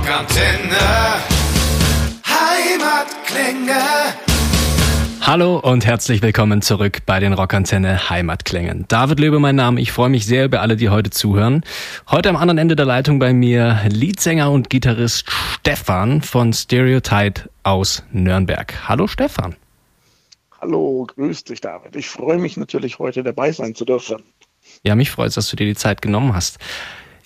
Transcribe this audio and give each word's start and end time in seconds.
Rockantenne. 0.00 0.78
Heimatklänge. 2.24 3.80
Hallo 5.20 5.58
und 5.58 5.84
herzlich 5.84 6.22
willkommen 6.22 6.62
zurück 6.62 7.00
bei 7.04 7.20
den 7.20 7.34
Rockantenne 7.34 8.08
Heimatklängen. 8.08 8.86
David 8.88 9.20
Löbe 9.20 9.40
mein 9.40 9.56
Name. 9.56 9.78
Ich 9.78 9.92
freue 9.92 10.08
mich 10.08 10.24
sehr 10.24 10.46
über 10.46 10.62
alle, 10.62 10.76
die 10.76 10.88
heute 10.88 11.10
zuhören. 11.10 11.64
Heute 12.10 12.30
am 12.30 12.36
anderen 12.36 12.56
Ende 12.56 12.76
der 12.76 12.86
Leitung 12.86 13.18
bei 13.18 13.34
mir 13.34 13.78
Leadsänger 13.90 14.50
und 14.50 14.70
Gitarrist 14.70 15.26
Stefan 15.60 16.22
von 16.22 16.54
Stereotype 16.54 17.50
aus 17.62 18.02
Nürnberg. 18.10 18.88
Hallo 18.88 19.06
Stefan. 19.06 19.54
Hallo, 20.62 21.06
grüß 21.14 21.44
dich 21.44 21.60
David. 21.60 21.94
Ich 21.94 22.08
freue 22.08 22.38
mich 22.38 22.56
natürlich 22.56 22.98
heute 22.98 23.22
dabei 23.22 23.52
sein 23.52 23.74
zu 23.74 23.84
dürfen. 23.84 24.22
Ja, 24.82 24.94
mich 24.94 25.10
freut 25.10 25.28
es, 25.28 25.34
dass 25.34 25.50
du 25.50 25.56
dir 25.56 25.66
die 25.66 25.74
Zeit 25.74 26.00
genommen 26.00 26.34
hast. 26.34 26.58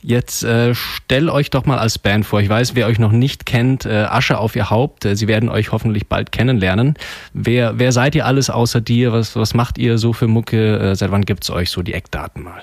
Jetzt 0.06 0.44
äh, 0.44 0.74
stell 0.74 1.30
euch 1.30 1.48
doch 1.48 1.64
mal 1.64 1.78
als 1.78 1.98
Band 1.98 2.26
vor. 2.26 2.42
Ich 2.42 2.48
weiß, 2.50 2.74
wer 2.74 2.88
euch 2.88 2.98
noch 2.98 3.10
nicht 3.10 3.46
kennt, 3.46 3.86
äh, 3.86 4.04
Asche 4.04 4.36
auf 4.36 4.54
ihr 4.54 4.68
Haupt. 4.68 5.06
Äh, 5.06 5.16
sie 5.16 5.28
werden 5.28 5.48
euch 5.48 5.72
hoffentlich 5.72 6.08
bald 6.08 6.30
kennenlernen. 6.30 6.98
Wer, 7.32 7.78
wer 7.78 7.90
seid 7.90 8.14
ihr 8.14 8.26
alles 8.26 8.50
außer 8.50 8.82
dir? 8.82 9.14
Was, 9.14 9.34
was 9.34 9.54
macht 9.54 9.78
ihr 9.78 9.96
so 9.96 10.12
für 10.12 10.26
Mucke? 10.26 10.78
Äh, 10.78 10.94
seit 10.94 11.10
wann 11.10 11.22
gibt's 11.22 11.48
euch 11.48 11.70
so 11.70 11.80
die 11.80 11.94
Eckdaten 11.94 12.42
mal? 12.42 12.62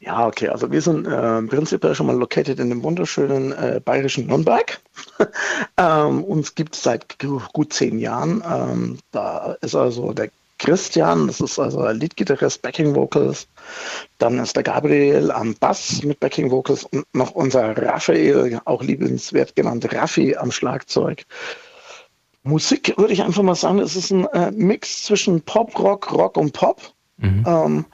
Ja, 0.00 0.26
okay. 0.26 0.48
Also 0.48 0.72
wir 0.72 0.80
sind 0.80 1.06
äh, 1.06 1.42
prinzipiell 1.42 1.94
schon 1.94 2.06
mal 2.06 2.16
located 2.16 2.58
in 2.60 2.70
dem 2.70 2.82
wunderschönen 2.82 3.52
äh, 3.52 3.82
bayerischen 3.84 4.26
Nürnberg. 4.26 4.80
ähm, 5.76 6.24
uns 6.24 6.54
gibt 6.54 6.76
es 6.76 6.82
seit 6.82 7.18
gut 7.52 7.74
zehn 7.74 7.98
Jahren. 7.98 8.42
Ähm, 8.50 8.98
da 9.10 9.54
ist 9.60 9.74
also 9.74 10.14
der 10.14 10.30
Christian, 10.58 11.28
das 11.28 11.40
ist 11.40 11.58
also 11.58 11.86
Leadgitarrist, 11.86 12.62
Backing 12.62 12.94
Vocals. 12.94 13.46
Dann 14.18 14.38
ist 14.38 14.56
der 14.56 14.64
Gabriel 14.64 15.30
am 15.30 15.54
Bass 15.54 16.02
mit 16.02 16.20
Backing 16.20 16.50
Vocals 16.50 16.84
und 16.84 17.06
noch 17.14 17.32
unser 17.32 17.76
Raphael, 17.76 18.60
auch 18.64 18.82
liebenswert 18.82 19.54
genannt 19.54 19.92
Raffi 19.92 20.36
am 20.36 20.50
Schlagzeug. 20.50 21.24
Musik 22.42 22.94
würde 22.96 23.12
ich 23.12 23.22
einfach 23.22 23.42
mal 23.42 23.54
sagen, 23.54 23.78
es 23.78 23.94
ist 23.94 24.10
ein 24.10 24.26
äh, 24.26 24.50
Mix 24.50 25.04
zwischen 25.04 25.42
Pop, 25.42 25.78
Rock, 25.78 26.12
Rock 26.12 26.36
und 26.36 26.52
Pop. 26.52 26.80
Mhm. 27.18 27.84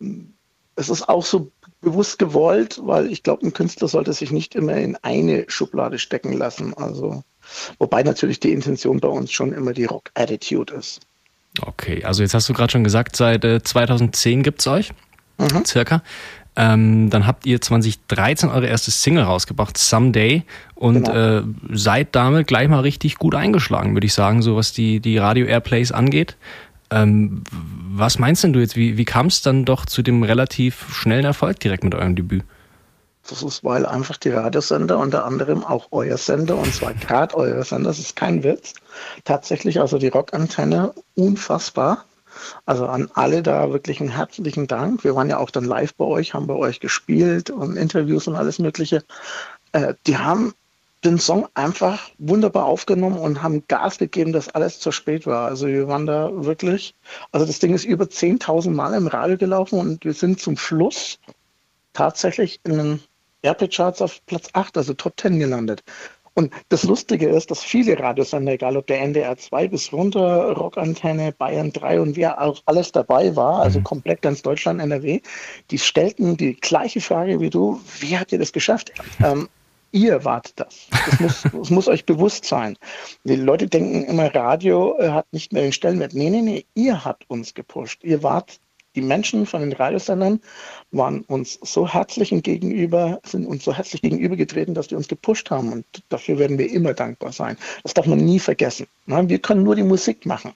Ähm, 0.00 0.34
es 0.76 0.88
ist 0.88 1.08
auch 1.08 1.24
so 1.24 1.50
bewusst 1.80 2.18
gewollt, 2.18 2.80
weil 2.82 3.10
ich 3.10 3.22
glaube, 3.22 3.46
ein 3.46 3.52
Künstler 3.52 3.88
sollte 3.88 4.12
sich 4.12 4.30
nicht 4.30 4.54
immer 4.54 4.76
in 4.76 4.96
eine 4.96 5.44
Schublade 5.48 5.98
stecken 5.98 6.32
lassen. 6.32 6.74
Also, 6.74 7.22
wobei 7.78 8.02
natürlich 8.02 8.40
die 8.40 8.52
Intention 8.52 9.00
bei 9.00 9.08
uns 9.08 9.30
schon 9.32 9.52
immer 9.52 9.72
die 9.72 9.84
Rock-Attitude 9.84 10.74
ist. 10.74 11.00
Okay, 11.60 12.04
also 12.04 12.22
jetzt 12.22 12.34
hast 12.34 12.48
du 12.48 12.52
gerade 12.52 12.72
schon 12.72 12.84
gesagt, 12.84 13.16
seit 13.16 13.44
äh, 13.44 13.62
2010 13.62 14.42
gibt's 14.42 14.66
euch, 14.66 14.92
mhm. 15.38 15.64
circa. 15.64 16.02
Ähm, 16.56 17.10
dann 17.10 17.26
habt 17.26 17.46
ihr 17.46 17.60
2013 17.60 18.48
eure 18.48 18.66
erste 18.66 18.90
Single 18.90 19.24
rausgebracht, 19.24 19.76
Someday, 19.76 20.44
und 20.74 21.04
genau. 21.04 21.38
äh, 21.38 21.42
seid 21.70 22.14
damit 22.14 22.46
gleich 22.46 22.68
mal 22.68 22.80
richtig 22.80 23.16
gut 23.16 23.34
eingeschlagen, 23.34 23.94
würde 23.94 24.06
ich 24.06 24.14
sagen, 24.14 24.40
so 24.42 24.56
was 24.56 24.72
die, 24.72 25.00
die 25.00 25.18
Radio-Airplays 25.18 25.90
angeht. 25.90 26.36
Ähm, 26.90 27.42
was 27.50 28.18
meinst 28.18 28.44
denn 28.44 28.52
du 28.52 28.60
jetzt? 28.60 28.76
Wie, 28.76 28.96
wie 28.96 29.04
kam 29.04 29.26
es 29.26 29.42
dann 29.42 29.64
doch 29.64 29.86
zu 29.86 30.02
dem 30.02 30.22
relativ 30.22 30.94
schnellen 30.94 31.24
Erfolg 31.24 31.58
direkt 31.58 31.82
mit 31.82 31.94
eurem 31.94 32.14
Debüt? 32.14 32.44
Das 33.28 33.42
ist, 33.42 33.64
weil 33.64 33.86
einfach 33.86 34.18
die 34.18 34.30
Radiosender, 34.30 34.98
unter 34.98 35.24
anderem 35.24 35.64
auch 35.64 35.88
euer 35.90 36.18
Sender, 36.18 36.56
und 36.56 36.74
zwar 36.74 36.92
gerade 36.92 37.34
euer 37.34 37.64
Sender, 37.64 37.88
das 37.88 37.98
ist 37.98 38.16
kein 38.16 38.42
Witz, 38.42 38.74
tatsächlich 39.24 39.80
also 39.80 39.98
die 39.98 40.08
Rockantenne 40.08 40.92
unfassbar. 41.14 42.04
Also 42.66 42.86
an 42.86 43.08
alle 43.14 43.42
da 43.42 43.72
wirklich 43.72 44.00
einen 44.00 44.10
herzlichen 44.10 44.66
Dank. 44.66 45.04
Wir 45.04 45.14
waren 45.14 45.30
ja 45.30 45.38
auch 45.38 45.50
dann 45.50 45.64
live 45.64 45.94
bei 45.94 46.04
euch, 46.04 46.34
haben 46.34 46.46
bei 46.46 46.54
euch 46.54 46.80
gespielt 46.80 47.48
und 47.48 47.76
Interviews 47.76 48.26
und 48.26 48.34
alles 48.34 48.58
Mögliche. 48.58 49.04
Äh, 49.72 49.94
die 50.06 50.18
haben 50.18 50.52
den 51.04 51.18
Song 51.18 51.46
einfach 51.54 52.10
wunderbar 52.18 52.64
aufgenommen 52.64 53.18
und 53.18 53.42
haben 53.42 53.64
Gas 53.68 53.98
gegeben, 53.98 54.32
dass 54.32 54.48
alles 54.48 54.80
zu 54.80 54.90
spät 54.90 55.26
war. 55.26 55.46
Also 55.46 55.66
wir 55.66 55.86
waren 55.86 56.06
da 56.06 56.30
wirklich, 56.32 56.94
also 57.30 57.46
das 57.46 57.58
Ding 57.58 57.74
ist 57.74 57.84
über 57.84 58.06
10.000 58.06 58.70
Mal 58.70 58.94
im 58.94 59.06
Radio 59.06 59.36
gelaufen 59.36 59.78
und 59.78 60.04
wir 60.04 60.14
sind 60.14 60.40
zum 60.40 60.56
Schluss 60.56 61.18
tatsächlich 61.92 62.60
in 62.64 62.76
den 62.78 63.00
Airplay-Charts 63.44 64.02
auf 64.02 64.24
Platz 64.26 64.48
8, 64.52 64.76
also 64.76 64.94
Top 64.94 65.14
10 65.20 65.38
gelandet. 65.38 65.82
Und 66.36 66.52
das 66.68 66.82
Lustige 66.82 67.28
ist, 67.28 67.52
dass 67.52 67.62
viele 67.62 67.98
Radiosender, 67.98 68.52
egal 68.52 68.76
ob 68.76 68.88
der 68.88 69.00
NDR 69.00 69.36
2 69.36 69.68
bis 69.68 69.92
runter, 69.92 70.52
Rockantenne, 70.52 71.30
Bayern 71.30 71.72
3 71.72 72.00
und 72.00 72.16
wer 72.16 72.40
auch 72.42 72.60
alles 72.66 72.90
dabei 72.90 73.36
war, 73.36 73.60
also 73.60 73.78
mhm. 73.78 73.84
komplett 73.84 74.22
ganz 74.22 74.42
Deutschland, 74.42 74.80
NRW, 74.80 75.20
die 75.70 75.78
stellten 75.78 76.36
die 76.36 76.56
gleiche 76.56 77.00
Frage 77.00 77.38
wie 77.38 77.50
du, 77.50 77.80
wie 78.00 78.18
habt 78.18 78.32
ihr 78.32 78.40
das 78.40 78.52
geschafft? 78.52 78.92
Ähm, 79.22 79.48
ihr 79.92 80.24
wart 80.24 80.52
das. 80.56 80.88
Das 80.90 81.20
muss, 81.20 81.42
das 81.52 81.70
muss 81.70 81.88
euch 81.88 82.04
bewusst 82.04 82.44
sein. 82.44 82.76
Die 83.22 83.36
Leute 83.36 83.68
denken 83.68 84.02
immer, 84.02 84.34
Radio 84.34 84.98
äh, 84.98 85.10
hat 85.10 85.26
nicht 85.30 85.52
mehr 85.52 85.62
den 85.62 85.72
Stellenwert. 85.72 86.14
Nee, 86.14 86.30
nee, 86.30 86.42
nee, 86.42 86.66
ihr 86.74 87.04
habt 87.04 87.30
uns 87.30 87.54
gepusht. 87.54 88.02
Ihr 88.02 88.24
wart 88.24 88.58
die 88.94 89.02
Menschen 89.02 89.46
von 89.46 89.60
den 89.60 89.72
Radiosendern 89.72 90.40
waren 90.92 91.22
uns 91.22 91.58
so 91.62 91.88
herzlich 91.88 92.30
gegenüber, 92.30 93.20
sind 93.24 93.46
uns 93.46 93.64
so 93.64 93.74
herzlich 93.74 94.02
gegenübergetreten, 94.02 94.74
dass 94.74 94.88
die 94.88 94.94
uns 94.94 95.08
gepusht 95.08 95.50
haben. 95.50 95.72
Und 95.72 95.84
dafür 96.08 96.38
werden 96.38 96.58
wir 96.58 96.70
immer 96.70 96.94
dankbar 96.94 97.32
sein. 97.32 97.56
Das 97.82 97.94
darf 97.94 98.06
man 98.06 98.18
nie 98.18 98.38
vergessen. 98.38 98.86
Wir 99.06 99.38
können 99.38 99.64
nur 99.64 99.74
die 99.74 99.82
Musik 99.82 100.26
machen. 100.26 100.52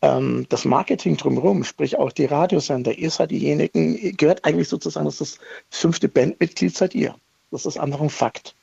Ähm, 0.00 0.46
das 0.48 0.64
Marketing 0.64 1.16
drumherum, 1.16 1.64
sprich 1.64 1.98
auch 1.98 2.12
die 2.12 2.24
Radiosender, 2.24 2.92
ihr 2.92 3.10
seid 3.10 3.30
diejenigen, 3.30 4.16
gehört 4.16 4.44
eigentlich 4.44 4.68
sozusagen, 4.68 5.06
das 5.06 5.20
ist 5.20 5.38
das 5.70 5.78
fünfte 5.80 6.08
Bandmitglied 6.08 6.76
seid 6.76 6.94
ihr. 6.94 7.14
Das 7.50 7.66
ist 7.66 7.78
einfach 7.78 8.00
ein 8.00 8.10
Fakt. 8.10 8.54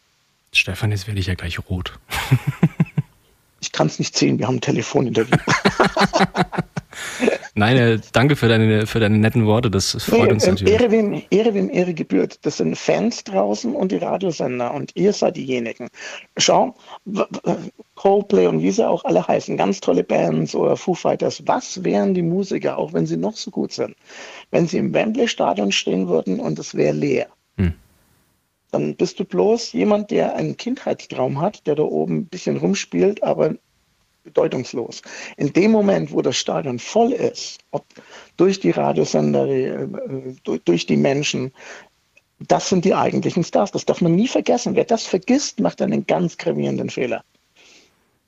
Stefan, 0.52 0.92
jetzt 0.92 1.08
werde 1.08 1.20
ich 1.20 1.28
ja 1.28 1.36
gleich 1.36 1.60
rot. 1.70 2.00
ich 3.62 3.72
kann 3.72 3.88
es 3.88 4.00
nicht 4.00 4.18
sehen, 4.18 4.40
wir 4.40 4.48
haben 4.48 4.56
ein 4.56 4.62
Telefoninterview. 4.62 5.38
Nein, 7.56 7.78
äh, 7.78 8.00
danke 8.12 8.36
für 8.36 8.48
deine, 8.48 8.86
für 8.86 9.00
deine 9.00 9.18
netten 9.18 9.46
Worte, 9.46 9.72
das 9.72 9.92
freut 10.04 10.28
nee, 10.28 10.34
uns 10.34 10.46
ähm, 10.46 10.54
natürlich. 10.54 10.74
Ehre 10.74 10.92
wem, 10.92 11.22
Ehre 11.30 11.54
wem 11.54 11.70
Ehre 11.70 11.94
gebührt. 11.94 12.46
Das 12.46 12.58
sind 12.58 12.78
Fans 12.78 13.24
draußen 13.24 13.74
und 13.74 13.92
die 13.92 13.98
Radiosender 13.98 14.74
und 14.74 14.92
ihr 14.96 15.14
seid 15.14 15.38
diejenigen. 15.38 15.88
Schau, 16.38 16.76
Coldplay 17.96 18.48
und 18.48 18.62
wie 18.62 18.72
sie 18.72 18.88
auch 18.88 19.04
alle 19.06 19.28
heißen, 19.28 19.58
ganz 19.58 19.80
tolle 19.80 20.04
Bands 20.04 20.56
oder 20.56 20.78
Foo 20.78 20.94
Fighters, 20.94 21.44
was 21.46 21.84
wären 21.84 22.14
die 22.14 22.22
Musiker, 22.22 22.78
auch 22.78 22.94
wenn 22.94 23.06
sie 23.06 23.18
noch 23.18 23.36
so 23.36 23.52
gut 23.52 23.74
sind, 23.74 23.96
wenn 24.52 24.68
sie 24.68 24.78
im 24.78 24.94
Wembley-Stadion 24.94 25.72
stehen 25.72 26.08
würden 26.08 26.40
und 26.40 26.60
es 26.60 26.76
wäre 26.76 26.94
leer? 26.94 27.28
Hm. 27.58 27.74
Dann 28.72 28.96
bist 28.96 29.20
du 29.20 29.26
bloß 29.26 29.74
jemand, 29.74 30.12
der 30.12 30.36
einen 30.36 30.56
Kindheitstraum 30.56 31.42
hat, 31.42 31.66
der 31.66 31.76
da 31.76 31.84
oben 31.84 32.20
ein 32.20 32.26
bisschen 32.26 32.58
rumspielt, 32.58 33.24
aber 33.24 33.56
bedeutungslos. 34.30 35.02
In 35.38 35.54
dem 35.54 35.72
Moment, 35.72 36.12
wo 36.12 36.22
das 36.22 36.38
Stadion 36.38 36.80
voll 36.80 37.12
ist, 37.12 37.60
ob 37.72 37.86
durch 38.38 38.60
die 38.60 38.72
Radiosender, 38.72 39.48
äh, 39.48 39.88
durch 40.66 40.86
die 40.86 40.98
Menschen, 40.98 41.52
das 42.40 42.70
sind 42.70 42.86
die 42.86 42.96
eigentlichen 42.96 43.44
Stars. 43.44 43.72
Das 43.72 43.86
darf 43.86 44.02
man 44.02 44.16
nie 44.16 44.28
vergessen. 44.28 44.76
Wer 44.76 44.86
das 44.86 45.06
vergisst, 45.06 45.60
macht 45.60 45.82
einen 45.82 46.06
ganz 46.06 46.38
gravierenden 46.38 46.90
Fehler. 46.90 47.24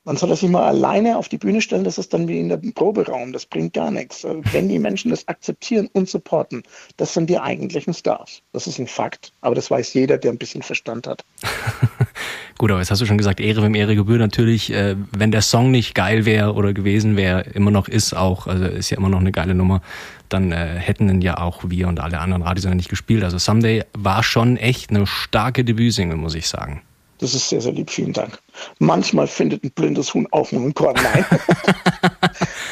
Man 0.03 0.17
soll 0.17 0.29
das 0.29 0.41
mal 0.41 0.63
alleine 0.63 1.17
auf 1.17 1.29
die 1.29 1.37
Bühne 1.37 1.61
stellen, 1.61 1.83
das 1.83 1.99
ist 1.99 2.11
dann 2.11 2.27
wie 2.27 2.39
in 2.39 2.49
der 2.49 2.57
Proberaum, 2.57 3.33
das 3.33 3.45
bringt 3.45 3.73
gar 3.73 3.91
nichts. 3.91 4.25
Wenn 4.51 4.67
die 4.67 4.79
Menschen 4.79 5.11
das 5.11 5.27
akzeptieren 5.27 5.89
und 5.93 6.09
supporten, 6.09 6.63
das 6.97 7.13
sind 7.13 7.29
die 7.29 7.37
eigentlichen 7.37 7.93
Stars. 7.93 8.41
Das 8.51 8.65
ist 8.65 8.79
ein 8.79 8.87
Fakt, 8.87 9.31
aber 9.41 9.53
das 9.53 9.69
weiß 9.69 9.93
jeder, 9.93 10.17
der 10.17 10.31
ein 10.31 10.39
bisschen 10.39 10.63
Verstand 10.63 11.05
hat. 11.05 11.23
Gut, 12.57 12.71
aber 12.71 12.79
jetzt 12.79 12.89
hast 12.89 13.01
du 13.01 13.05
schon 13.05 13.19
gesagt, 13.19 13.39
Ehre 13.39 13.61
wem 13.61 13.75
Ehre 13.75 13.95
gebührt. 13.95 14.19
Natürlich, 14.19 14.71
äh, 14.71 14.95
wenn 15.11 15.31
der 15.31 15.43
Song 15.43 15.69
nicht 15.69 15.93
geil 15.93 16.25
wäre 16.25 16.53
oder 16.53 16.73
gewesen 16.73 17.15
wäre, 17.15 17.41
immer 17.41 17.71
noch 17.71 17.87
ist 17.87 18.13
auch, 18.13 18.47
also 18.47 18.65
ist 18.65 18.89
ja 18.89 18.97
immer 18.97 19.09
noch 19.09 19.19
eine 19.19 19.31
geile 19.31 19.53
Nummer, 19.53 19.81
dann 20.29 20.51
äh, 20.51 20.79
hätten 20.79 21.09
ihn 21.09 21.21
ja 21.21 21.37
auch 21.37 21.61
wir 21.67 21.87
und 21.87 21.99
alle 21.99 22.19
anderen 22.19 22.41
Radiosender 22.41 22.75
nicht 22.75 22.89
gespielt. 22.89 23.23
Also 23.23 23.37
Someday 23.37 23.83
war 23.93 24.23
schon 24.23 24.57
echt 24.57 24.89
eine 24.89 25.05
starke 25.05 25.63
Debütsingle, 25.63 26.17
muss 26.17 26.33
ich 26.33 26.47
sagen. 26.47 26.81
Das 27.21 27.35
ist 27.35 27.49
sehr, 27.49 27.61
sehr 27.61 27.71
lieb. 27.71 27.91
Vielen 27.91 28.13
Dank. 28.13 28.39
Manchmal 28.79 29.27
findet 29.27 29.63
ein 29.63 29.71
blindes 29.71 30.13
Huhn 30.13 30.27
auch 30.31 30.51
nur 30.51 30.63
ein 30.63 30.73
Korn. 30.73 30.95
Nein. 30.95 31.25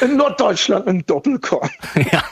In 0.00 0.16
Norddeutschland 0.16 0.88
ein 0.88 1.06
Doppelkorn. 1.06 1.70
Ja. 2.12 2.24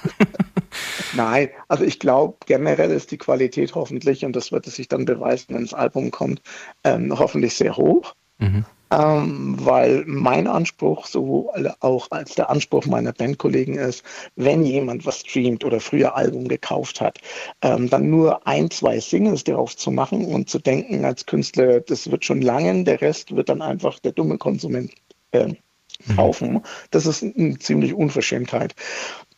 Nein, 1.15 1.49
also 1.69 1.85
ich 1.85 1.99
glaube, 1.99 2.37
generell 2.47 2.91
ist 2.91 3.11
die 3.13 3.19
Qualität 3.19 3.75
hoffentlich, 3.75 4.25
und 4.25 4.35
das 4.35 4.53
wird 4.53 4.67
es 4.67 4.77
sich 4.77 4.89
dann 4.89 5.05
beweisen, 5.05 5.55
wenn 5.55 5.63
das 5.63 5.75
Album 5.75 6.11
kommt, 6.11 6.43
ähm, 6.85 7.17
hoffentlich 7.19 7.55
sehr 7.55 7.77
hoch. 7.77 8.15
Mhm 8.39 8.65
ähm, 8.91 9.57
weil 9.59 10.05
mein 10.07 10.47
Anspruch, 10.47 11.07
sowohl 11.07 11.75
auch 11.81 12.09
als 12.11 12.35
der 12.35 12.51
Anspruch 12.51 12.87
meiner 12.87 13.13
Bandkollegen 13.13 13.77
ist, 13.77 14.03
wenn 14.37 14.65
jemand 14.65 15.07
was 15.07 15.21
streamt 15.21 15.65
oder 15.65 15.81
früher 15.81 16.17
Album 16.17 16.49
gekauft 16.49 17.01
hat, 17.01 17.19
ähm, 17.63 17.91
dann 17.91 18.11
nur 18.11 18.47
ein, 18.47 18.71
zwei 18.71 19.01
Singles 19.01 19.45
darauf 19.45 19.77
zu 19.77 19.91
machen 19.91 20.25
und 20.27 20.49
zu 20.49 20.59
denken 20.59 21.05
als 21.05 21.27
Künstler, 21.27 21.81
das 21.81 22.11
wird 22.11 22.25
schon 22.25 22.43
langen, 22.43 22.85
der 22.85 23.01
Rest 23.01 23.35
wird 23.35 23.49
dann 23.49 23.63
einfach 23.63 23.99
der 23.99 24.13
dumme 24.13 24.39
Konsument 24.39 24.93
äh, 25.33 25.55
kaufen. 26.17 26.63
Das 26.91 27.07
ist 27.07 27.23
eine 27.23 27.59
ziemlich 27.59 27.95
Unverschämtheit. 27.95 28.75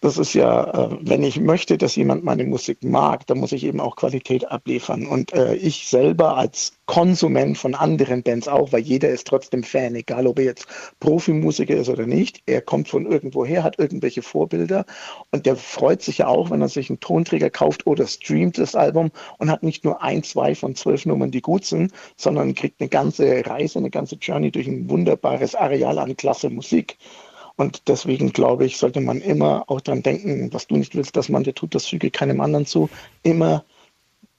Das 0.00 0.16
ist 0.16 0.32
ja, 0.32 0.88
äh, 0.88 0.96
wenn 1.02 1.22
ich 1.22 1.38
möchte, 1.38 1.76
dass 1.76 1.94
jemand 1.94 2.24
meine 2.24 2.44
Musik 2.44 2.82
mag, 2.82 3.26
dann 3.26 3.38
muss 3.38 3.52
ich 3.52 3.64
eben 3.64 3.80
auch 3.80 3.96
Qualität 3.96 4.50
abliefern. 4.50 5.06
Und 5.06 5.34
äh, 5.34 5.54
ich 5.54 5.88
selber 5.88 6.38
als 6.38 6.72
Konsument 6.86 7.58
von 7.58 7.74
anderen 7.74 8.22
Bands 8.22 8.48
auch, 8.48 8.72
weil 8.72 8.80
jeder 8.80 9.10
ist 9.10 9.26
trotzdem 9.26 9.62
Fan, 9.62 9.94
egal 9.94 10.26
ob 10.26 10.38
er 10.38 10.46
jetzt 10.46 10.66
Profimusiker 11.00 11.76
ist 11.76 11.90
oder 11.90 12.06
nicht. 12.06 12.42
Er 12.46 12.62
kommt 12.62 12.88
von 12.88 13.04
irgendwo 13.04 13.44
her, 13.44 13.62
hat 13.62 13.78
irgendwelche 13.78 14.22
Vorbilder 14.22 14.86
und 15.32 15.44
der 15.44 15.56
freut 15.56 16.00
sich 16.02 16.18
ja 16.18 16.28
auch, 16.28 16.50
wenn 16.50 16.62
er 16.62 16.68
sich 16.68 16.88
einen 16.88 17.00
Tonträger 17.00 17.50
kauft 17.50 17.86
oder 17.86 18.06
streamt 18.06 18.56
das 18.58 18.74
Album 18.74 19.10
und 19.38 19.50
hat 19.50 19.62
nicht 19.62 19.84
nur 19.84 20.02
ein, 20.02 20.22
zwei 20.22 20.54
von 20.54 20.74
zwölf 20.74 21.04
Nummern, 21.04 21.30
die 21.30 21.42
gut 21.42 21.66
sind, 21.66 21.92
sondern 22.16 22.54
kriegt 22.54 22.80
eine 22.80 22.88
ganze 22.88 23.46
Reise, 23.46 23.78
eine 23.78 23.90
ganze 23.90 24.16
Journey 24.16 24.50
durch 24.50 24.66
ein 24.66 24.88
wunderbares 24.88 25.54
Areal 25.54 25.98
an 25.98 26.16
klasse 26.16 26.48
Musik. 26.48 26.96
Und 27.60 27.88
deswegen 27.88 28.32
glaube 28.32 28.64
ich, 28.64 28.78
sollte 28.78 29.02
man 29.02 29.20
immer 29.20 29.64
auch 29.66 29.82
daran 29.82 30.02
denken, 30.02 30.50
was 30.50 30.66
du 30.66 30.78
nicht 30.78 30.96
willst, 30.96 31.14
dass 31.14 31.28
man 31.28 31.44
dir 31.44 31.54
tut, 31.54 31.74
das 31.74 31.84
füge 31.84 32.10
keinem 32.10 32.40
anderen 32.40 32.64
zu, 32.64 32.88
immer 33.22 33.66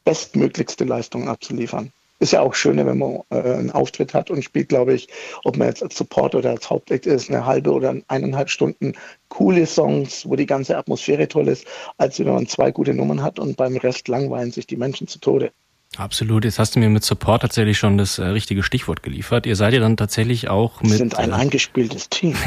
bestmöglichste 0.06 0.86
Leistungen 0.86 1.28
abzuliefern. 1.28 1.92
Ist 2.18 2.34
ja 2.34 2.42
auch 2.42 2.56
schöner, 2.56 2.88
wenn 2.88 2.98
man 2.98 3.20
äh, 3.30 3.36
einen 3.36 3.70
Auftritt 3.70 4.16
hat 4.16 4.32
und 4.32 4.44
spielt, 4.44 4.70
glaube 4.70 4.96
ich, 4.96 5.08
ob 5.44 5.56
man 5.56 5.68
jetzt 5.68 5.84
als 5.84 5.96
Support 5.98 6.34
oder 6.34 6.50
als 6.50 6.68
Hauptact 6.72 7.06
ist, 7.06 7.30
eine 7.30 7.46
halbe 7.46 7.72
oder 7.74 7.96
eineinhalb 8.08 8.50
Stunden 8.50 8.94
coole 9.30 9.68
Songs, 9.68 10.28
wo 10.28 10.36
die 10.36 10.48
ganze 10.48 10.76
Atmosphäre 10.76 11.28
toll 11.28 11.48
ist, 11.48 11.68
als 12.00 12.18
wenn 12.18 12.26
man 12.26 12.48
zwei 12.48 12.72
gute 12.72 12.96
Nummern 12.96 13.22
hat 13.22 13.38
und 13.38 13.56
beim 13.56 13.78
Rest 13.78 14.08
langweilen 14.08 14.52
sich 14.52 14.66
die 14.66 14.78
Menschen 14.78 15.08
zu 15.08 15.20
Tode. 15.20 15.52
Absolut. 15.98 16.46
Jetzt 16.46 16.58
hast 16.58 16.76
du 16.76 16.80
mir 16.80 16.90
mit 16.90 17.04
Support 17.04 17.42
tatsächlich 17.42 17.78
schon 17.78 17.98
das 17.98 18.18
äh, 18.18 18.24
richtige 18.24 18.64
Stichwort 18.64 19.04
geliefert. 19.04 19.46
Ihr 19.46 19.58
seid 19.58 19.74
ja 19.74 19.82
dann 19.82 19.98
tatsächlich 19.98 20.48
auch 20.48 20.82
mit. 20.82 20.92
Wir 20.92 20.98
sind 20.98 21.18
ein 21.18 21.32
äh, 21.32 21.34
eingespieltes 21.34 22.10
Team. 22.10 22.36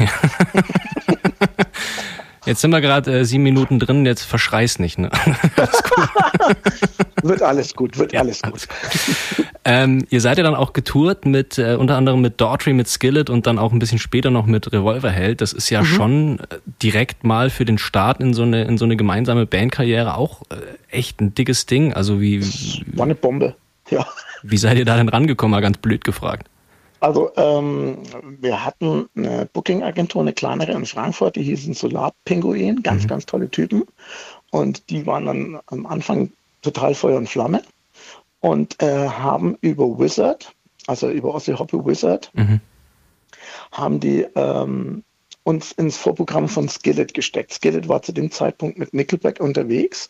Jetzt 2.45 2.61
sind 2.61 2.71
wir 2.71 2.81
gerade 2.81 3.19
äh, 3.19 3.25
sieben 3.25 3.43
Minuten 3.43 3.79
drin, 3.79 4.05
jetzt 4.05 4.23
verschreiß 4.23 4.79
nicht. 4.79 4.97
Ne? 4.97 5.09
alles 5.55 5.83
wird 7.23 7.41
alles 7.41 7.73
gut, 7.73 7.97
wird 7.97 8.13
ja, 8.13 8.21
alles 8.21 8.41
gut. 8.41 8.67
Ähm, 9.67 10.05
ihr 10.11 10.21
seid 10.21 10.37
ja 10.37 10.43
dann 10.43 10.53
auch 10.53 10.73
getourt 10.73 11.25
mit 11.25 11.57
äh, 11.57 11.73
unter 11.73 11.97
anderem 11.97 12.21
mit 12.21 12.39
Daughtry, 12.39 12.73
mit 12.73 12.87
Skillet 12.87 13.31
und 13.31 13.47
dann 13.47 13.57
auch 13.57 13.73
ein 13.73 13.79
bisschen 13.79 13.97
später 13.97 14.29
noch 14.29 14.45
mit 14.45 14.71
Revolverheld. 14.71 15.41
Das 15.41 15.53
ist 15.53 15.71
ja 15.71 15.81
mhm. 15.81 15.85
schon 15.85 16.39
äh, 16.39 16.59
direkt 16.83 17.23
mal 17.23 17.49
für 17.49 17.65
den 17.65 17.79
Start 17.79 18.19
in 18.19 18.35
so 18.35 18.43
eine 18.43 18.65
in 18.65 18.77
so 18.77 18.85
eine 18.85 18.95
gemeinsame 18.95 19.47
Bandkarriere 19.47 20.17
auch 20.17 20.43
äh, 20.51 20.95
echt 20.95 21.19
ein 21.19 21.33
dickes 21.33 21.65
Ding. 21.65 21.93
Also 21.93 22.21
wie 22.21 22.43
war 22.93 23.05
eine 23.05 23.15
Bombe. 23.15 23.55
Ja. 23.89 24.05
Wie 24.43 24.57
seid 24.57 24.77
ihr 24.77 24.85
da 24.85 24.97
denn 24.97 25.09
rangekommen? 25.09 25.51
Mal 25.51 25.61
ganz 25.61 25.79
blöd 25.79 26.03
gefragt. 26.03 26.47
Also 27.05 27.31
ähm, 27.35 27.99
wir 28.41 28.65
hatten 28.65 29.07
eine 29.15 29.47
Booking-Agentur, 29.53 30.23
eine 30.23 30.33
kleinere 30.33 30.71
in 30.71 30.87
Frankfurt, 30.87 31.35
die 31.35 31.43
hießen 31.43 31.75
Solar 31.75 32.13
Pinguin, 32.25 32.81
ganz, 32.81 33.03
mhm. 33.03 33.07
ganz 33.09 33.27
tolle 33.27 33.47
Typen. 33.51 33.83
Und 34.49 34.89
die 34.89 35.05
waren 35.05 35.27
dann 35.27 35.59
am 35.67 35.85
Anfang 35.85 36.31
total 36.63 36.95
Feuer 36.95 37.17
und 37.17 37.29
Flamme 37.29 37.61
und 38.39 38.81
äh, 38.81 39.07
haben 39.07 39.55
über 39.61 39.99
Wizard, 39.99 40.51
also 40.87 41.07
über 41.11 41.35
Ossi 41.35 41.53
Hoppy 41.53 41.77
Wizard, 41.85 42.31
mhm. 42.33 42.59
haben 43.71 43.99
die 43.99 44.25
ähm, 44.33 45.03
uns 45.43 45.73
ins 45.73 45.97
Vorprogramm 45.97 46.49
von 46.49 46.67
Skillet 46.67 47.13
gesteckt. 47.13 47.53
Skillet 47.53 47.87
war 47.87 48.01
zu 48.01 48.13
dem 48.13 48.31
Zeitpunkt 48.31 48.79
mit 48.79 48.95
Nickelback 48.95 49.39
unterwegs 49.39 50.09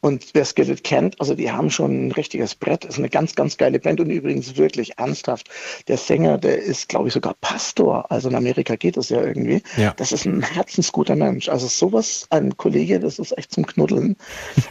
und 0.00 0.30
wer 0.34 0.44
Skillet 0.44 0.82
kennt, 0.82 1.20
also 1.20 1.34
die 1.34 1.52
haben 1.52 1.70
schon 1.70 2.08
ein 2.08 2.12
richtiges 2.12 2.56
Brett, 2.56 2.84
ist 2.84 2.98
eine 2.98 3.08
ganz, 3.08 3.36
ganz 3.36 3.56
geile 3.56 3.78
Band 3.78 4.00
und 4.00 4.10
übrigens 4.10 4.56
wirklich 4.56 4.98
ernsthaft. 4.98 5.48
Der 5.86 5.96
Sänger, 5.96 6.38
der 6.38 6.60
ist, 6.60 6.88
glaube 6.88 7.06
ich, 7.06 7.14
sogar 7.14 7.34
Pastor. 7.40 8.10
Also 8.10 8.28
in 8.28 8.34
Amerika 8.34 8.74
geht 8.74 8.96
das 8.96 9.10
ja 9.10 9.22
irgendwie. 9.22 9.62
Ja. 9.76 9.94
Das 9.96 10.10
ist 10.10 10.24
ein 10.24 10.42
herzensguter 10.42 11.14
Mensch. 11.14 11.48
Also 11.48 11.68
sowas, 11.68 12.26
ein 12.30 12.56
Kollege, 12.56 12.98
das 12.98 13.20
ist 13.20 13.38
echt 13.38 13.52
zum 13.52 13.64
Knuddeln. 13.64 14.16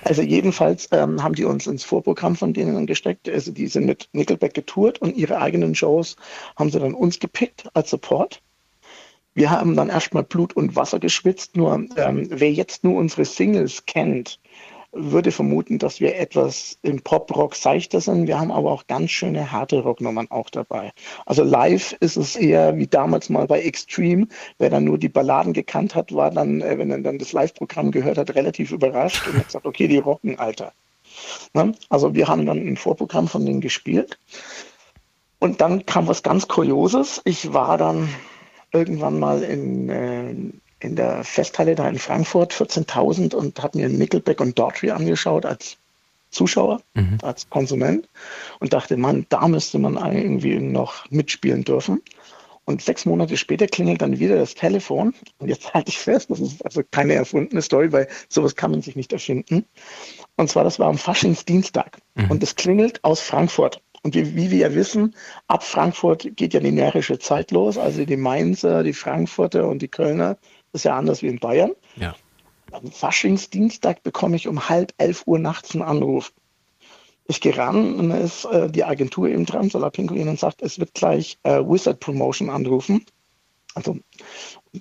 Also 0.03 0.21
jedenfalls 0.21 0.89
ähm, 0.91 1.23
haben 1.23 1.35
die 1.35 1.45
uns 1.45 1.65
ins 1.65 1.85
Vorprogramm 1.85 2.35
von 2.35 2.53
denen 2.53 2.85
gesteckt. 2.85 3.29
Also 3.29 3.51
die 3.51 3.67
sind 3.67 3.85
mit 3.85 4.09
Nickelback 4.11 4.53
getourt 4.53 5.01
und 5.01 5.15
ihre 5.15 5.39
eigenen 5.39 5.75
Shows 5.75 6.17
haben 6.57 6.71
sie 6.71 6.79
dann 6.79 6.93
uns 6.93 7.19
gepickt 7.19 7.69
als 7.73 7.89
Support. 7.89 8.41
Wir 9.33 9.49
haben 9.49 9.75
dann 9.75 9.89
erstmal 9.89 10.23
Blut 10.23 10.53
und 10.53 10.75
Wasser 10.75 10.99
geschwitzt. 10.99 11.55
Nur 11.55 11.85
ähm, 11.95 12.27
wer 12.29 12.51
jetzt 12.51 12.83
nur 12.83 12.97
unsere 12.97 13.23
Singles 13.23 13.85
kennt, 13.85 14.39
würde 14.93 15.31
vermuten, 15.31 15.79
dass 15.79 15.99
wir 16.01 16.17
etwas 16.17 16.77
im 16.81 17.01
Pop-Rock 17.01 17.55
seichter 17.55 18.01
sind. 18.01 18.27
Wir 18.27 18.39
haben 18.39 18.51
aber 18.51 18.71
auch 18.71 18.87
ganz 18.87 19.11
schöne 19.11 19.51
harte 19.51 19.79
Rocknummern 19.79 20.29
auch 20.29 20.49
dabei. 20.49 20.91
Also 21.25 21.43
live 21.43 21.93
ist 22.01 22.17
es 22.17 22.35
eher 22.35 22.77
wie 22.77 22.87
damals 22.87 23.29
mal 23.29 23.47
bei 23.47 23.61
Extreme. 23.61 24.27
Wer 24.57 24.69
dann 24.69 24.83
nur 24.83 24.97
die 24.97 25.09
Balladen 25.09 25.53
gekannt 25.53 25.95
hat, 25.95 26.13
war 26.13 26.31
dann, 26.31 26.61
äh, 26.61 26.77
wenn 26.77 26.91
er 26.91 26.99
dann 26.99 27.19
das 27.19 27.31
Live-Programm 27.31 27.91
gehört 27.91 28.17
hat, 28.17 28.35
relativ 28.35 28.71
überrascht 28.71 29.25
und 29.27 29.37
hat 29.37 29.45
gesagt, 29.45 29.65
okay, 29.65 29.87
die 29.87 29.97
rocken, 29.97 30.37
Alter. 30.37 30.73
Ne? 31.53 31.73
Also 31.89 32.13
wir 32.13 32.27
haben 32.27 32.45
dann 32.45 32.57
ein 32.57 32.77
Vorprogramm 32.77 33.27
von 33.27 33.45
denen 33.45 33.61
gespielt. 33.61 34.19
Und 35.39 35.61
dann 35.61 35.85
kam 35.85 36.07
was 36.07 36.21
ganz 36.21 36.47
Kurioses. 36.47 37.21
Ich 37.25 37.53
war 37.53 37.77
dann 37.77 38.09
irgendwann 38.73 39.19
mal 39.19 39.41
in, 39.41 39.89
äh, 39.89 40.35
in 40.81 40.95
der 40.95 41.23
Festhalle 41.23 41.75
da 41.75 41.87
in 41.87 41.99
Frankfurt, 41.99 42.53
14.000 42.53 43.35
und 43.35 43.61
habe 43.61 43.77
mir 43.77 43.89
Nickelback 43.89 44.41
und 44.41 44.57
Daughtry 44.57 44.91
angeschaut 44.91 45.45
als 45.45 45.77
Zuschauer, 46.31 46.81
mhm. 46.93 47.17
als 47.21 47.49
Konsument 47.49 48.07
und 48.59 48.73
dachte, 48.73 48.97
Mann, 48.97 49.25
da 49.29 49.47
müsste 49.47 49.79
man 49.79 49.95
irgendwie 50.13 50.59
noch 50.59 51.09
mitspielen 51.09 51.63
dürfen. 51.63 52.01
Und 52.63 52.81
sechs 52.81 53.05
Monate 53.05 53.37
später 53.37 53.67
klingelt 53.67 54.01
dann 54.01 54.19
wieder 54.19 54.37
das 54.37 54.55
Telefon. 54.55 55.13
Und 55.39 55.49
jetzt 55.49 55.73
halte 55.73 55.89
ich 55.89 55.97
fest, 55.97 56.29
das 56.29 56.39
ist 56.39 56.63
also 56.63 56.83
keine 56.89 57.15
erfundene 57.15 57.61
Story, 57.61 57.91
weil 57.91 58.07
sowas 58.29 58.55
kann 58.55 58.71
man 58.71 58.81
sich 58.81 58.95
nicht 58.95 59.11
erfinden. 59.11 59.65
Und 60.37 60.49
zwar, 60.49 60.63
das 60.63 60.79
war 60.79 60.87
am 60.87 60.97
Faschingsdienstag. 60.97 61.97
Mhm. 62.15 62.31
Und 62.31 62.43
es 62.43 62.55
klingelt 62.55 63.03
aus 63.03 63.19
Frankfurt. 63.19 63.81
Und 64.03 64.15
wie, 64.15 64.35
wie, 64.35 64.51
wir 64.51 64.57
ja 64.57 64.73
wissen, 64.73 65.15
ab 65.47 65.63
Frankfurt 65.63 66.35
geht 66.35 66.53
ja 66.53 66.59
die 66.59 66.71
närrische 66.71 67.19
Zeit 67.19 67.51
los. 67.51 67.77
Also 67.77 68.05
die 68.05 68.17
Mainzer, 68.17 68.83
die 68.83 68.93
Frankfurter 68.93 69.67
und 69.67 69.81
die 69.81 69.87
Kölner, 69.87 70.37
ist 70.73 70.85
ja 70.85 70.97
anders 70.97 71.21
wie 71.21 71.27
in 71.27 71.39
Bayern. 71.39 71.71
Ja. 71.95 72.15
Am 72.71 72.91
Faschingsdienstag 72.91 74.03
bekomme 74.03 74.35
ich 74.35 74.47
um 74.47 74.69
halb 74.69 74.93
elf 74.97 75.23
Uhr 75.25 75.39
nachts 75.39 75.73
einen 75.73 75.83
Anruf. 75.83 76.31
Ich 77.27 77.41
gehe 77.41 77.57
ran 77.57 77.95
und 77.95 78.09
dann 78.09 78.21
ist 78.21 78.45
äh, 78.45 78.69
die 78.69 78.83
Agentur 78.83 79.29
eben 79.29 79.45
dran, 79.45 79.69
Solar 79.69 79.91
Pinguin, 79.91 80.27
und 80.27 80.39
sagt, 80.39 80.61
es 80.61 80.79
wird 80.79 80.93
gleich 80.93 81.37
äh, 81.43 81.59
Wizard 81.59 81.99
Promotion 81.99 82.49
anrufen. 82.49 83.05
Also 83.73 83.97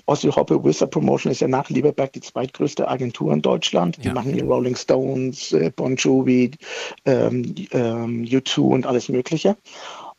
Ossi 0.06 0.28
Hoppe 0.28 0.64
Wizard 0.64 0.90
Promotion 0.90 1.31
ist 1.31 1.40
ja 1.40 1.48
nach 1.48 1.69
Lieberberg 1.69 2.12
die 2.12 2.20
zweitgrößte 2.20 2.88
Agentur 2.88 3.32
in 3.32 3.43
Deutschland. 3.43 3.98
Die 4.02 4.08
ja. 4.08 4.14
machen 4.14 4.32
hier 4.32 4.44
Rolling 4.44 4.75
Stones, 4.76 5.52
äh, 5.52 5.70
Bon 5.75 5.96
Jovi, 5.96 6.52
ähm, 7.04 7.54
ähm, 7.70 8.25
U2 8.25 8.60
und 8.60 8.86
alles 8.86 9.08
Mögliche. 9.08 9.56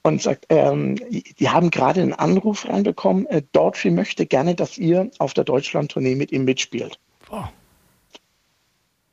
Und 0.03 0.21
sagt, 0.21 0.47
ähm, 0.49 0.95
die 1.39 1.49
haben 1.49 1.69
gerade 1.69 2.01
einen 2.01 2.13
Anruf 2.13 2.67
reinbekommen, 2.67 3.27
äh, 3.27 3.43
Daughtry 3.51 3.91
möchte 3.91 4.25
gerne, 4.25 4.55
dass 4.55 4.77
ihr 4.77 5.11
auf 5.19 5.33
der 5.33 5.43
Deutschland-Tournee 5.43 6.15
mit 6.15 6.31
ihm 6.31 6.43
mitspielt. 6.43 6.99
Oh. 7.29 7.43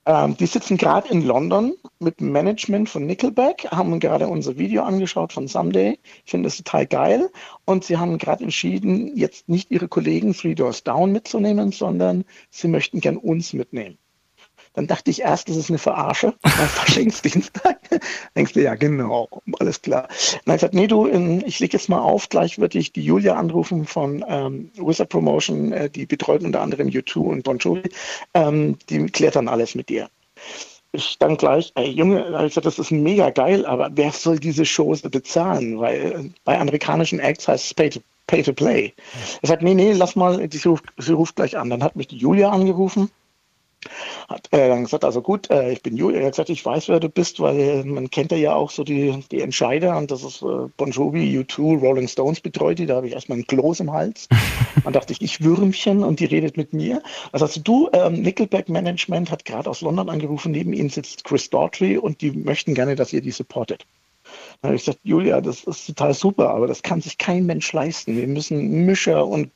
Ähm, 0.09 0.39
die 0.39 0.47
sitzen 0.47 0.79
gerade 0.79 1.11
in 1.11 1.21
London 1.21 1.75
mit 1.99 2.21
dem 2.21 2.33
Management 2.33 2.89
von 2.89 3.05
Nickelback, 3.05 3.69
haben 3.71 4.01
gerade 4.01 4.27
unser 4.27 4.57
Video 4.57 4.83
angeschaut 4.83 5.35
von 5.35 5.47
Someday. 5.49 5.99
Ich 6.25 6.31
finde 6.31 6.47
das 6.47 6.57
total 6.57 6.87
geil. 6.87 7.29
Und 7.67 7.85
sie 7.85 7.99
haben 7.99 8.17
gerade 8.17 8.45
entschieden, 8.45 9.15
jetzt 9.15 9.51
nicht 9.51 9.71
ihre 9.71 9.87
Kollegen 9.87 10.33
Three 10.33 10.55
Doors 10.55 10.83
Down 10.83 11.13
mitzunehmen, 11.13 11.73
sondern 11.73 12.25
sie 12.49 12.69
möchten 12.69 13.01
gern 13.01 13.19
uns 13.19 13.53
mitnehmen. 13.53 13.99
Dann 14.79 14.87
dachte 14.87 15.11
ich 15.11 15.23
erst, 15.23 15.49
das 15.49 15.57
ist 15.57 15.71
eine 15.71 15.79
Verarsche, 15.79 16.35
weil 16.41 16.53
Faschingsdienstag. 16.69 17.81
Denkst 18.37 18.53
du, 18.53 18.63
ja, 18.63 18.77
genau, 18.77 19.29
alles 19.59 19.83
klar. 19.83 20.07
Dann 20.45 20.55
ich 20.55 20.61
gesagt, 20.61 20.75
nee, 20.75 20.87
du, 20.87 21.09
ich 21.45 21.59
lege 21.59 21.77
jetzt 21.77 21.89
mal 21.89 21.99
auf, 21.99 22.29
gleich 22.29 22.61
würde 22.61 22.79
ich 22.79 22.93
die 22.93 23.03
Julia 23.03 23.35
anrufen 23.35 23.87
von 23.87 24.25
ähm, 24.29 24.71
Wizard 24.77 25.09
Promotion, 25.09 25.73
äh, 25.73 25.91
die 25.91 26.07
betreut 26.07 26.45
unter 26.45 26.61
anderem 26.61 26.87
U2 26.87 27.19
und 27.19 27.43
Bon 27.43 27.59
Jovi. 27.59 27.91
Ähm, 28.35 28.79
die 28.89 29.07
klärt 29.07 29.35
dann 29.35 29.49
alles 29.49 29.75
mit 29.75 29.89
dir. 29.89 30.11
Ich 30.93 31.19
dann 31.19 31.37
gleich, 31.37 31.73
ey 31.75 31.91
Junge, 31.91 32.23
gesagt, 32.43 32.65
das 32.65 32.79
ist 32.79 32.93
mega 32.93 33.31
geil, 33.31 33.67
aber 33.67 33.91
wer 33.95 34.13
soll 34.13 34.39
diese 34.39 34.65
Shows 34.65 35.03
bezahlen? 35.03 35.81
Weil 35.81 36.13
äh, 36.13 36.31
bei 36.45 36.57
amerikanischen 36.57 37.19
Acts 37.19 37.49
heißt 37.49 37.65
es 37.65 37.75
Pay 37.75 37.91
to, 37.91 38.01
pay 38.29 38.45
to 38.45 38.53
Play. 38.53 38.93
Er 39.43 39.49
sagt, 39.49 39.65
nee, 39.65 39.75
nee, 39.75 39.91
lass 39.91 40.15
mal, 40.15 40.49
sie 40.49 40.69
ruft, 40.69 40.85
sie 40.99 41.15
ruft 41.15 41.35
gleich 41.35 41.59
an. 41.59 41.69
Dann 41.69 41.83
hat 41.83 41.97
mich 41.97 42.07
die 42.07 42.19
Julia 42.19 42.51
angerufen 42.51 43.11
hat 44.29 44.49
äh, 44.53 44.69
dann 44.69 44.85
gesagt, 44.85 45.05
also 45.05 45.23
gut, 45.23 45.51
äh, 45.51 45.73
ich 45.73 45.83
bin 45.83 45.97
Julia. 45.97 46.21
Er 46.21 46.27
hat 46.27 46.33
gesagt, 46.33 46.51
ich 46.51 46.65
weiß, 46.65 46.89
wer 46.89 47.01
du 47.01 47.09
bist, 47.09 47.41
weil 47.41 47.85
man 47.85 48.11
kennt 48.11 48.33
ja 48.33 48.55
auch 48.55 48.71
so 48.71 48.85
die, 48.85 49.25
die 49.31 49.41
Entscheider 49.41 49.97
und 49.97 50.11
das 50.11 50.25
ist 50.25 50.43
äh, 50.43 50.69
Bon 50.77 50.91
Jovi, 50.91 51.39
U2, 51.39 51.79
Rolling 51.79 52.09
Stones 52.09 52.41
betreut 52.41 52.79
die. 52.79 52.87
Da 52.87 52.97
habe 52.97 53.07
ich 53.07 53.15
erstmal 53.15 53.39
ein 53.39 53.47
Kloß 53.47 53.81
im 53.81 53.93
Hals. 53.93 54.29
Dann 54.85 54.93
dachte 54.93 55.13
ich, 55.13 55.23
ich 55.23 55.43
Würmchen 55.43 56.03
und 56.03 56.21
die 56.21 56.27
redet 56.27 56.57
mit 56.57 56.73
mir. 56.73 57.03
Also, 57.33 57.47
also 57.47 57.61
du, 57.61 57.89
ähm, 57.93 58.21
Nickelback 58.21 58.69
Management 58.69 59.31
hat 59.31 59.45
gerade 59.45 59.71
aus 59.71 59.81
London 59.81 60.11
angerufen, 60.11 60.53
neben 60.53 60.73
ihnen 60.73 60.91
sitzt 60.91 61.25
Chris 61.25 61.49
Daughtry 61.49 61.97
und 61.97 62.21
die 62.21 62.33
möchten 62.33 62.75
gerne, 62.75 62.95
dass 62.95 63.13
ihr 63.13 63.23
die 63.23 63.31
supportet. 63.31 63.87
Dann 64.61 64.71
habe 64.71 64.77
ich 64.77 64.85
gesagt, 64.85 65.01
Julia, 65.05 65.41
das 65.41 65.65
ist 65.65 65.87
total 65.87 66.13
super, 66.13 66.51
aber 66.51 66.67
das 66.67 66.83
kann 66.83 67.01
sich 67.01 67.17
kein 67.17 67.47
Mensch 67.47 67.73
leisten. 67.73 68.17
Wir 68.17 68.27
müssen 68.27 68.85
Mischer 68.85 69.27
und 69.27 69.51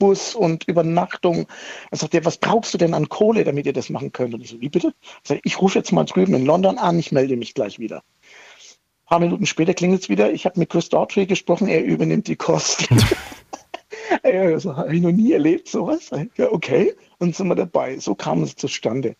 Bus 0.00 0.34
und 0.34 0.66
Übernachtung. 0.66 1.46
Dann 1.90 2.00
sagt 2.00 2.14
er, 2.14 2.24
was 2.24 2.38
brauchst 2.38 2.74
du 2.74 2.78
denn 2.78 2.94
an 2.94 3.08
Kohle, 3.08 3.44
damit 3.44 3.66
ihr 3.66 3.72
das 3.72 3.90
machen 3.90 4.10
könnt? 4.10 4.34
Und 4.34 4.40
ich 4.40 4.50
so, 4.50 4.60
wie 4.60 4.68
bitte? 4.68 4.92
Ich, 5.28 5.40
ich 5.44 5.60
rufe 5.60 5.78
jetzt 5.78 5.92
mal 5.92 6.04
drüben 6.04 6.34
in 6.34 6.44
London 6.44 6.78
an, 6.78 6.98
ich 6.98 7.12
melde 7.12 7.36
mich 7.36 7.54
gleich 7.54 7.78
wieder. 7.78 7.98
Ein 7.98 9.06
paar 9.06 9.20
Minuten 9.20 9.46
später 9.46 9.74
klingelt 9.74 10.02
es 10.02 10.08
wieder. 10.08 10.32
Ich 10.32 10.44
habe 10.46 10.58
mit 10.58 10.70
Chris 10.70 10.88
Daughtry 10.88 11.26
gesprochen, 11.26 11.68
er 11.68 11.84
übernimmt 11.84 12.26
die 12.26 12.36
Kosten. 12.36 12.96
das 14.22 14.64
habe 14.64 14.96
ich 14.96 15.02
noch 15.02 15.12
nie 15.12 15.32
erlebt, 15.32 15.68
sowas. 15.68 16.10
Ja, 16.36 16.50
okay, 16.50 16.94
und 17.18 17.36
sind 17.36 17.48
wir 17.48 17.54
dabei. 17.54 17.98
So 17.98 18.16
kam 18.16 18.42
es 18.42 18.56
zustande. 18.56 19.14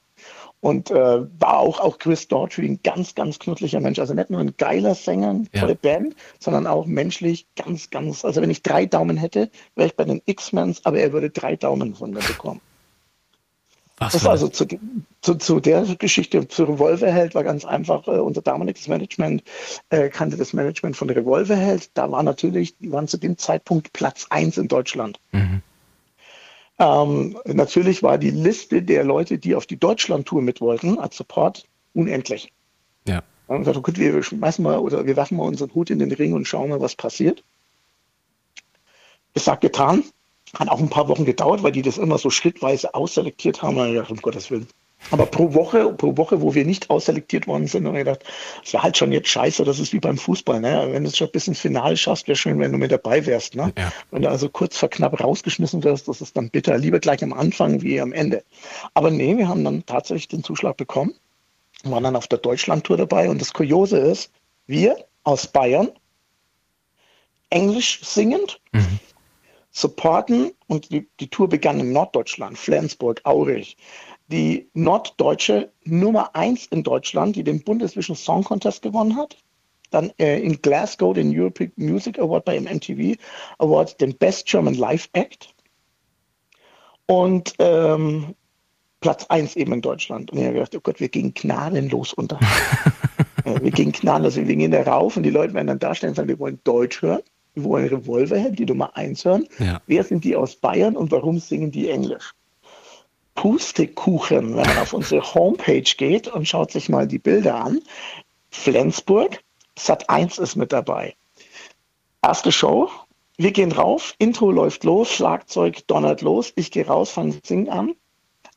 Und 0.60 0.90
äh, 0.90 0.94
war 0.94 1.58
auch, 1.58 1.80
auch 1.80 1.98
Chris 1.98 2.28
Daughtry 2.28 2.66
ein 2.66 2.80
ganz, 2.82 3.14
ganz 3.14 3.38
knuddlicher 3.38 3.80
Mensch. 3.80 3.98
Also 3.98 4.12
nicht 4.12 4.28
nur 4.28 4.40
ein 4.40 4.54
geiler 4.58 4.94
Sänger, 4.94 5.30
eine 5.30 5.46
ja. 5.52 5.60
tolle 5.60 5.74
Band, 5.74 6.14
sondern 6.38 6.66
auch 6.66 6.84
menschlich 6.84 7.46
ganz, 7.56 7.88
ganz. 7.88 8.24
Also 8.24 8.42
wenn 8.42 8.50
ich 8.50 8.62
drei 8.62 8.84
Daumen 8.84 9.16
hätte, 9.16 9.50
wäre 9.74 9.88
ich 9.88 9.96
bei 9.96 10.04
den 10.04 10.20
X-Mens, 10.26 10.84
aber 10.84 10.98
er 10.98 11.12
würde 11.12 11.30
drei 11.30 11.56
Daumen 11.56 11.94
von 11.94 12.10
mir 12.10 12.20
bekommen. 12.20 12.60
Was 14.00 14.14
das 14.14 14.24
war 14.24 14.30
also 14.32 14.48
zu, 14.48 14.66
zu, 15.20 15.34
zu, 15.34 15.60
der 15.60 15.82
Geschichte 15.98 16.48
zu 16.48 16.64
Revolverheld 16.64 17.34
war 17.34 17.44
ganz 17.44 17.66
einfach. 17.66 18.08
Äh, 18.08 18.12
unser 18.12 18.40
damaliges 18.40 18.88
Management 18.88 19.42
äh, 19.90 20.08
kannte 20.08 20.38
das 20.38 20.54
Management 20.54 20.96
von 20.96 21.10
Revolverheld. 21.10 21.90
Da 21.92 22.10
war 22.10 22.22
natürlich, 22.22 22.76
die 22.78 22.90
waren 22.90 23.08
zu 23.08 23.18
dem 23.18 23.36
Zeitpunkt 23.36 23.92
Platz 23.92 24.26
1 24.30 24.56
in 24.56 24.68
Deutschland. 24.68 25.20
Mhm. 25.32 25.60
Ähm, 26.80 27.36
natürlich 27.44 28.02
war 28.02 28.16
die 28.16 28.30
Liste 28.30 28.82
der 28.82 29.04
Leute, 29.04 29.36
die 29.36 29.54
auf 29.54 29.66
die 29.66 29.78
Deutschland-Tour 29.78 30.40
mit 30.40 30.62
wollten, 30.62 30.98
als 30.98 31.18
Support, 31.18 31.66
unendlich. 31.92 32.52
Ja. 33.06 33.22
Und 33.48 33.64
gesagt, 33.64 33.82
gut, 33.82 33.98
wir 33.98 34.22
schmeißen 34.22 34.64
mal 34.64 34.78
oder 34.78 35.04
wir 35.04 35.14
werfen 35.14 35.36
mal 35.36 35.44
unseren 35.44 35.74
Hut 35.74 35.90
in 35.90 35.98
den 35.98 36.10
Ring 36.10 36.32
und 36.32 36.48
schauen 36.48 36.70
mal, 36.70 36.80
was 36.80 36.96
passiert. 36.96 37.44
Gesagt, 39.34 39.60
getan. 39.60 40.04
Hat 40.58 40.68
auch 40.68 40.80
ein 40.80 40.88
paar 40.88 41.06
Wochen 41.08 41.26
gedauert, 41.26 41.62
weil 41.62 41.70
die 41.70 41.82
das 41.82 41.98
immer 41.98 42.18
so 42.18 42.30
schrittweise 42.30 42.94
ausselektiert 42.94 43.62
haben. 43.62 43.76
Und 43.76 43.90
ich 43.90 43.96
dachte, 43.96 44.14
um 44.14 44.20
Gottes 44.20 44.50
Willen, 44.50 44.66
aber 45.10 45.26
pro 45.26 45.54
Woche, 45.54 45.92
pro 45.94 46.16
Woche, 46.16 46.40
wo 46.40 46.54
wir 46.54 46.64
nicht 46.64 46.90
ausselektiert 46.90 47.46
worden 47.46 47.66
sind, 47.66 47.86
haben 47.86 47.94
wir 47.94 48.04
gedacht, 48.04 48.24
es 48.64 48.72
wäre 48.72 48.82
halt 48.82 48.96
schon 48.96 49.12
jetzt 49.12 49.28
scheiße, 49.28 49.64
das 49.64 49.78
ist 49.78 49.92
wie 49.92 49.98
beim 49.98 50.18
Fußball. 50.18 50.60
Ne? 50.60 50.88
Wenn 50.90 51.04
du 51.04 51.08
es 51.10 51.16
schon 51.16 51.30
bis 51.30 51.48
ins 51.48 51.60
Finale 51.60 51.96
schaffst, 51.96 52.28
wäre 52.28 52.36
schön, 52.36 52.58
wenn 52.58 52.72
du 52.72 52.78
mit 52.78 52.92
dabei 52.92 53.24
wärst. 53.26 53.54
Ne? 53.54 53.72
Ja. 53.76 53.92
Wenn 54.10 54.22
du 54.22 54.28
also 54.28 54.48
kurz 54.48 54.76
vor 54.76 54.90
knapp 54.90 55.18
rausgeschmissen 55.20 55.82
wirst, 55.82 56.06
das 56.08 56.20
ist 56.20 56.36
dann 56.36 56.50
bitter. 56.50 56.76
Lieber 56.78 57.00
gleich 57.00 57.22
am 57.24 57.32
Anfang 57.32 57.82
wie 57.82 58.00
am 58.00 58.12
Ende. 58.12 58.44
Aber 58.94 59.10
nee, 59.10 59.36
wir 59.36 59.48
haben 59.48 59.64
dann 59.64 59.84
tatsächlich 59.86 60.28
den 60.28 60.44
Zuschlag 60.44 60.76
bekommen, 60.76 61.14
waren 61.82 62.04
dann 62.04 62.16
auf 62.16 62.28
der 62.28 62.38
Deutschlandtour 62.38 62.96
dabei. 62.96 63.28
Und 63.30 63.40
das 63.40 63.52
Kuriose 63.52 63.98
ist, 63.98 64.30
wir 64.66 64.96
aus 65.24 65.46
Bayern, 65.46 65.88
Englisch 67.48 68.00
singend, 68.04 68.60
mhm 68.72 69.00
supporten 69.70 70.52
und 70.66 70.90
die, 70.90 71.08
die, 71.20 71.28
Tour 71.28 71.48
begann 71.48 71.80
in 71.80 71.92
Norddeutschland, 71.92 72.58
Flensburg, 72.58 73.20
Aurich 73.24 73.76
die 74.30 74.68
norddeutsche 74.74 75.72
Nummer 75.84 76.34
1 76.34 76.66
in 76.66 76.82
Deutschland, 76.82 77.36
die 77.36 77.44
den 77.44 77.62
Bundesvision 77.62 78.16
Song 78.16 78.44
Contest 78.44 78.82
gewonnen 78.82 79.16
hat. 79.16 79.36
Dann 79.90 80.12
äh, 80.18 80.40
in 80.40 80.62
Glasgow 80.62 81.14
den 81.14 81.36
European 81.36 81.72
Music 81.76 82.18
Award 82.18 82.44
bei 82.44 82.60
MTV 82.60 83.20
Award, 83.58 84.00
den 84.00 84.16
Best 84.16 84.46
German 84.46 84.74
Live 84.74 85.08
Act. 85.14 85.52
Und 87.06 87.54
ähm, 87.58 88.36
Platz 89.00 89.26
1 89.26 89.56
eben 89.56 89.72
in 89.72 89.80
Deutschland. 89.80 90.30
Und 90.30 90.38
ich 90.38 90.44
habe 90.44 90.54
gedacht, 90.54 90.76
oh 90.76 90.80
Gott, 90.80 91.00
wir 91.00 91.08
gehen 91.08 91.34
gnadenlos 91.34 92.12
unter. 92.12 92.38
wir 93.44 93.70
gehen 93.72 93.90
gnadenlos, 93.90 94.36
wir 94.36 94.44
gehen 94.44 94.70
da 94.70 94.82
rauf 94.82 95.16
und 95.16 95.24
die 95.24 95.30
Leute 95.30 95.54
werden 95.54 95.66
dann 95.66 95.78
darstellen 95.80 96.10
und 96.10 96.16
sagen, 96.16 96.28
wir 96.28 96.38
wollen 96.38 96.60
Deutsch 96.62 97.02
hören, 97.02 97.22
wir 97.54 97.64
wollen 97.64 97.88
Revolverheld, 97.88 98.60
die 98.60 98.66
Nummer 98.66 98.96
1 98.96 99.24
hören. 99.24 99.46
Ja. 99.58 99.80
Wer 99.88 100.04
sind 100.04 100.22
die 100.22 100.36
aus 100.36 100.54
Bayern 100.54 100.96
und 100.96 101.10
warum 101.10 101.40
singen 101.40 101.72
die 101.72 101.88
Englisch? 101.88 102.32
Pustekuchen, 103.34 104.56
wenn 104.56 104.68
man 104.68 104.78
auf 104.78 104.92
unsere 104.92 105.34
Homepage 105.34 105.82
geht 105.82 106.28
und 106.28 106.46
schaut 106.46 106.70
sich 106.70 106.88
mal 106.88 107.06
die 107.06 107.18
Bilder 107.18 107.56
an. 107.56 107.80
Flensburg, 108.50 109.42
Sat 109.78 110.10
1 110.10 110.38
ist 110.38 110.56
mit 110.56 110.72
dabei. 110.72 111.14
Erste 112.22 112.52
Show, 112.52 112.90
wir 113.36 113.52
gehen 113.52 113.72
rauf, 113.72 114.14
Intro 114.18 114.50
läuft 114.50 114.84
los, 114.84 115.10
Schlagzeug 115.10 115.86
donnert 115.86 116.20
los, 116.20 116.52
ich 116.56 116.70
gehe 116.70 116.86
raus, 116.86 117.10
fange 117.10 117.40
Singen 117.44 117.70
an 117.70 117.94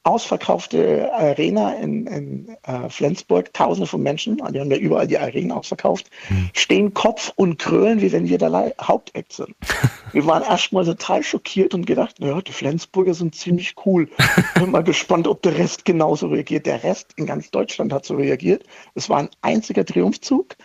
ausverkaufte 0.03 1.13
Arena 1.13 1.74
in, 1.75 2.07
in 2.07 2.57
äh, 2.63 2.89
Flensburg, 2.89 3.53
tausende 3.53 3.88
von 3.88 4.03
Menschen, 4.03 4.38
die 4.38 4.60
haben 4.60 4.69
ja 4.69 4.77
überall 4.77 5.07
die 5.07 5.17
Arenen 5.17 5.53
ausverkauft, 5.53 6.10
mhm. 6.29 6.50
stehen 6.53 6.93
Kopf 6.93 7.31
und 7.36 7.57
krölen, 7.57 8.01
wie 8.01 8.12
wenn 8.12 8.27
wir 8.27 8.38
der 8.38 8.74
Haupteck 8.81 9.27
sind. 9.29 9.55
wir 10.12 10.25
waren 10.25 10.43
erstmal 10.43 10.83
total 10.83 11.24
schockiert 11.24 11.74
und 11.74 11.86
gedacht, 11.86 12.19
naja, 12.19 12.41
die 12.41 12.51
Flensburger 12.51 13.13
sind 13.13 13.36
ziemlich 13.36 13.75
cool. 13.86 14.10
Bin 14.55 14.72
mal 14.72 14.83
gespannt, 14.83 15.27
ob 15.27 15.41
der 15.41 15.57
Rest 15.57 15.86
genauso 15.86 16.27
reagiert. 16.27 16.65
Der 16.65 16.83
Rest 16.83 17.13
in 17.15 17.25
ganz 17.25 17.50
Deutschland 17.50 17.93
hat 17.93 18.05
so 18.05 18.15
reagiert. 18.15 18.63
Es 18.95 19.10
war 19.10 19.19
ein 19.19 19.29
einziger 19.41 19.86
Triumphzug. 19.86 20.57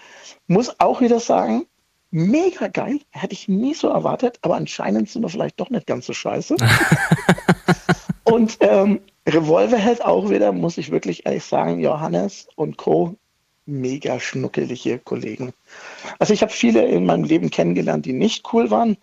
Muss 0.49 0.80
auch 0.80 1.00
wieder 1.00 1.21
sagen, 1.21 1.66
mega 2.11 2.66
geil. 2.68 3.00
Hätte 3.11 3.35
ich 3.35 3.47
nie 3.47 3.75
so 3.75 3.88
erwartet, 3.88 4.38
aber 4.42 4.57
anscheinend 4.57 5.09
sind 5.09 5.23
wir 5.23 5.28
vielleicht 5.28 5.61
doch 5.61 5.71
nicht 5.71 5.87
ganz 5.87 6.07
so 6.07 6.12
scheiße. 6.12 6.57
und 8.25 8.57
ähm, 8.61 9.00
Revolver 9.28 9.76
hält 9.76 10.02
auch 10.04 10.30
wieder, 10.30 10.52
muss 10.52 10.78
ich 10.78 10.90
wirklich 10.90 11.26
ehrlich 11.26 11.44
sagen, 11.44 11.80
Johannes 11.80 12.49
und 12.56 12.78
Co. 12.78 13.14
mega 13.66 14.18
schnuckelige 14.18 14.99
Kollegen. 14.99 15.52
Also 16.18 16.32
ich 16.32 16.40
habe 16.40 16.52
viele 16.52 16.87
in 16.87 17.04
meinem 17.04 17.25
Leben 17.25 17.50
kennengelernt, 17.50 18.06
die 18.06 18.14
nicht 18.14 18.52
cool 18.52 18.70
waren. 18.70 18.97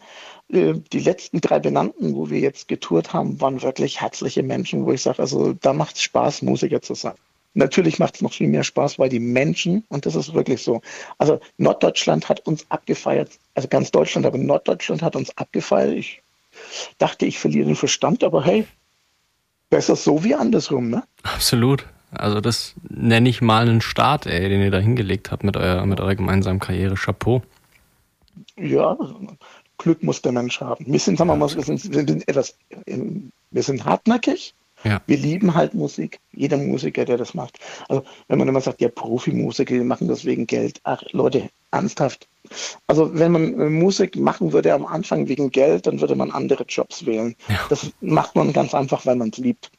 Äh, 0.52 0.74
die 0.92 1.00
letzten 1.00 1.42
drei 1.42 1.60
benannten, 1.60 2.16
wo 2.16 2.32
wir 2.32 2.40
jetzt 2.40 2.68
getourt 2.68 3.14
haben, 3.14 3.40
waren 3.40 3.62
wirklich 3.62 4.02
herzliche 4.02 4.42
Menschen, 4.42 4.86
wo 4.86 4.92
ich 4.92 5.04
sage, 5.04 5.20
also 5.20 5.54
da 5.54 5.74
macht 5.74 5.96
es 5.96 6.02
Spaß, 6.02 6.42
Musiker 6.42 6.82
zu 6.82 6.96
sein. 6.96 7.14
Natürlich 7.54 8.00
macht 8.00 8.16
es 8.16 8.22
noch 8.22 8.34
viel 8.34 8.48
mehr 8.48 8.64
Spaß, 8.64 8.98
weil 8.98 9.10
die 9.10 9.20
Menschen, 9.20 9.86
und 9.90 10.08
das 10.08 10.16
ist 10.16 10.34
wirklich 10.34 10.62
so, 10.62 10.82
also 11.20 11.40
Norddeutschland 11.58 12.28
hat 12.28 12.46
uns 12.48 12.66
abgefeiert, 12.70 13.30
also 13.54 13.68
ganz 13.68 13.92
Deutschland, 13.92 14.26
aber 14.26 14.40
Norddeutschland 14.40 15.04
hat 15.04 15.16
uns 15.16 15.38
abgefeiert. 15.38 15.94
Ich 15.94 16.22
dachte, 16.98 17.28
ich 17.28 17.38
verliere 17.38 17.68
den 17.68 17.76
Verstand, 17.76 18.24
aber 18.24 18.44
hey, 18.44 18.66
Besser 19.76 19.98
so 19.98 20.24
wie 20.24 20.34
andersrum, 20.34 20.90
ne? 20.90 21.04
Absolut. 21.24 21.86
Also 22.12 22.40
das 22.40 22.76
nenne 22.88 23.28
ich 23.28 23.42
mal 23.42 23.68
einen 23.68 23.82
Start, 23.82 24.26
ey, 24.26 24.48
den 24.48 24.62
ihr 24.62 24.72
da 24.72 24.80
hingelegt 24.80 25.32
habt 25.32 25.44
mit 25.44 25.58
eurer, 25.58 25.86
mit 25.86 26.00
eurer 26.00 26.16
gemeinsamen 26.16 26.62
Karriere. 26.62 26.96
Chapeau. 26.96 27.44
Ja, 28.56 28.98
Glück 29.78 30.02
muss 30.02 30.22
der 30.22 30.32
Mensch 30.32 30.62
haben. 30.62 30.86
Wir 30.88 30.98
sind, 30.98 31.18
sagen 31.18 31.30
wir 31.30 31.36
mal, 31.36 31.54
wir 31.54 31.62
sind, 31.62 31.92
wir 31.92 32.08
sind 32.08 32.26
etwas, 32.26 32.56
wir 32.86 33.64
sind 33.64 33.84
hartnäckig. 33.84 34.54
Ja. 34.86 35.02
Wir 35.08 35.18
lieben 35.18 35.56
halt 35.56 35.74
Musik. 35.74 36.22
Jeder 36.32 36.56
Musiker, 36.56 37.04
der 37.04 37.18
das 37.18 37.34
macht. 37.34 37.60
Also 37.90 38.06
wenn 38.30 38.38
man 38.38 38.48
immer 38.48 38.62
sagt, 38.62 38.80
ja, 38.80 38.88
Profimusiker, 38.88 39.74
die 39.74 39.82
machen 39.82 40.08
das 40.08 40.24
wegen 40.24 40.48
Geld. 40.48 40.80
Ach, 40.86 41.04
Leute, 41.12 41.50
ernsthaft. 41.72 42.30
Also 42.88 43.12
wenn 43.14 43.32
man 43.32 43.74
Musik 43.74 44.16
machen 44.16 44.54
würde 44.54 44.74
am 44.74 44.86
Anfang 44.86 45.28
wegen 45.28 45.52
Geld, 45.52 45.88
dann 45.88 46.02
würde 46.02 46.16
man 46.16 46.32
andere 46.32 46.64
Jobs 46.68 47.06
wählen. 47.06 47.36
Ja. 47.48 47.60
Das 47.70 47.92
macht 48.02 48.36
man 48.36 48.54
ganz 48.54 48.74
einfach, 48.74 49.06
weil 49.06 49.16
man 49.16 49.30
es 49.30 49.38
liebt. 49.38 49.72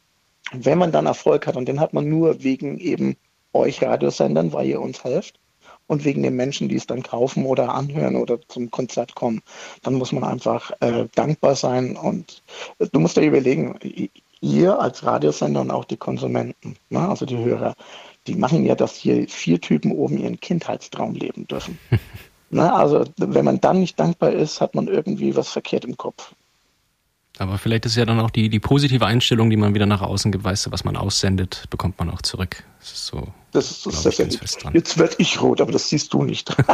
wenn 0.53 0.79
man 0.79 0.93
dann 0.93 1.07
Erfolg 1.07 1.47
hat, 1.47 1.57
und 1.57 1.67
den 1.67 1.81
hat 1.81 1.93
man 1.93 2.09
nur 2.09 2.43
wegen 2.43 2.79
eben 2.79 3.17
euch 3.53 3.83
Radiosendern, 3.83 4.53
weil 4.53 4.67
ihr 4.67 4.81
uns 4.81 5.03
helft, 5.03 5.41
und 5.89 6.05
wegen 6.05 6.23
den 6.23 6.37
Menschen, 6.37 6.69
die 6.69 6.77
es 6.77 6.87
dann 6.87 7.03
kaufen 7.03 7.47
oder 7.47 7.75
anhören 7.75 8.17
oder 8.17 8.41
zum 8.49 8.71
Konzert 8.71 9.15
kommen, 9.15 9.43
dann 9.83 9.95
muss 9.95 10.13
man 10.13 10.25
einfach 10.25 10.73
äh, 10.81 11.07
dankbar 11.15 11.55
sein. 11.55 11.97
Und 11.97 12.43
du 12.79 13.01
musst 13.01 13.17
dir 13.17 13.23
überlegen, 13.23 13.79
ihr 14.41 14.79
als 14.79 15.05
Radiosender 15.05 15.61
und 15.61 15.71
auch 15.71 15.85
die 15.85 15.97
Konsumenten, 15.97 16.77
ne, 16.91 17.09
also 17.09 17.25
die 17.25 17.39
Hörer, 17.39 17.75
die 18.27 18.35
machen 18.35 18.65
ja, 18.65 18.75
dass 18.75 18.97
hier 18.97 19.29
vier 19.29 19.61
Typen 19.61 19.93
oben 19.93 20.19
ihren 20.19 20.41
Kindheitstraum 20.41 21.15
leben 21.15 21.47
dürfen. 21.47 21.79
Na, 22.51 22.75
also 22.75 23.05
wenn 23.17 23.45
man 23.45 23.61
dann 23.61 23.81
nicht 23.81 23.99
dankbar 23.99 24.33
ist, 24.33 24.61
hat 24.61 24.75
man 24.75 24.87
irgendwie 24.89 25.35
was 25.37 25.49
verkehrt 25.49 25.85
im 25.85 25.97
Kopf. 25.97 26.33
Aber 27.39 27.59
vielleicht 27.59 27.85
ist 27.85 27.97
ja 27.97 28.05
dann 28.07 28.19
auch 28.21 28.31
die, 28.31 28.49
die 28.49 28.61
positive 28.61 29.05
Einstellung, 29.05 29.51
die 29.51 29.57
man 29.57 29.75
wieder 29.75 29.85
nach 29.85 30.01
außen 30.01 30.33
gibt, 30.33 30.45
weißt 30.45 30.67
du, 30.67 30.73
was 30.73 30.85
man 30.85 30.97
aussendet, 30.97 31.65
bekommt 31.69 31.99
man 31.99 32.09
auch 32.11 32.23
zurück. 32.23 32.63
Das 32.81 32.93
ist 32.93 33.07
so. 33.07 33.29
Das 33.53 33.71
ist, 33.71 33.85
das 33.87 34.07
ist 34.07 34.19
ich, 34.21 34.39
fest 34.39 34.65
dran. 34.65 34.73
Jetzt 34.75 34.97
werde 34.97 35.17
ich 35.19 35.41
rot, 35.41 35.61
aber 35.61 35.73
das 35.73 35.89
siehst 35.89 36.13
du 36.15 36.23
nicht. 36.23 36.55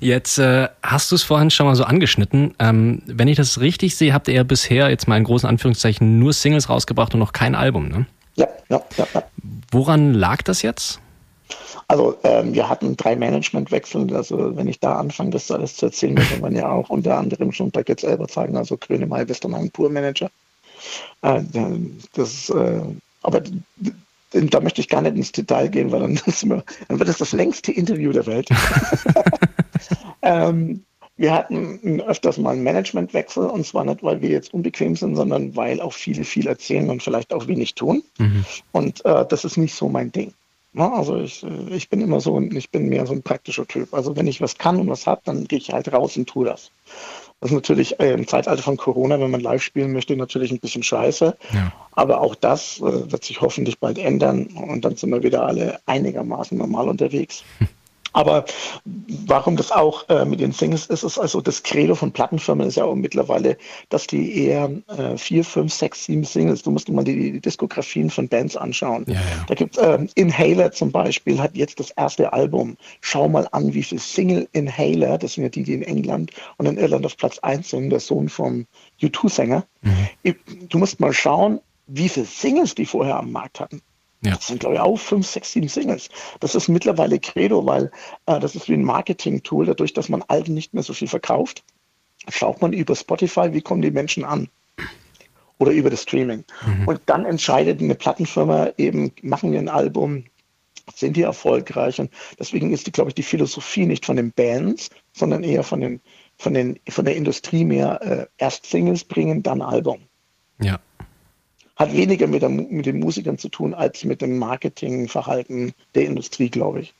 Jetzt 0.00 0.38
äh, 0.38 0.68
hast 0.82 1.10
du 1.10 1.16
es 1.16 1.22
vorhin 1.22 1.50
schon 1.50 1.66
mal 1.66 1.74
so 1.74 1.84
angeschnitten. 1.84 2.54
Ähm, 2.58 3.02
wenn 3.06 3.28
ich 3.28 3.36
das 3.36 3.60
richtig 3.60 3.96
sehe, 3.96 4.14
habt 4.14 4.28
ihr 4.28 4.34
ja 4.34 4.44
bisher 4.44 4.88
jetzt 4.88 5.08
mal 5.08 5.16
in 5.16 5.24
großen 5.24 5.48
Anführungszeichen 5.48 6.18
nur 6.18 6.32
Singles 6.32 6.68
rausgebracht 6.68 7.12
und 7.14 7.20
noch 7.20 7.32
kein 7.32 7.56
Album, 7.56 7.88
ne? 7.88 8.06
Ja, 8.36 8.46
ja, 8.68 8.80
ja. 8.96 9.06
ja. 9.12 9.22
Woran 9.72 10.14
lag 10.14 10.42
das 10.42 10.62
jetzt? 10.62 11.00
Also 11.90 12.16
ähm, 12.22 12.54
wir 12.54 12.68
hatten 12.68 12.96
drei 12.96 13.16
Managementwechsel. 13.16 14.14
Also 14.14 14.56
wenn 14.56 14.68
ich 14.68 14.78
da 14.78 14.96
anfange, 14.96 15.30
das 15.30 15.50
alles 15.50 15.74
zu 15.74 15.86
erzählen, 15.86 16.14
dann 16.14 16.40
man 16.40 16.54
ja 16.54 16.70
auch 16.70 16.88
unter 16.88 17.18
anderem 17.18 17.50
schon 17.50 17.72
bei 17.72 17.82
Get 17.82 17.98
selber 17.98 18.28
zeigen, 18.28 18.56
also 18.56 18.76
Grönemeyer 18.76 19.28
Westermann 19.28 19.72
Pur 19.72 19.90
Manager. 19.90 20.30
Äh, 21.22 21.42
das, 22.14 22.48
äh, 22.50 22.80
aber 23.22 23.42
da 24.30 24.60
möchte 24.60 24.80
ich 24.80 24.88
gar 24.88 25.02
nicht 25.02 25.16
ins 25.16 25.32
Detail 25.32 25.66
gehen, 25.66 25.90
weil 25.90 25.98
dann, 25.98 26.14
wir, 26.42 26.62
dann 26.86 26.98
wird 27.00 27.08
das 27.08 27.18
das 27.18 27.32
längste 27.32 27.72
Interview 27.72 28.12
der 28.12 28.26
Welt. 28.26 28.48
ähm, 30.22 30.84
wir 31.16 31.34
hatten 31.34 32.00
öfters 32.02 32.38
mal 32.38 32.52
einen 32.52 32.62
Managementwechsel 32.62 33.46
und 33.46 33.66
zwar 33.66 33.84
nicht, 33.84 34.04
weil 34.04 34.22
wir 34.22 34.28
jetzt 34.28 34.54
unbequem 34.54 34.94
sind, 34.94 35.16
sondern 35.16 35.56
weil 35.56 35.80
auch 35.80 35.92
viele 35.92 36.22
viel 36.22 36.46
erzählen 36.46 36.88
und 36.88 37.02
vielleicht 37.02 37.32
auch 37.32 37.48
wenig 37.48 37.74
tun. 37.74 38.04
Mhm. 38.18 38.44
Und 38.70 39.04
äh, 39.04 39.26
das 39.28 39.44
ist 39.44 39.56
nicht 39.56 39.74
so 39.74 39.88
mein 39.88 40.12
Ding. 40.12 40.32
Na, 40.72 40.92
also 40.92 41.16
ich, 41.16 41.42
äh, 41.42 41.74
ich 41.74 41.88
bin 41.88 42.00
immer 42.00 42.20
so, 42.20 42.40
ich 42.40 42.70
bin 42.70 42.88
mehr 42.88 43.06
so 43.06 43.12
ein 43.12 43.22
praktischer 43.22 43.66
Typ. 43.66 43.92
Also 43.92 44.16
wenn 44.16 44.26
ich 44.26 44.40
was 44.40 44.56
kann 44.56 44.78
und 44.78 44.88
was 44.88 45.06
habe, 45.06 45.22
dann 45.24 45.44
gehe 45.46 45.58
ich 45.58 45.72
halt 45.72 45.92
raus 45.92 46.16
und 46.16 46.28
tue 46.28 46.44
das. 46.44 46.70
Das 47.40 47.50
ist 47.50 47.54
natürlich 47.54 47.98
äh, 47.98 48.12
im 48.12 48.28
Zeitalter 48.28 48.62
von 48.62 48.76
Corona, 48.76 49.18
wenn 49.18 49.30
man 49.30 49.40
live 49.40 49.62
spielen 49.62 49.92
möchte, 49.92 50.16
natürlich 50.16 50.52
ein 50.52 50.60
bisschen 50.60 50.82
scheiße. 50.82 51.36
Ja. 51.52 51.72
Aber 51.92 52.20
auch 52.20 52.34
das 52.34 52.78
äh, 52.80 53.10
wird 53.10 53.24
sich 53.24 53.40
hoffentlich 53.40 53.78
bald 53.78 53.98
ändern 53.98 54.46
und 54.46 54.84
dann 54.84 54.96
sind 54.96 55.10
wir 55.10 55.22
wieder 55.22 55.44
alle 55.44 55.80
einigermaßen 55.86 56.56
normal 56.56 56.88
unterwegs. 56.88 57.42
Aber 58.12 58.44
warum 59.26 59.56
das 59.56 59.70
auch 59.70 60.08
äh, 60.08 60.24
mit 60.24 60.40
den 60.40 60.52
Singles 60.52 60.86
ist, 60.86 61.04
ist 61.04 61.18
also 61.18 61.40
das 61.40 61.62
Credo 61.62 61.94
von 61.94 62.12
Plattenfirmen 62.12 62.66
ist 62.66 62.76
ja 62.76 62.84
auch 62.84 62.94
mittlerweile, 62.94 63.56
dass 63.88 64.06
die 64.06 64.46
eher 64.46 64.70
äh, 64.88 65.16
vier, 65.16 65.44
fünf, 65.44 65.72
sechs, 65.72 66.04
sieben 66.04 66.24
Singles, 66.24 66.62
du 66.62 66.70
musst 66.70 66.88
mal 66.88 67.04
die, 67.04 67.32
die 67.32 67.40
Diskografien 67.40 68.10
von 68.10 68.28
Bands 68.28 68.56
anschauen. 68.56 69.04
Ja, 69.06 69.14
ja. 69.14 69.20
Da 69.46 69.54
gibt 69.54 69.76
es 69.76 69.82
äh, 69.82 70.06
Inhaler 70.14 70.72
zum 70.72 70.90
Beispiel, 70.92 71.40
hat 71.40 71.56
jetzt 71.56 71.78
das 71.80 71.90
erste 71.90 72.32
Album. 72.32 72.76
Schau 73.00 73.28
mal 73.28 73.48
an, 73.52 73.74
wie 73.74 73.82
viele 73.82 74.00
Single 74.00 74.48
Inhaler, 74.52 75.18
das 75.18 75.34
sind 75.34 75.44
ja 75.44 75.50
die, 75.50 75.62
die 75.62 75.74
in 75.74 75.82
England 75.82 76.32
und 76.56 76.66
in 76.66 76.78
Irland 76.78 77.06
auf 77.06 77.16
Platz 77.16 77.38
1 77.38 77.70
sind, 77.70 77.90
der 77.90 78.00
Sohn 78.00 78.28
vom 78.28 78.66
U2-Sänger. 79.00 79.64
Mhm. 79.82 80.34
Du 80.68 80.78
musst 80.78 81.00
mal 81.00 81.12
schauen, 81.12 81.60
wie 81.86 82.08
viele 82.08 82.26
Singles 82.26 82.74
die 82.74 82.86
vorher 82.86 83.16
am 83.16 83.32
Markt 83.32 83.60
hatten. 83.60 83.82
Ja. 84.22 84.32
Das 84.32 84.48
sind, 84.48 84.60
glaube 84.60 84.74
ich, 84.74 84.80
auch 84.80 84.98
fünf, 84.98 85.26
sechs, 85.26 85.52
sieben 85.52 85.68
Singles. 85.68 86.10
Das 86.40 86.54
ist 86.54 86.68
mittlerweile 86.68 87.18
Credo, 87.18 87.64
weil 87.64 87.90
äh, 88.26 88.38
das 88.38 88.54
ist 88.54 88.68
wie 88.68 88.74
ein 88.74 88.84
Marketing-Tool. 88.84 89.66
Dadurch, 89.66 89.94
dass 89.94 90.08
man 90.08 90.22
Alten 90.28 90.54
nicht 90.54 90.74
mehr 90.74 90.82
so 90.82 90.92
viel 90.92 91.08
verkauft, 91.08 91.64
schaut 92.28 92.60
man 92.60 92.72
über 92.72 92.94
Spotify, 92.94 93.52
wie 93.52 93.62
kommen 93.62 93.82
die 93.82 93.90
Menschen 93.90 94.24
an. 94.24 94.48
Oder 95.58 95.72
über 95.72 95.90
das 95.90 96.02
Streaming. 96.02 96.44
Mhm. 96.66 96.88
Und 96.88 97.00
dann 97.06 97.24
entscheidet 97.24 97.80
eine 97.80 97.94
Plattenfirma 97.94 98.70
eben, 98.76 99.12
machen 99.22 99.52
wir 99.52 99.58
ein 99.58 99.68
Album, 99.68 100.24
sind 100.94 101.16
die 101.16 101.22
erfolgreich? 101.22 101.98
Und 102.00 102.10
deswegen 102.38 102.72
ist 102.72 102.86
die, 102.86 102.92
glaube 102.92 103.10
ich, 103.10 103.14
die 103.14 103.22
Philosophie 103.22 103.86
nicht 103.86 104.04
von 104.04 104.16
den 104.16 104.32
Bands, 104.32 104.90
sondern 105.12 105.44
eher 105.44 105.62
von, 105.62 105.80
den, 105.80 106.00
von, 106.36 106.54
den, 106.54 106.78
von 106.88 107.04
der 107.04 107.16
Industrie 107.16 107.64
mehr 107.64 108.02
äh, 108.02 108.26
erst 108.38 108.66
Singles 108.66 109.04
bringen, 109.04 109.42
dann 109.42 109.62
Album. 109.62 110.00
Ja 110.60 110.78
hat 111.80 111.94
weniger 111.94 112.26
mit, 112.26 112.42
der, 112.42 112.50
mit 112.50 112.84
den 112.84 113.00
Musikern 113.00 113.38
zu 113.38 113.48
tun 113.48 113.72
als 113.72 114.04
mit 114.04 114.20
dem 114.20 114.38
Marketingverhalten 114.38 115.72
der 115.94 116.04
Industrie, 116.04 116.50
glaube 116.50 116.80
ich. 116.80 116.94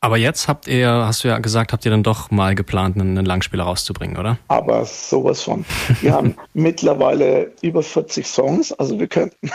Aber 0.00 0.16
jetzt 0.16 0.46
habt 0.46 0.68
ihr, 0.68 0.88
hast 0.88 1.24
du 1.24 1.28
ja 1.28 1.38
gesagt, 1.40 1.72
habt 1.72 1.84
ihr 1.84 1.90
dann 1.90 2.04
doch 2.04 2.30
mal 2.30 2.54
geplant, 2.54 2.96
einen 2.96 3.26
Langspieler 3.26 3.64
rauszubringen, 3.64 4.16
oder? 4.16 4.38
Aber 4.46 4.84
sowas 4.84 5.42
von. 5.42 5.64
Wir 6.00 6.12
haben 6.12 6.36
mittlerweile 6.54 7.52
über 7.60 7.82
40 7.82 8.24
Songs, 8.24 8.72
also 8.72 9.00
wir 9.00 9.08
könnten 9.08 9.50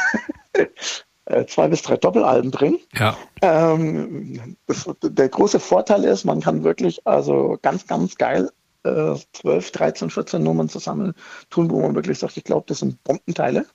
äh, 1.26 1.46
zwei 1.46 1.70
bis 1.70 1.82
drei 1.82 1.96
Doppelalben 1.96 2.52
bringen. 2.52 2.80
Ja. 3.00 3.16
Ähm, 3.42 4.58
das, 4.68 4.86
der 5.02 5.30
große 5.30 5.62
Vorteil 5.62 6.04
ist, 6.04 6.26
man 6.26 6.42
kann 6.42 6.66
wirklich 6.66 7.00
also 7.08 7.58
ganz, 7.62 7.88
ganz 7.88 8.18
geil 8.18 8.50
äh, 8.84 9.16
12, 9.32 9.72
13, 9.72 10.10
14 10.10 10.44
Nummern 10.44 10.68
zusammen 10.68 11.14
tun, 11.50 11.72
wo 11.72 11.80
man 11.80 11.96
wirklich 11.96 12.20
sagt, 12.20 12.36
ich 12.36 12.44
glaube, 12.44 12.66
das 12.68 12.80
sind 12.80 13.02
Bombenteile. 13.06 13.66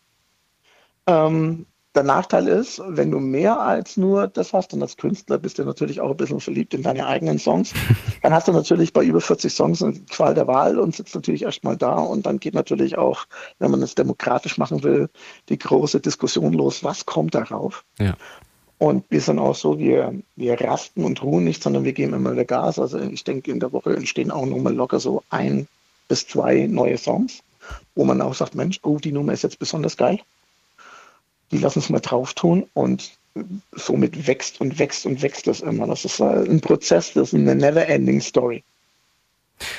Ähm, 1.09 1.67
der 1.95 2.03
Nachteil 2.05 2.47
ist, 2.47 2.81
wenn 2.87 3.11
du 3.11 3.19
mehr 3.19 3.59
als 3.59 3.97
nur 3.97 4.29
das 4.29 4.53
hast, 4.53 4.73
und 4.75 4.83
als 4.83 4.99
Künstler 4.99 5.38
bist 5.38 5.59
du 5.59 5.65
natürlich 5.65 6.00
auch 6.00 6.11
ein 6.11 6.17
bisschen 6.17 6.38
verliebt 6.38 6.75
in 6.75 6.83
deine 6.83 7.07
eigenen 7.07 7.38
Songs, 7.38 7.73
dann 8.23 8.33
hast 8.33 8.47
du 8.47 8.53
natürlich 8.53 8.93
bei 8.93 9.03
über 9.03 9.21
40 9.21 9.53
Songs 9.53 9.83
eine 9.83 9.95
Qual 10.11 10.35
der 10.35 10.47
Wahl 10.47 10.79
und 10.79 10.95
sitzt 10.95 11.15
natürlich 11.15 11.43
erstmal 11.43 11.77
da 11.77 11.95
und 11.95 12.27
dann 12.27 12.38
geht 12.38 12.55
natürlich 12.55 12.99
auch, 12.99 13.27
wenn 13.59 13.71
man 13.71 13.83
es 13.83 13.95
demokratisch 13.95 14.59
machen 14.59 14.85
will, 14.85 15.09
die 15.49 15.59
große 15.59 15.99
Diskussion 15.99 16.53
los, 16.53 16.85
was 16.85 17.07
kommt 17.07 17.35
darauf? 17.35 17.85
Ja. 17.99 18.15
Und 18.77 19.05
wir 19.09 19.21
sind 19.21 19.41
auch 19.41 19.57
so, 19.57 19.79
wir, 19.79 20.15
wir 20.37 20.61
rasten 20.61 21.05
und 21.05 21.21
ruhen 21.23 21.43
nicht, 21.43 21.62
sondern 21.62 21.83
wir 21.83 21.95
geben 21.95 22.12
immer 22.15 22.33
wieder 22.33 22.45
Gas. 22.45 22.79
Also 22.79 23.00
ich 23.00 23.25
denke, 23.25 23.50
in 23.50 23.59
der 23.59 23.73
Woche 23.73 23.97
entstehen 23.97 24.31
auch 24.31 24.47
nochmal 24.47 24.75
locker 24.75 25.00
so 25.00 25.25
ein 25.31 25.67
bis 26.06 26.28
zwei 26.28 26.69
neue 26.69 26.97
Songs, 26.97 27.41
wo 27.97 28.04
man 28.04 28.21
auch 28.21 28.35
sagt, 28.35 28.54
Mensch, 28.54 28.78
oh, 28.85 28.99
die 28.99 29.11
Nummer 29.11 29.32
ist 29.32 29.43
jetzt 29.43 29.59
besonders 29.59 29.97
geil 29.97 30.21
die 31.50 31.58
lassen 31.58 31.78
es 31.78 31.89
mal 31.89 32.00
drauf 32.00 32.34
tun 32.34 32.67
und 32.75 33.11
somit 33.73 34.26
wächst 34.26 34.61
und 34.61 34.78
wächst 34.78 35.06
und 35.06 35.23
wächst 35.23 35.47
das 35.47 35.61
immer. 35.61 35.87
Das 35.87 36.04
ist 36.04 36.21
ein 36.21 36.61
Prozess, 36.61 37.13
das 37.13 37.32
ist 37.32 37.34
eine 37.34 37.54
never-ending 37.54 38.21
Story. 38.21 38.65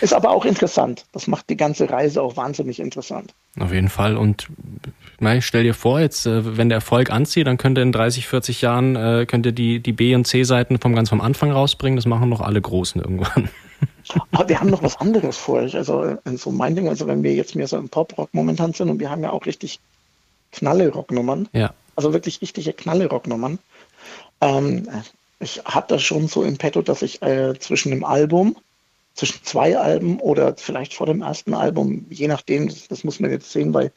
Ist 0.01 0.13
aber 0.13 0.31
auch 0.31 0.45
interessant. 0.45 1.05
Das 1.13 1.27
macht 1.27 1.49
die 1.49 1.55
ganze 1.55 1.89
Reise 1.89 2.21
auch 2.21 2.35
wahnsinnig 2.35 2.79
interessant. 2.79 3.33
Auf 3.57 3.71
jeden 3.71 3.89
Fall. 3.89 4.17
Und 4.17 4.47
na, 5.19 5.39
stell 5.41 5.63
dir 5.63 5.73
vor, 5.73 6.01
jetzt, 6.01 6.25
äh, 6.25 6.57
wenn 6.57 6.69
der 6.69 6.77
Erfolg 6.77 7.11
anzieht, 7.11 7.47
dann 7.47 7.57
könnt 7.57 7.77
ihr 7.77 7.83
in 7.83 7.93
30, 7.93 8.27
40 8.27 8.61
Jahren 8.61 8.95
äh, 8.95 9.25
könnt 9.25 9.45
ihr 9.45 9.51
die, 9.51 9.79
die 9.79 9.93
B- 9.93 10.15
und 10.15 10.25
C-Seiten 10.25 10.79
vom 10.79 10.95
ganz 10.95 11.09
vom 11.09 11.21
Anfang 11.21 11.51
rausbringen. 11.51 11.95
Das 11.95 12.05
machen 12.05 12.29
noch 12.29 12.41
alle 12.41 12.61
Großen 12.61 13.01
irgendwann. 13.01 13.49
Aber 14.31 14.49
wir 14.49 14.59
haben 14.59 14.69
noch 14.69 14.83
was 14.83 14.97
anderes 14.97 15.37
vor. 15.37 15.59
Also 15.59 16.03
äh, 16.03 16.17
so 16.35 16.51
mein 16.51 16.75
Ding, 16.75 16.89
also 16.89 17.07
wenn 17.07 17.23
wir 17.23 17.33
jetzt 17.33 17.55
mehr 17.55 17.67
so 17.67 17.77
im 17.77 17.89
Pop-Rock 17.89 18.29
momentan 18.33 18.73
sind 18.73 18.89
und 18.89 18.99
wir 18.99 19.09
haben 19.09 19.23
ja 19.23 19.31
auch 19.31 19.45
richtig 19.45 19.79
Knalle-Rocknummern. 20.51 21.49
Ja. 21.53 21.73
Also 21.95 22.13
wirklich 22.13 22.41
richtige 22.41 22.73
Knalle-Rocknummern. 22.73 23.59
Ähm, 24.41 24.87
ich 25.39 25.61
habe 25.65 25.87
das 25.87 26.01
schon 26.01 26.27
so 26.27 26.43
im 26.43 26.57
Petto, 26.57 26.81
dass 26.81 27.01
ich 27.01 27.21
äh, 27.21 27.57
zwischen 27.59 27.91
dem 27.91 28.03
Album, 28.03 28.55
zwischen 29.15 29.43
zwei 29.43 29.77
Alben 29.77 30.19
oder 30.19 30.55
vielleicht 30.55 30.93
vor 30.93 31.05
dem 31.05 31.21
ersten 31.21 31.53
Album, 31.53 32.05
je 32.09 32.27
nachdem, 32.27 32.67
das, 32.67 32.87
das, 32.87 33.03
muss 33.03 33.19
man 33.19 33.31
jetzt 33.31 33.51
sehen, 33.51 33.73
weil 33.73 33.91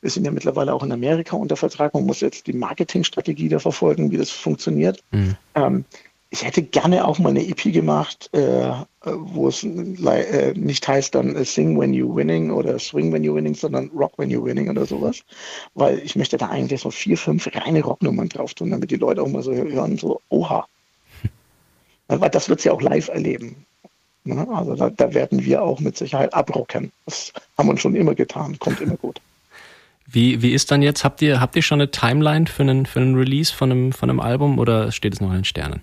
wir 0.00 0.10
sind 0.10 0.24
ja 0.24 0.30
mittlerweile 0.30 0.72
auch 0.72 0.82
in 0.82 0.92
Amerika 0.92 1.36
unter 1.36 1.56
Vertrag, 1.56 1.94
man 1.94 2.06
muss 2.06 2.20
jetzt 2.20 2.46
die 2.46 2.52
Marketingstrategie 2.52 3.48
da 3.48 3.58
verfolgen, 3.58 4.10
wie 4.12 4.16
das 4.16 4.30
funktioniert. 4.30 5.02
Mhm. 5.10 5.36
Ähm, 5.54 5.84
ich 6.30 6.44
hätte 6.44 6.62
gerne 6.62 7.06
auch 7.06 7.18
mal 7.18 7.30
eine 7.30 7.46
EP 7.46 7.72
gemacht, 7.72 8.28
äh, 8.32 8.72
wo 9.02 9.48
es 9.48 9.64
äh, 9.64 10.52
nicht 10.54 10.86
heißt 10.86 11.14
dann 11.14 11.34
äh, 11.34 11.44
Sing 11.44 11.78
When 11.78 11.94
You 11.94 12.14
Winning 12.14 12.50
oder 12.50 12.78
Swing 12.78 13.12
When 13.12 13.24
You 13.24 13.34
Winning, 13.34 13.54
sondern 13.54 13.88
Rock 13.96 14.18
When 14.18 14.30
You 14.30 14.44
Winning 14.44 14.68
oder 14.68 14.84
sowas. 14.84 15.20
Weil 15.74 15.98
ich 16.00 16.16
möchte 16.16 16.36
da 16.36 16.48
eigentlich 16.48 16.82
so 16.82 16.90
vier, 16.90 17.16
fünf 17.16 17.48
reine 17.54 17.82
Rocknummern 17.82 18.28
drauf 18.28 18.52
tun, 18.52 18.70
damit 18.70 18.90
die 18.90 18.96
Leute 18.96 19.22
auch 19.22 19.28
mal 19.28 19.42
so 19.42 19.54
hören, 19.54 19.96
so, 19.96 20.20
oha. 20.28 20.66
Weil 22.08 22.30
das 22.30 22.48
wird 22.48 22.60
sie 22.60 22.68
ja 22.68 22.74
auch 22.74 22.82
live 22.82 23.08
erleben. 23.08 23.64
Ne? 24.24 24.46
Also 24.52 24.74
da, 24.74 24.90
da 24.90 25.14
werden 25.14 25.44
wir 25.44 25.62
auch 25.62 25.80
mit 25.80 25.96
Sicherheit 25.96 26.34
abrocken. 26.34 26.92
Das 27.06 27.32
haben 27.56 27.68
wir 27.68 27.76
schon 27.78 27.94
immer 27.94 28.14
getan, 28.14 28.58
kommt 28.58 28.80
immer 28.82 28.96
gut. 28.96 29.20
Wie, 30.06 30.42
wie 30.42 30.52
ist 30.52 30.70
dann 30.70 30.82
jetzt, 30.82 31.04
habt 31.04 31.22
ihr, 31.22 31.40
habt 31.40 31.56
ihr 31.56 31.62
schon 31.62 31.80
eine 31.80 31.90
Timeline 31.90 32.46
für 32.46 32.62
einen, 32.62 32.86
für 32.86 33.00
einen 33.00 33.14
Release 33.14 33.54
von 33.54 33.70
einem, 33.70 33.92
von 33.92 34.10
einem 34.10 34.20
Album 34.20 34.58
oder 34.58 34.92
steht 34.92 35.14
es 35.14 35.20
noch 35.20 35.28
in 35.28 35.36
den 35.36 35.44
Sternen? 35.44 35.82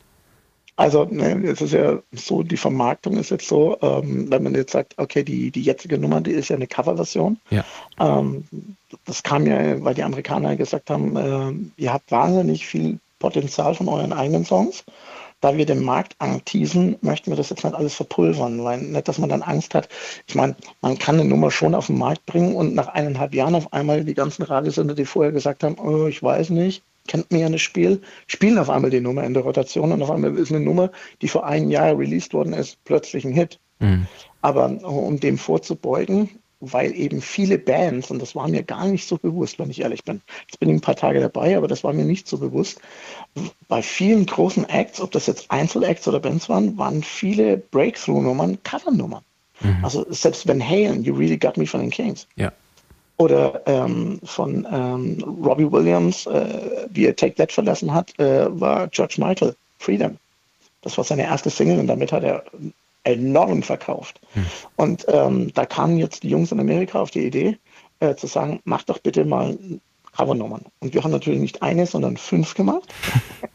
Also 0.77 1.05
ne, 1.05 1.41
es 1.45 1.61
ist 1.61 1.71
ja 1.71 1.99
so, 2.11 2.43
die 2.43 2.57
Vermarktung 2.57 3.15
ist 3.17 3.31
jetzt 3.31 3.47
so, 3.47 3.77
ähm, 3.81 4.29
wenn 4.29 4.43
man 4.43 4.55
jetzt 4.55 4.73
sagt, 4.73 4.95
okay, 4.97 5.23
die, 5.23 5.49
die 5.49 5.61
jetzige 5.61 5.97
Nummer, 5.97 6.19
die 6.19 6.31
ist 6.31 6.49
ja 6.49 6.57
eine 6.57 6.67
Coverversion. 6.67 7.37
Ja. 7.49 7.63
Ähm, 7.99 8.45
das 9.05 9.23
kam 9.23 9.47
ja, 9.47 9.81
weil 9.83 9.93
die 9.93 10.03
Amerikaner 10.03 10.57
gesagt 10.57 10.89
haben, 10.89 11.15
äh, 11.15 11.81
ihr 11.81 11.93
habt 11.93 12.11
wahnsinnig 12.11 12.67
viel 12.67 12.99
Potenzial 13.19 13.73
von 13.73 13.87
euren 13.87 14.11
eigenen 14.11 14.43
Songs. 14.43 14.83
Da 15.39 15.55
wir 15.57 15.65
den 15.65 15.83
Markt 15.83 16.15
anteasen, 16.19 16.97
möchten 17.01 17.31
wir 17.31 17.37
das 17.37 17.49
jetzt 17.51 17.63
nicht 17.63 17.75
alles 17.75 17.93
verpulvern, 17.93 18.63
weil 18.63 18.81
nicht, 18.81 19.07
dass 19.07 19.19
man 19.19 19.29
dann 19.29 19.43
Angst 19.43 19.75
hat. 19.75 19.87
Ich 20.27 20.35
meine, 20.35 20.55
man 20.81 20.97
kann 20.97 21.19
eine 21.19 21.29
Nummer 21.29 21.51
schon 21.51 21.75
auf 21.75 21.87
den 21.87 21.97
Markt 21.97 22.25
bringen 22.25 22.55
und 22.55 22.73
nach 22.73 22.87
eineinhalb 22.87 23.33
Jahren 23.33 23.55
auf 23.55 23.71
einmal 23.71 24.03
die 24.03 24.13
ganzen 24.13 24.43
Radiosender, 24.43 24.95
die 24.95 25.05
vorher 25.05 25.31
gesagt 25.31 25.63
haben, 25.63 25.75
oh, 25.77 26.07
ich 26.07 26.21
weiß 26.23 26.49
nicht, 26.49 26.83
kennt 27.07 27.31
mir 27.31 27.39
ja 27.39 27.49
das 27.49 27.61
Spiel, 27.61 28.01
spielen 28.27 28.57
auf 28.57 28.69
einmal 28.69 28.89
die 28.89 29.01
Nummer 29.01 29.23
in 29.23 29.33
der 29.33 29.43
Rotation 29.43 29.91
und 29.91 30.01
auf 30.01 30.11
einmal 30.11 30.37
ist 30.37 30.51
eine 30.51 30.63
Nummer, 30.63 30.91
die 31.21 31.27
vor 31.27 31.45
einem 31.45 31.69
Jahr 31.69 31.97
released 31.97 32.33
worden 32.33 32.53
ist, 32.53 32.83
plötzlich 32.85 33.25
ein 33.25 33.33
Hit. 33.33 33.59
Mhm. 33.79 34.07
Aber 34.41 34.65
um 34.83 35.19
dem 35.19 35.37
vorzubeugen, 35.37 36.29
weil 36.59 36.95
eben 36.95 37.21
viele 37.21 37.57
Bands, 37.57 38.11
und 38.11 38.21
das 38.21 38.35
war 38.35 38.47
mir 38.47 38.63
gar 38.63 38.87
nicht 38.87 39.07
so 39.07 39.17
bewusst, 39.17 39.59
wenn 39.59 39.69
ich 39.69 39.81
ehrlich 39.81 40.03
bin, 40.03 40.21
jetzt 40.47 40.59
bin 40.59 40.69
ich 40.69 40.75
ein 40.75 40.81
paar 40.81 40.95
Tage 40.95 41.19
dabei, 41.19 41.57
aber 41.57 41.67
das 41.67 41.83
war 41.83 41.93
mir 41.93 42.05
nicht 42.05 42.27
so 42.27 42.37
bewusst, 42.37 42.79
bei 43.67 43.81
vielen 43.81 44.25
großen 44.25 44.67
Acts, 44.69 45.01
ob 45.01 45.11
das 45.11 45.27
jetzt 45.27 45.51
Einzelacts 45.51 46.07
oder 46.07 46.19
Bands 46.19 46.49
waren, 46.49 46.77
waren 46.77 47.03
viele 47.03 47.57
Breakthrough-Nummern 47.57 48.59
Cover-Nummern. 48.63 49.23
Mhm. 49.61 49.83
Also 49.83 50.05
selbst 50.09 50.47
Van 50.47 50.61
Halen, 50.61 51.03
You 51.03 51.15
Really 51.15 51.37
Got 51.37 51.57
Me 51.57 51.67
von 51.67 51.81
den 51.81 51.89
Kings. 51.89 52.27
Ja. 52.35 52.51
Oder 53.17 53.61
ähm, 53.65 54.19
von 54.23 54.67
ähm, 54.69 55.23
Robbie 55.43 55.71
Williams, 55.71 56.25
äh, 56.25 56.87
wie 56.89 57.05
er 57.05 57.15
Take 57.15 57.35
That 57.35 57.51
verlassen 57.51 57.93
hat, 57.93 58.17
äh, 58.19 58.47
war 58.59 58.87
George 58.87 59.15
Michael, 59.17 59.55
Freedom. 59.79 60.17
Das 60.81 60.97
war 60.97 61.03
seine 61.05 61.23
erste 61.23 61.49
Single 61.49 61.79
und 61.79 61.87
damit 61.87 62.11
hat 62.11 62.23
er 62.23 62.43
enorm 63.03 63.63
verkauft. 63.63 64.19
Hm. 64.33 64.45
Und 64.75 65.05
ähm, 65.07 65.53
da 65.53 65.65
kamen 65.65 65.97
jetzt 65.97 66.23
die 66.23 66.29
Jungs 66.29 66.51
in 66.51 66.59
Amerika 66.59 66.99
auf 66.99 67.11
die 67.11 67.25
Idee, 67.25 67.57
äh, 67.99 68.15
zu 68.15 68.27
sagen, 68.27 68.59
mach 68.65 68.83
doch 68.83 68.99
bitte 68.99 69.23
mal 69.23 69.57
Covernummern. 70.15 70.65
Und 70.79 70.93
wir 70.93 71.03
haben 71.03 71.11
natürlich 71.11 71.39
nicht 71.39 71.61
eine, 71.61 71.85
sondern 71.85 72.17
fünf 72.17 72.55
gemacht. 72.55 72.93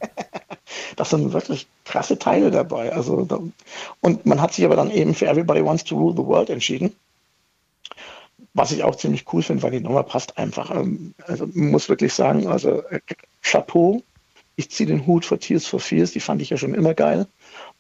das 0.97 1.11
sind 1.11 1.33
wirklich 1.33 1.67
krasse 1.85 2.19
Teile 2.19 2.51
dabei. 2.51 2.93
Also, 2.93 3.27
und 4.01 4.27
man 4.27 4.41
hat 4.41 4.55
sich 4.55 4.65
aber 4.65 4.77
dann 4.77 4.91
eben 4.91 5.15
für 5.15 5.27
Everybody 5.27 5.65
Wants 5.65 5.85
to 5.85 5.97
Rule 5.97 6.15
the 6.17 6.25
World 6.25 6.51
entschieden. 6.51 6.95
Was 8.55 8.73
ich 8.73 8.83
auch 8.83 8.97
ziemlich 8.97 9.25
cool 9.33 9.43
finde, 9.43 9.63
weil 9.63 9.71
die 9.71 9.81
Nummer 9.81 10.03
passt 10.03 10.39
einfach. 10.39 10.71
Ähm, 10.71 11.15
also 11.27 11.47
man 11.47 11.71
muss 11.71 11.89
wirklich 11.89 12.13
sagen, 12.13 12.47
also 12.47 12.83
äh, 12.89 13.01
Chapeau, 13.43 14.03
ich 14.57 14.71
ziehe 14.71 14.89
den 14.89 15.07
Hut 15.07 15.25
für 15.25 15.39
Tears 15.39 15.67
for 15.67 15.81
Fears, 15.81 16.13
die 16.13 16.21
fand 16.21 16.43
ich 16.43 16.51
ja 16.51 16.57
schon 16.57 16.75
immer 16.75 16.95
geil 16.95 17.27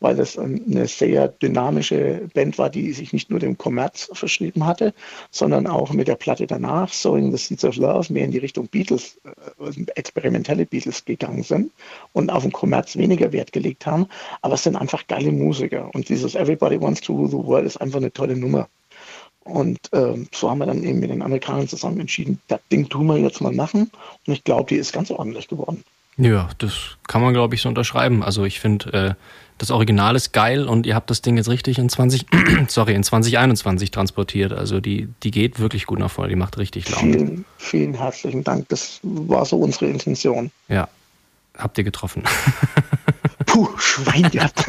weil 0.00 0.16
das 0.16 0.38
eine 0.38 0.87
sehr 0.88 1.28
dynamische 1.28 2.28
Band 2.35 2.59
war, 2.59 2.70
die 2.70 2.92
sich 2.92 3.12
nicht 3.12 3.30
nur 3.30 3.38
dem 3.38 3.59
Kommerz 3.59 4.11
verschrieben 4.12 4.66
hatte, 4.66 4.94
sondern 5.30 5.66
auch 5.66 5.92
mit 5.92 6.09
der 6.09 6.16
Platte 6.16 6.46
danach, 6.46 6.92
Sowing 6.92 7.30
the 7.30 7.37
Seeds 7.37 7.64
of 7.64 7.76
Love, 7.76 8.12
mehr 8.12 8.24
in 8.24 8.30
die 8.30 8.38
Richtung 8.38 8.66
Beatles, 8.66 9.18
äh, 9.24 9.85
experimentelle 9.94 10.66
Beatles 10.66 11.04
gegangen 11.04 11.42
sind 11.42 11.70
und 12.12 12.30
auf 12.30 12.42
den 12.42 12.52
Kommerz 12.52 12.96
weniger 12.96 13.33
Wert 13.33 13.52
gelegt 13.52 13.87
haben. 13.87 14.06
Aber 14.40 14.54
es 14.54 14.62
sind 14.62 14.76
einfach 14.76 15.06
geile 15.06 15.30
Musiker. 15.33 15.90
Und 15.94 16.09
dieses 16.09 16.35
Everybody 16.35 16.80
Wants 16.80 17.02
to 17.02 17.14
Rule 17.14 17.28
the 17.28 17.37
World 17.37 17.66
ist 17.66 17.76
einfach 17.76 17.98
eine 17.98 18.12
tolle 18.12 18.37
Nummer. 18.37 18.68
Und 19.44 19.79
ähm, 19.92 20.29
so 20.33 20.50
haben 20.50 20.59
wir 20.59 20.66
dann 20.66 20.85
eben 20.85 21.00
mit 21.00 21.11
den 21.11 21.22
Amerikanern 21.22 21.66
zusammen 21.66 22.00
entschieden, 22.00 22.40
das 22.48 22.61
Ding 22.70 22.88
tun 22.88 23.07
wir 23.07 23.18
jetzt 23.18 23.40
mal 23.40 23.53
machen. 23.53 23.90
Und 24.26 24.33
ich 24.33 24.44
glaube, 24.44 24.68
die 24.68 24.76
ist 24.76 24.92
ganz 24.92 25.11
ordentlich 25.11 25.48
geworden. 25.48 25.83
Ja, 26.16 26.50
das 26.59 26.96
kann 27.07 27.22
man, 27.22 27.33
glaube 27.33 27.55
ich, 27.55 27.62
so 27.62 27.68
unterschreiben. 27.68 28.22
Also 28.22 28.44
ich 28.44 28.61
finde, 28.61 28.92
äh, 28.92 29.14
das 29.57 29.70
Original 29.70 30.16
ist 30.16 30.33
geil 30.33 30.66
und 30.68 30.87
ihr 30.87 30.94
habt 30.94 31.11
das 31.11 31.22
Ding 31.22 31.37
jetzt 31.37 31.48
richtig 31.48 31.79
in 31.79 31.88
20, 31.88 32.26
sorry, 32.68 32.94
in 32.94 33.03
2021 33.03 33.90
transportiert. 33.90 34.53
Also 34.53 34.81
die, 34.81 35.09
die 35.22 35.31
geht 35.31 35.59
wirklich 35.61 35.87
gut 35.87 35.98
nach 35.98 36.11
vorne, 36.11 36.31
die 36.31 36.37
macht 36.37 36.59
richtig 36.59 36.90
Laune. 36.90 37.12
Vielen, 37.12 37.44
vielen 37.59 37.94
herzlichen 37.94 38.44
Dank. 38.44 38.68
Das 38.68 39.00
war 39.03 39.44
so 39.44 39.59
unsere 39.59 39.87
Intention. 39.87 40.50
Ja. 40.68 40.88
Habt 41.57 41.76
ihr 41.79 41.85
getroffen. 41.85 42.22
Puh, 43.46 43.68
Schwein 43.79 44.31
gehabt. 44.31 44.64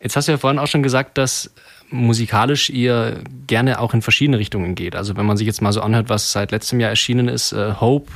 Jetzt 0.00 0.16
hast 0.16 0.28
du 0.28 0.32
ja 0.32 0.38
vorhin 0.38 0.58
auch 0.58 0.66
schon 0.66 0.82
gesagt, 0.82 1.18
dass 1.18 1.50
musikalisch 1.92 2.70
ihr 2.70 3.22
gerne 3.46 3.80
auch 3.80 3.94
in 3.94 4.02
verschiedene 4.02 4.38
Richtungen 4.38 4.74
geht. 4.74 4.96
Also 4.96 5.16
wenn 5.16 5.26
man 5.26 5.36
sich 5.36 5.46
jetzt 5.46 5.62
mal 5.62 5.72
so 5.72 5.80
anhört, 5.80 6.08
was 6.08 6.32
seit 6.32 6.50
letztem 6.50 6.80
Jahr 6.80 6.90
erschienen 6.90 7.28
ist, 7.28 7.52
äh, 7.52 7.74
Hope, 7.80 8.10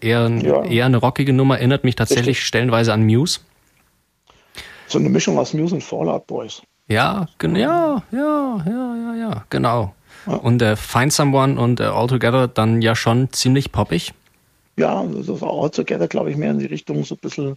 äh, 0.00 0.06
eher, 0.06 0.28
ja. 0.28 0.64
eher 0.64 0.86
eine 0.86 0.96
rockige 0.96 1.32
Nummer, 1.32 1.58
erinnert 1.58 1.84
mich 1.84 1.96
tatsächlich 1.96 2.28
Richtig. 2.28 2.46
stellenweise 2.46 2.92
an 2.92 3.04
Muse. 3.04 3.40
So 4.86 4.98
eine 4.98 5.08
Mischung 5.08 5.38
aus 5.38 5.52
Muse 5.54 5.74
und 5.74 5.82
Fallout 5.82 6.26
Boys. 6.26 6.62
Ja, 6.88 7.28
ja, 7.42 7.48
ja, 7.56 8.02
ja, 8.12 8.64
ja, 8.66 9.14
ja, 9.14 9.44
genau. 9.50 9.94
Ja. 10.26 10.34
Und 10.34 10.60
äh, 10.62 10.76
Find 10.76 11.12
Someone 11.12 11.60
und 11.60 11.80
äh, 11.80 11.84
All 11.84 12.08
Together 12.08 12.48
dann 12.48 12.82
ja 12.82 12.96
schon 12.96 13.32
ziemlich 13.32 13.70
poppig. 13.72 14.12
Ja, 14.76 15.04
das 15.04 15.40
war 15.40 15.50
All 15.50 15.70
Together, 15.70 16.08
glaube 16.08 16.30
ich, 16.30 16.36
mehr 16.36 16.50
in 16.50 16.58
die 16.58 16.66
Richtung 16.66 17.04
so 17.04 17.14
ein 17.14 17.18
bisschen 17.18 17.56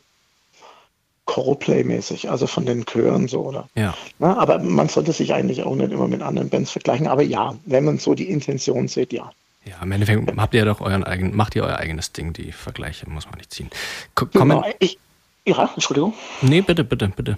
Choreplay-mäßig, 1.26 2.30
also 2.30 2.48
von 2.48 2.66
den 2.66 2.86
Chören 2.86 3.28
so, 3.28 3.42
oder? 3.42 3.70
Ja. 3.76 3.96
Na, 4.20 4.38
aber 4.38 4.60
man 4.60 4.90
sollte 4.90 5.14
sich 5.14 5.34
eigentlich 5.34 5.64
auch 5.64 5.76
nicht 5.76 5.92
immer 5.92 6.08
mit 6.08 6.22
anderen 6.22 6.50
Bands 6.50 6.72
vergleichen. 6.72 7.08
Aber 7.08 7.22
ja, 7.24 7.56
wenn 7.66 7.86
man 7.86 7.98
so 7.98 8.14
die 8.14 8.30
Intention 8.30 8.88
sieht, 8.88 9.14
ja. 9.14 9.32
Ja, 9.66 9.76
im 9.82 9.92
Endeffekt 9.94 10.30
habt 10.38 10.54
ihr 10.54 10.66
doch 10.66 10.82
euren 10.82 11.06
eigenen, 11.06 11.36
macht 11.36 11.56
ihr 11.56 11.64
euer 11.64 11.78
eigenes 11.78 12.12
Ding, 12.12 12.34
die 12.34 12.52
Vergleiche 12.52 13.10
muss 13.10 13.26
man 13.26 13.38
nicht 13.38 13.54
ziehen. 13.54 13.70
K 14.16 14.26
genau, 14.26 14.66
ich, 14.80 15.00
ja, 15.46 15.70
Entschuldigung. 15.74 16.14
Nee, 16.42 16.62
bitte, 16.62 16.84
bitte, 16.84 17.08
bitte. 17.16 17.38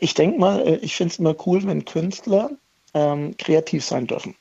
Ich 0.00 0.14
denke 0.14 0.40
mal, 0.40 0.66
äh, 0.66 0.76
ich 0.76 0.96
finde 0.96 1.12
es 1.12 1.18
immer 1.20 1.36
cool, 1.46 1.64
wenn 1.64 1.84
Künstler 1.84 2.50
ähm, 2.94 3.36
kreativ 3.36 3.84
sein 3.84 4.08
dürfen. 4.08 4.34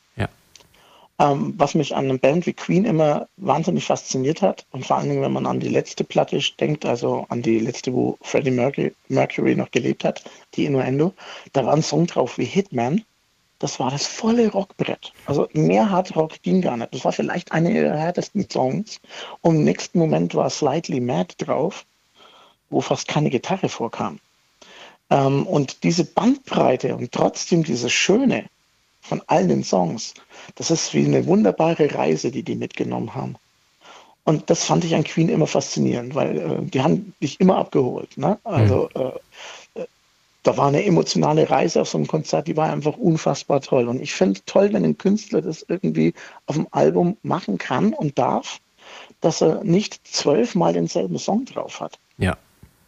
Ähm, 1.18 1.54
was 1.58 1.76
mich 1.76 1.96
an 1.96 2.06
einer 2.06 2.18
Band 2.18 2.46
wie 2.46 2.54
Queen 2.54 2.84
immer 2.84 3.28
wahnsinnig 3.38 3.86
fasziniert 3.86 4.42
hat 4.42 4.66
und 4.72 4.86
vor 4.86 4.98
allen 4.98 5.08
Dingen, 5.08 5.22
wenn 5.22 5.32
man 5.32 5.46
an 5.46 5.62
die 5.62 5.70
letzte 5.70 6.04
Platte 6.04 6.40
denkt, 6.60 6.86
also 6.86 7.26
an 7.30 7.42
die 7.42 7.60
letzte, 7.60 7.94
wo 7.94 8.18
Freddie 8.22 8.52
Mercury, 8.52 8.94
Mercury 9.08 9.56
noch 9.56 9.72
gelebt 9.72 10.04
hat, 10.04 10.24
die 10.56 10.66
Innuendo, 10.66 11.14
da 11.54 11.66
war 11.66 11.74
ein 11.74 11.84
Song 11.84 12.06
drauf 12.06 12.38
wie 12.38 12.44
Hitman. 12.44 13.04
Das 13.60 13.80
war 13.80 13.90
das 13.90 14.06
volle 14.06 14.52
Rockbrett. 14.52 15.14
Also 15.26 15.48
mehr 15.54 15.90
Hardrock 15.90 16.42
ging 16.44 16.62
gar 16.62 16.76
nicht. 16.76 16.94
Das 16.94 17.06
war 17.06 17.14
vielleicht 17.14 17.54
einer 17.54 17.70
ihrer 17.70 17.98
härtesten 17.98 18.50
Songs. 18.50 19.00
Und 19.40 19.56
im 19.56 19.64
nächsten 19.64 19.98
Moment 19.98 20.36
war 20.36 20.50
Slightly 20.50 21.00
Mad 21.00 21.36
drauf, 21.38 21.86
wo 22.70 22.82
fast 22.82 23.08
keine 23.08 23.30
Gitarre 23.30 23.70
vorkam. 23.70 24.20
Ähm, 25.10 25.48
und 25.48 25.84
diese 25.84 26.04
Bandbreite 26.04 26.96
und 26.96 27.14
trotzdem 27.14 27.64
dieses 27.64 27.94
Schöne, 27.94 28.50
von 29.08 29.22
all 29.28 29.48
den 29.48 29.64
Songs. 29.64 30.14
Das 30.56 30.72
ist 30.72 30.94
wie 30.94 31.06
eine 31.06 31.26
wunderbare 31.26 31.94
Reise, 31.94 32.32
die 32.32 32.44
die 32.44 32.56
mitgenommen 32.56 33.14
haben. 33.16 33.36
Und 34.24 34.50
das 34.50 34.64
fand 34.64 34.84
ich 34.84 34.96
an 34.96 35.04
Queen 35.04 35.30
immer 35.30 35.46
faszinierend, 35.46 36.16
weil 36.16 36.38
äh, 36.38 36.62
die 36.64 36.82
haben 36.82 37.14
dich 37.22 37.40
immer 37.40 37.58
abgeholt. 37.58 38.18
Ne? 38.18 38.40
Also 38.44 38.90
mhm. 38.96 39.02
äh, 39.76 39.82
äh, 39.82 39.86
da 40.42 40.58
war 40.58 40.68
eine 40.68 40.84
emotionale 40.84 41.50
Reise 41.50 41.82
auf 41.82 41.90
so 41.90 42.00
einem 42.00 42.08
Konzert, 42.08 42.48
die 42.48 42.58
war 42.58 42.72
einfach 42.72 42.98
unfassbar 42.98 43.62
toll. 43.62 43.88
Und 43.88 44.02
ich 44.02 44.14
finde 44.14 44.42
toll, 44.48 44.74
wenn 44.74 44.84
ein 44.84 44.98
Künstler 44.98 45.42
das 45.42 45.64
irgendwie 45.68 46.16
auf 46.48 46.56
dem 46.56 46.68
Album 46.72 47.18
machen 47.22 47.60
kann 47.60 47.94
und 47.94 48.18
darf, 48.18 48.60
dass 49.22 49.42
er 49.42 49.64
nicht 49.64 50.08
zwölfmal 50.08 50.74
denselben 50.74 51.20
Song 51.20 51.46
drauf 51.46 51.80
hat. 51.80 52.00
Ja. 52.18 52.36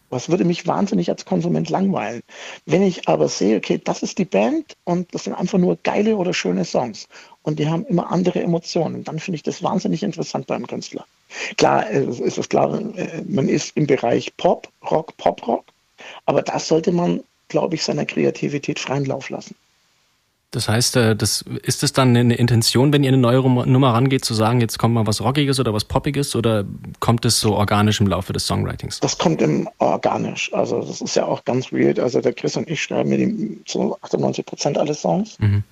Was 0.09 0.29
würde 0.29 0.45
mich 0.45 0.65
wahnsinnig 0.65 1.09
als 1.09 1.25
Konsument 1.25 1.69
langweilen. 1.69 2.21
Wenn 2.65 2.81
ich 2.81 3.07
aber 3.07 3.27
sehe, 3.27 3.57
okay, 3.57 3.79
das 3.83 4.03
ist 4.03 4.17
die 4.17 4.25
Band 4.25 4.75
und 4.85 5.13
das 5.13 5.25
sind 5.25 5.33
einfach 5.33 5.57
nur 5.57 5.77
geile 5.83 6.15
oder 6.15 6.33
schöne 6.33 6.63
Songs 6.63 7.07
und 7.43 7.59
die 7.59 7.67
haben 7.67 7.85
immer 7.85 8.11
andere 8.11 8.41
Emotionen, 8.41 9.03
dann 9.03 9.19
finde 9.19 9.35
ich 9.35 9.43
das 9.43 9.63
wahnsinnig 9.63 10.03
interessant 10.03 10.47
beim 10.47 10.65
Künstler. 10.65 11.05
Klar, 11.57 11.89
ist 11.89 12.37
es 12.37 12.49
klar, 12.49 12.79
äh, 12.95 13.21
man 13.27 13.49
ist 13.49 13.75
im 13.75 13.85
Bereich 13.85 14.35
Pop, 14.37 14.69
Rock, 14.89 15.15
Pop-Rock, 15.17 15.65
aber 16.25 16.41
das 16.41 16.67
sollte 16.67 16.91
man, 16.91 17.21
glaube 17.49 17.75
ich, 17.75 17.83
seiner 17.83 18.05
Kreativität 18.05 18.79
freien 18.79 19.05
Lauf 19.05 19.29
lassen. 19.29 19.55
Das 20.51 20.69
heißt, 20.69 20.95
äh, 20.95 21.15
das, 21.15 21.43
ist 21.63 21.83
es 21.83 21.91
dann 21.91 22.15
eine 22.15 22.35
Intention, 22.35 22.93
wenn 22.93 23.03
ihr 23.03 23.09
eine 23.09 23.17
neue 23.17 23.41
Nummer 23.41 23.93
rangeht, 23.93 24.23
zu 24.23 24.33
sagen, 24.33 24.61
jetzt 24.61 24.79
kommt 24.79 24.93
mal 24.93 25.05
was 25.05 25.21
Rockiges 25.21 25.59
oder 25.59 25.73
was 25.73 25.83
Poppiges 25.83 26.35
oder 26.35 26.63
kommt 26.99 27.25
es 27.25 27.39
so 27.39 27.55
organisch 27.55 27.99
im 27.99 28.07
Laufe 28.07 28.31
des 28.31 28.47
Songwritings? 28.47 29.01
Das 29.01 29.17
kommt 29.17 29.41
im 29.41 29.67
organisch. 29.79 30.53
Also 30.53 30.81
das 30.81 31.01
ist 31.01 31.15
ja 31.15 31.25
auch 31.25 31.43
ganz 31.43 31.73
weird. 31.73 31.99
Also 31.99 32.21
der 32.21 32.33
Chris 32.33 32.55
und 32.55 32.69
ich 32.69 32.81
schreiben 32.81 33.09
mir 33.09 33.17
die, 33.17 33.61
zu 33.65 33.97
98 34.01 34.45
Prozent 34.45 34.77
alle 34.77 34.93
Songs. 34.93 35.37
Mhm. 35.39 35.63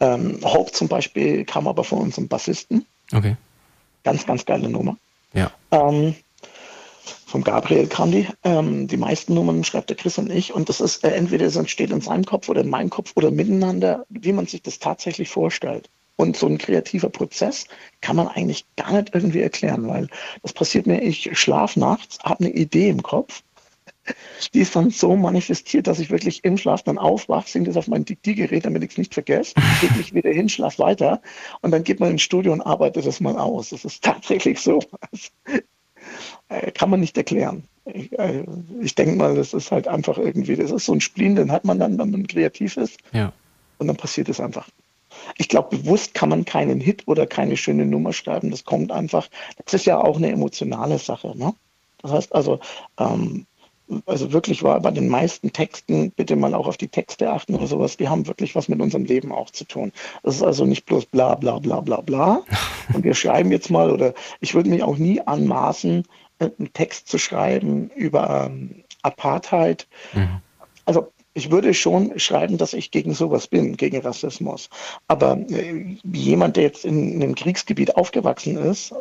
Ähm, 0.00 0.38
Hope 0.42 0.72
zum 0.72 0.88
Beispiel 0.88 1.44
kam 1.44 1.68
aber 1.68 1.84
von 1.84 1.98
unserem 1.98 2.28
Bassisten. 2.28 2.86
Okay. 3.12 3.36
Ganz, 4.02 4.24
ganz 4.24 4.44
geile 4.44 4.68
Nummer. 4.70 4.96
Ja. 5.34 5.50
Ähm, 5.70 6.14
vom 7.36 7.44
Gabriel 7.44 7.86
kam 7.86 8.12
die. 8.12 8.26
Ähm, 8.44 8.88
die 8.88 8.96
meisten 8.96 9.34
Nummern 9.34 9.62
schreibt 9.62 9.90
der 9.90 9.96
Chris 9.98 10.16
und 10.16 10.32
ich. 10.32 10.54
Und 10.54 10.70
das 10.70 10.80
ist 10.80 11.04
äh, 11.04 11.10
entweder 11.10 11.44
es 11.44 11.56
entsteht 11.56 11.90
in 11.90 12.00
seinem 12.00 12.24
Kopf 12.24 12.48
oder 12.48 12.62
in 12.62 12.70
meinem 12.70 12.88
Kopf 12.88 13.12
oder 13.14 13.30
miteinander, 13.30 14.06
wie 14.08 14.32
man 14.32 14.46
sich 14.46 14.62
das 14.62 14.78
tatsächlich 14.78 15.28
vorstellt. 15.28 15.90
Und 16.16 16.38
so 16.38 16.46
ein 16.46 16.56
kreativer 16.56 17.10
Prozess 17.10 17.66
kann 18.00 18.16
man 18.16 18.28
eigentlich 18.28 18.64
gar 18.76 18.90
nicht 18.92 19.14
irgendwie 19.14 19.42
erklären, 19.42 19.86
weil 19.86 20.08
das 20.40 20.54
passiert 20.54 20.86
mir, 20.86 21.02
ich 21.02 21.38
schlafe 21.38 21.78
nachts, 21.78 22.18
habe 22.20 22.46
eine 22.46 22.54
Idee 22.54 22.88
im 22.88 23.02
Kopf, 23.02 23.42
die 24.54 24.60
ist 24.60 24.74
dann 24.74 24.88
so 24.88 25.14
manifestiert, 25.14 25.88
dass 25.88 25.98
ich 25.98 26.08
wirklich 26.08 26.42
im 26.42 26.56
Schlaf 26.56 26.84
dann 26.84 26.96
aufwache, 26.96 27.50
singe 27.50 27.66
das 27.66 27.76
auf 27.76 27.88
mein 27.88 28.06
Diktiergerät, 28.06 28.64
damit 28.64 28.82
ich 28.82 28.92
es 28.92 28.96
nicht 28.96 29.12
vergesse, 29.12 29.52
gehe 29.82 29.90
mich 29.98 30.14
wieder 30.14 30.30
hin, 30.30 30.48
schlaf 30.48 30.78
weiter 30.78 31.20
und 31.60 31.70
dann 31.70 31.84
geht 31.84 32.00
man 32.00 32.12
ins 32.12 32.22
Studio 32.22 32.54
und 32.54 32.62
arbeitet 32.62 33.04
das 33.04 33.20
mal 33.20 33.36
aus. 33.36 33.68
Das 33.68 33.84
ist 33.84 34.02
tatsächlich 34.02 34.58
so. 34.58 34.80
Äh, 36.48 36.70
kann 36.70 36.90
man 36.90 37.00
nicht 37.00 37.16
erklären. 37.16 37.64
Ich, 37.84 38.16
äh, 38.18 38.44
ich 38.80 38.94
denke 38.94 39.16
mal, 39.16 39.34
das 39.34 39.54
ist 39.54 39.70
halt 39.70 39.88
einfach 39.88 40.18
irgendwie, 40.18 40.56
das 40.56 40.70
ist 40.70 40.86
so 40.86 40.92
ein 40.92 41.00
Spleen, 41.00 41.36
den 41.36 41.52
hat 41.52 41.64
man 41.64 41.78
dann, 41.78 41.98
wenn 41.98 42.10
man 42.10 42.26
kreativ 42.26 42.76
ist. 42.76 42.98
Ja. 43.12 43.32
Und 43.78 43.88
dann 43.88 43.96
passiert 43.96 44.28
es 44.28 44.40
einfach. 44.40 44.68
Ich 45.38 45.48
glaube, 45.48 45.76
bewusst 45.76 46.14
kann 46.14 46.28
man 46.28 46.44
keinen 46.44 46.80
Hit 46.80 47.02
oder 47.06 47.26
keine 47.26 47.56
schöne 47.56 47.86
Nummer 47.86 48.12
schreiben. 48.12 48.50
Das 48.50 48.64
kommt 48.64 48.92
einfach, 48.92 49.28
das 49.64 49.74
ist 49.74 49.86
ja 49.86 49.98
auch 49.98 50.16
eine 50.16 50.30
emotionale 50.30 50.98
Sache. 50.98 51.36
Ne? 51.36 51.54
Das 52.02 52.12
heißt 52.12 52.34
also, 52.34 52.60
ähm, 52.98 53.46
also 54.04 54.32
wirklich 54.32 54.62
war 54.62 54.80
bei 54.80 54.90
den 54.90 55.08
meisten 55.08 55.52
Texten, 55.52 56.10
bitte 56.10 56.36
mal 56.36 56.54
auch 56.54 56.66
auf 56.66 56.76
die 56.76 56.88
Texte 56.88 57.30
achten 57.30 57.54
oder 57.54 57.66
sowas, 57.66 57.96
die 57.96 58.08
haben 58.08 58.26
wirklich 58.26 58.54
was 58.54 58.68
mit 58.68 58.80
unserem 58.80 59.04
Leben 59.04 59.32
auch 59.32 59.50
zu 59.50 59.64
tun. 59.64 59.92
Das 60.22 60.36
ist 60.36 60.42
also 60.42 60.64
nicht 60.64 60.86
bloß 60.86 61.06
bla 61.06 61.34
bla 61.36 61.58
bla 61.58 61.80
bla 61.80 62.00
bla. 62.00 62.42
Und 62.94 63.04
wir 63.04 63.14
schreiben 63.14 63.52
jetzt 63.52 63.70
mal, 63.70 63.90
oder 63.90 64.14
ich 64.40 64.54
würde 64.54 64.70
mich 64.70 64.82
auch 64.82 64.96
nie 64.96 65.20
anmaßen, 65.20 66.04
einen 66.38 66.72
Text 66.72 67.08
zu 67.08 67.18
schreiben 67.18 67.90
über 67.94 68.46
ähm, 68.46 68.84
Apartheid. 69.02 69.86
Mhm. 70.12 70.40
Also 70.84 71.12
ich 71.34 71.50
würde 71.50 71.74
schon 71.74 72.18
schreiben, 72.18 72.56
dass 72.56 72.72
ich 72.72 72.90
gegen 72.90 73.12
sowas 73.12 73.46
bin, 73.46 73.76
gegen 73.76 74.00
Rassismus. 74.00 74.70
Aber 75.06 75.38
äh, 75.50 75.96
jemand, 76.04 76.56
der 76.56 76.64
jetzt 76.64 76.84
in, 76.84 77.12
in 77.12 77.22
einem 77.22 77.34
Kriegsgebiet 77.34 77.96
aufgewachsen 77.96 78.56
ist, 78.56 78.94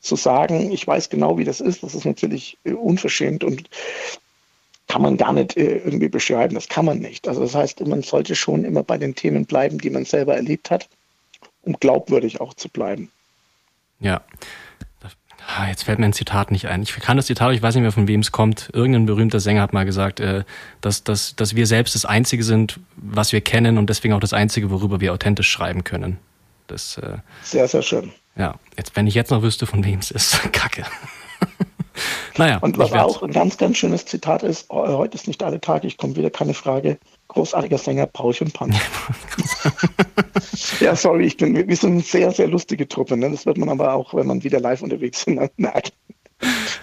zu 0.00 0.16
sagen, 0.16 0.70
ich 0.70 0.86
weiß 0.86 1.08
genau, 1.08 1.38
wie 1.38 1.44
das 1.44 1.60
ist, 1.60 1.82
das 1.82 1.94
ist 1.94 2.04
natürlich 2.04 2.58
äh, 2.64 2.72
unverschämt 2.72 3.44
und 3.44 3.70
kann 4.88 5.00
man 5.00 5.16
gar 5.16 5.32
nicht 5.32 5.56
äh, 5.56 5.78
irgendwie 5.78 6.08
beschreiben. 6.08 6.54
Das 6.54 6.68
kann 6.68 6.84
man 6.84 6.98
nicht. 6.98 7.26
Also 7.26 7.40
das 7.40 7.54
heißt, 7.54 7.86
man 7.86 8.02
sollte 8.02 8.34
schon 8.34 8.64
immer 8.64 8.82
bei 8.82 8.98
den 8.98 9.14
Themen 9.14 9.46
bleiben, 9.46 9.78
die 9.78 9.90
man 9.90 10.04
selber 10.04 10.34
erlebt 10.34 10.70
hat, 10.70 10.88
um 11.62 11.74
glaubwürdig 11.80 12.40
auch 12.40 12.52
zu 12.52 12.68
bleiben. 12.68 13.10
Ja, 14.00 14.20
jetzt 15.68 15.84
fällt 15.84 15.98
mir 15.98 16.06
ein 16.06 16.12
Zitat 16.12 16.50
nicht 16.50 16.66
ein. 16.68 16.82
Ich 16.82 16.92
kann 16.92 17.16
das 17.16 17.26
Zitat, 17.26 17.52
ich 17.52 17.62
weiß 17.62 17.74
nicht 17.74 17.82
mehr, 17.82 17.92
von 17.92 18.08
wem 18.08 18.20
es 18.20 18.32
kommt. 18.32 18.70
Irgendein 18.72 19.06
berühmter 19.06 19.40
Sänger 19.40 19.62
hat 19.62 19.72
mal 19.72 19.84
gesagt, 19.84 20.20
äh, 20.20 20.44
dass, 20.80 21.04
dass, 21.04 21.36
dass 21.36 21.54
wir 21.56 21.66
selbst 21.66 21.94
das 21.94 22.04
Einzige 22.04 22.44
sind, 22.44 22.80
was 22.96 23.32
wir 23.32 23.40
kennen 23.40 23.78
und 23.78 23.88
deswegen 23.90 24.14
auch 24.14 24.20
das 24.20 24.32
Einzige, 24.32 24.70
worüber 24.70 25.00
wir 25.00 25.12
authentisch 25.12 25.50
schreiben 25.50 25.84
können. 25.84 26.18
Das, 26.66 26.98
äh, 26.98 27.18
sehr, 27.42 27.68
sehr 27.68 27.82
schön. 27.82 28.12
Ja, 28.36 28.54
jetzt, 28.76 28.96
wenn 28.96 29.06
ich 29.06 29.14
jetzt 29.14 29.30
noch 29.30 29.42
wüsste, 29.42 29.66
von 29.66 29.84
wem 29.84 29.98
es 29.98 30.10
ist, 30.10 30.40
kacke. 30.52 30.84
naja. 32.38 32.58
Und 32.58 32.78
was 32.78 32.92
auch 32.92 33.22
ein 33.22 33.32
ganz, 33.32 33.56
ganz 33.58 33.76
schönes 33.76 34.06
Zitat 34.06 34.42
ist, 34.42 34.70
heute 34.70 35.16
ist 35.16 35.26
nicht 35.26 35.42
alle 35.42 35.60
Tage, 35.60 35.86
ich 35.86 35.96
komme 35.96 36.16
wieder, 36.16 36.30
keine 36.30 36.54
Frage. 36.54 36.98
Großartiger 37.32 37.78
Sänger, 37.78 38.08
und 38.14 38.52
Punk. 38.52 38.74
ja, 40.80 40.94
sorry, 40.94 41.26
ich 41.26 41.36
bin, 41.36 41.66
wir 41.66 41.76
sind 41.76 41.92
eine 41.92 42.00
sehr, 42.02 42.30
sehr 42.30 42.46
lustige 42.46 42.86
Truppe. 42.86 43.16
Ne? 43.16 43.30
Das 43.30 43.46
wird 43.46 43.56
man 43.56 43.70
aber 43.70 43.94
auch, 43.94 44.12
wenn 44.12 44.26
man 44.26 44.44
wieder 44.44 44.60
live 44.60 44.82
unterwegs 44.82 45.24
ist, 45.24 45.28
merken. 45.56 45.92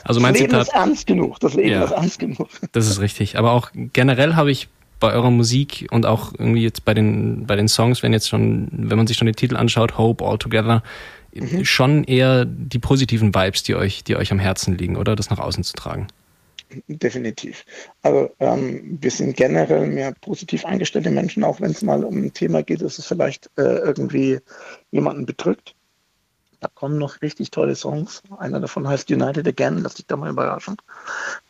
Also 0.03 0.19
mein 0.19 0.33
das 0.33 0.41
Leben 0.41 0.51
Zitat, 0.51 0.67
ist 0.67 0.73
ernst 0.73 1.07
genug. 1.07 1.39
Das 1.39 1.53
Leben 1.53 1.69
ja, 1.69 1.83
ist 1.83 1.91
ernst 1.91 2.19
genug. 2.19 2.49
Das 2.71 2.87
ist 2.87 2.99
richtig. 2.99 3.37
Aber 3.37 3.51
auch 3.51 3.69
generell 3.73 4.35
habe 4.35 4.49
ich 4.49 4.69
bei 4.99 5.13
eurer 5.13 5.31
Musik 5.31 5.87
und 5.91 6.05
auch 6.05 6.33
irgendwie 6.37 6.63
jetzt 6.63 6.83
bei 6.83 6.93
den, 6.93 7.45
bei 7.45 7.55
den 7.55 7.67
Songs, 7.67 8.01
wenn 8.01 8.11
jetzt 8.11 8.27
schon, 8.27 8.69
wenn 8.71 8.97
man 8.97 9.05
sich 9.05 9.17
schon 9.17 9.27
den 9.27 9.35
Titel 9.35 9.55
anschaut, 9.55 9.97
Hope 9.97 10.25
All 10.25 10.37
Together, 10.37 10.81
mhm. 11.33 11.63
schon 11.63 12.03
eher 12.05 12.45
die 12.45 12.79
positiven 12.79 13.35
Vibes, 13.35 13.63
die 13.63 13.75
euch, 13.75 14.03
die 14.03 14.15
euch 14.15 14.31
am 14.31 14.39
Herzen 14.39 14.77
liegen, 14.77 14.95
oder 14.97 15.15
das 15.15 15.29
nach 15.29 15.39
außen 15.39 15.63
zu 15.63 15.73
tragen. 15.73 16.07
Definitiv. 16.87 17.65
Also 18.03 18.29
ähm, 18.39 18.99
wir 19.01 19.09
sind 19.11 19.35
generell 19.35 19.87
mehr 19.87 20.13
positiv 20.21 20.65
eingestellte 20.65 21.09
Menschen, 21.09 21.43
auch 21.43 21.59
wenn 21.61 21.71
es 21.71 21.81
mal 21.81 22.03
um 22.03 22.17
ein 22.17 22.33
Thema 22.33 22.61
geht, 22.61 22.81
das 22.81 22.99
es 22.99 23.07
vielleicht 23.07 23.49
äh, 23.57 23.61
irgendwie 23.61 24.39
jemanden 24.91 25.25
bedrückt. 25.25 25.75
Da 26.61 26.67
kommen 26.73 26.97
noch 26.97 27.21
richtig 27.21 27.51
tolle 27.51 27.75
Songs. 27.75 28.21
Einer 28.37 28.59
davon 28.59 28.87
heißt 28.87 29.09
United 29.09 29.47
Again, 29.47 29.77
lass 29.81 29.93
dich 29.93 30.07
da 30.07 30.17
mal 30.17 30.29
überraschen. 30.29 30.75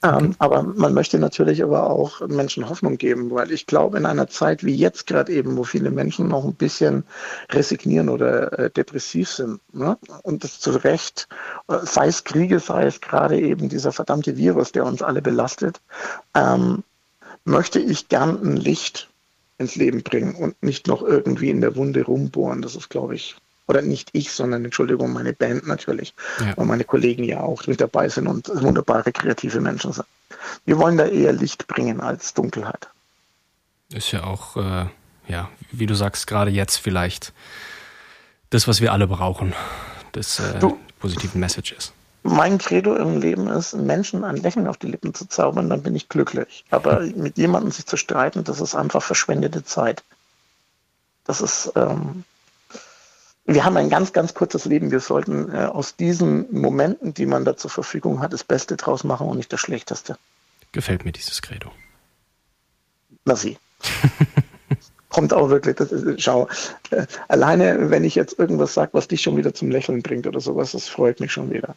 Ähm, 0.03 0.35
aber 0.37 0.61
man 0.61 0.93
möchte 0.93 1.17
natürlich 1.17 1.63
aber 1.63 1.89
auch 1.89 2.21
Menschen 2.27 2.69
Hoffnung 2.69 2.97
geben, 2.97 3.31
weil 3.31 3.51
ich 3.51 3.65
glaube, 3.65 3.97
in 3.97 4.05
einer 4.05 4.27
Zeit 4.27 4.63
wie 4.63 4.75
jetzt 4.75 5.07
gerade 5.07 5.33
eben, 5.33 5.57
wo 5.57 5.63
viele 5.63 5.89
Menschen 5.89 6.27
noch 6.27 6.45
ein 6.45 6.53
bisschen 6.53 7.05
resignieren 7.51 8.09
oder 8.09 8.59
äh, 8.59 8.69
depressiv 8.69 9.29
sind, 9.29 9.59
ne? 9.73 9.97
und 10.21 10.43
das 10.43 10.59
zu 10.59 10.71
Recht, 10.71 11.27
äh, 11.67 11.77
sei 11.83 12.07
es 12.07 12.23
Kriege, 12.23 12.59
sei 12.59 12.85
es 12.85 13.01
gerade 13.01 13.39
eben 13.39 13.67
dieser 13.67 13.91
verdammte 13.91 14.37
Virus, 14.37 14.71
der 14.71 14.85
uns 14.85 15.01
alle 15.01 15.23
belastet, 15.23 15.81
ähm, 16.35 16.83
möchte 17.45 17.79
ich 17.79 18.09
gern 18.09 18.39
ein 18.43 18.57
Licht 18.57 19.09
ins 19.57 19.75
Leben 19.75 20.03
bringen 20.03 20.35
und 20.35 20.61
nicht 20.61 20.87
noch 20.87 21.01
irgendwie 21.01 21.49
in 21.49 21.61
der 21.61 21.75
Wunde 21.75 22.03
rumbohren. 22.03 22.61
Das 22.61 22.75
ist, 22.75 22.89
glaube 22.89 23.15
ich, 23.15 23.35
oder 23.69 23.83
nicht 23.83 24.09
ich, 24.13 24.31
sondern 24.31 24.65
Entschuldigung, 24.65 25.13
meine 25.13 25.31
Band 25.31 25.67
natürlich, 25.67 26.15
ja. 26.39 26.57
weil 26.57 26.65
meine 26.65 26.85
Kollegen 26.85 27.23
ja 27.23 27.41
auch 27.41 27.67
mit 27.67 27.79
dabei 27.79 28.09
sind 28.09 28.25
und 28.25 28.49
wunderbare 28.49 29.11
kreative 29.11 29.61
Menschen 29.61 29.93
sind. 29.93 30.07
Wir 30.65 30.79
wollen 30.79 30.97
da 30.97 31.05
eher 31.05 31.33
Licht 31.33 31.67
bringen 31.67 32.01
als 32.01 32.33
Dunkelheit. 32.33 32.89
Ist 33.93 34.11
ja 34.11 34.23
auch, 34.23 34.57
äh, 34.57 34.85
ja, 35.27 35.49
wie 35.71 35.85
du 35.85 35.93
sagst, 35.93 36.25
gerade 36.25 36.49
jetzt 36.49 36.77
vielleicht 36.77 37.31
das, 38.49 38.67
was 38.67 38.81
wir 38.81 38.91
alle 38.91 39.05
brauchen, 39.05 39.53
des 40.15 40.39
äh, 40.39 40.59
positiven 40.99 41.39
Messages. 41.39 41.93
Mein 42.23 42.57
Credo 42.57 42.95
im 42.95 43.21
Leben 43.21 43.47
ist, 43.47 43.75
Menschen 43.75 44.23
ein 44.23 44.37
Lächeln 44.37 44.67
auf 44.67 44.77
die 44.77 44.87
Lippen 44.87 45.13
zu 45.13 45.27
zaubern, 45.27 45.69
dann 45.69 45.83
bin 45.83 45.95
ich 45.95 46.09
glücklich. 46.09 46.65
Aber 46.71 47.01
mit 47.15 47.37
jemandem 47.37 47.71
sich 47.71 47.85
zu 47.85 47.97
streiten, 47.97 48.43
das 48.43 48.61
ist 48.61 48.73
einfach 48.73 49.03
verschwendete 49.03 49.63
Zeit. 49.63 50.03
Das 51.25 51.41
ist, 51.41 51.71
ähm, 51.75 52.23
wir 53.53 53.65
haben 53.65 53.77
ein 53.77 53.89
ganz, 53.89 54.13
ganz 54.13 54.33
kurzes 54.33 54.65
Leben. 54.65 54.91
Wir 54.91 54.99
sollten 54.99 55.51
äh, 55.51 55.65
aus 55.65 55.95
diesen 55.95 56.51
Momenten, 56.53 57.13
die 57.13 57.25
man 57.25 57.45
da 57.45 57.57
zur 57.57 57.71
Verfügung 57.71 58.21
hat, 58.21 58.31
das 58.31 58.43
Beste 58.43 58.77
draus 58.77 59.03
machen 59.03 59.27
und 59.27 59.37
nicht 59.37 59.51
das 59.51 59.59
Schlechteste. 59.59 60.17
Gefällt 60.71 61.03
mir 61.03 61.11
dieses 61.11 61.41
Credo. 61.41 61.71
Merci. 63.25 63.57
Kommt 65.09 65.33
auch 65.33 65.49
wirklich, 65.49 65.75
das 65.75 65.91
ist, 65.91 66.21
schau, 66.21 66.47
äh, 66.91 67.07
alleine 67.27 67.89
wenn 67.89 68.03
ich 68.03 68.13
jetzt 68.13 68.37
irgendwas 68.37 68.75
sage, 68.75 68.91
was 68.93 69.07
dich 69.07 69.21
schon 69.21 69.37
wieder 69.37 69.53
zum 69.53 69.71
Lächeln 69.71 70.03
bringt 70.03 70.27
oder 70.27 70.39
sowas, 70.39 70.73
das 70.73 70.87
freut 70.87 71.19
mich 71.19 71.31
schon 71.31 71.49
wieder. 71.49 71.75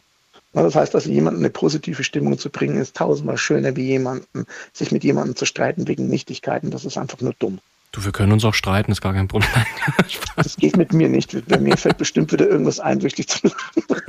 Das 0.53 0.75
heißt, 0.75 0.93
dass 0.93 1.05
jemanden 1.05 1.39
eine 1.39 1.49
positive 1.49 2.03
Stimmung 2.03 2.37
zu 2.37 2.51
bringen, 2.51 2.77
ist 2.77 2.95
tausendmal 2.95 3.37
schöner 3.37 3.75
wie 3.75 3.87
jemanden, 3.87 4.45
sich 4.71 4.91
mit 4.91 5.03
jemandem 5.03 5.35
zu 5.35 5.45
streiten 5.45 5.87
wegen 5.87 6.07
Nichtigkeiten. 6.07 6.69
Das 6.69 6.85
ist 6.85 6.97
einfach 6.97 7.21
nur 7.21 7.33
dumm. 7.39 7.59
Du, 7.93 8.03
wir 8.03 8.11
können 8.11 8.31
uns 8.31 8.43
auch 8.43 8.55
streiten, 8.55 8.91
ist 8.91 9.01
gar 9.01 9.13
kein 9.13 9.27
Problem. 9.27 9.51
das 10.35 10.57
geht 10.57 10.75
mit 10.75 10.93
mir 10.93 11.07
nicht. 11.07 11.47
Bei 11.47 11.59
mir 11.59 11.77
fällt 11.77 11.99
bestimmt 11.99 12.31
wieder 12.31 12.49
irgendwas 12.49 12.79
ein, 12.79 12.97
dich 12.97 13.27
zu 13.27 13.47
lachen. 13.47 14.01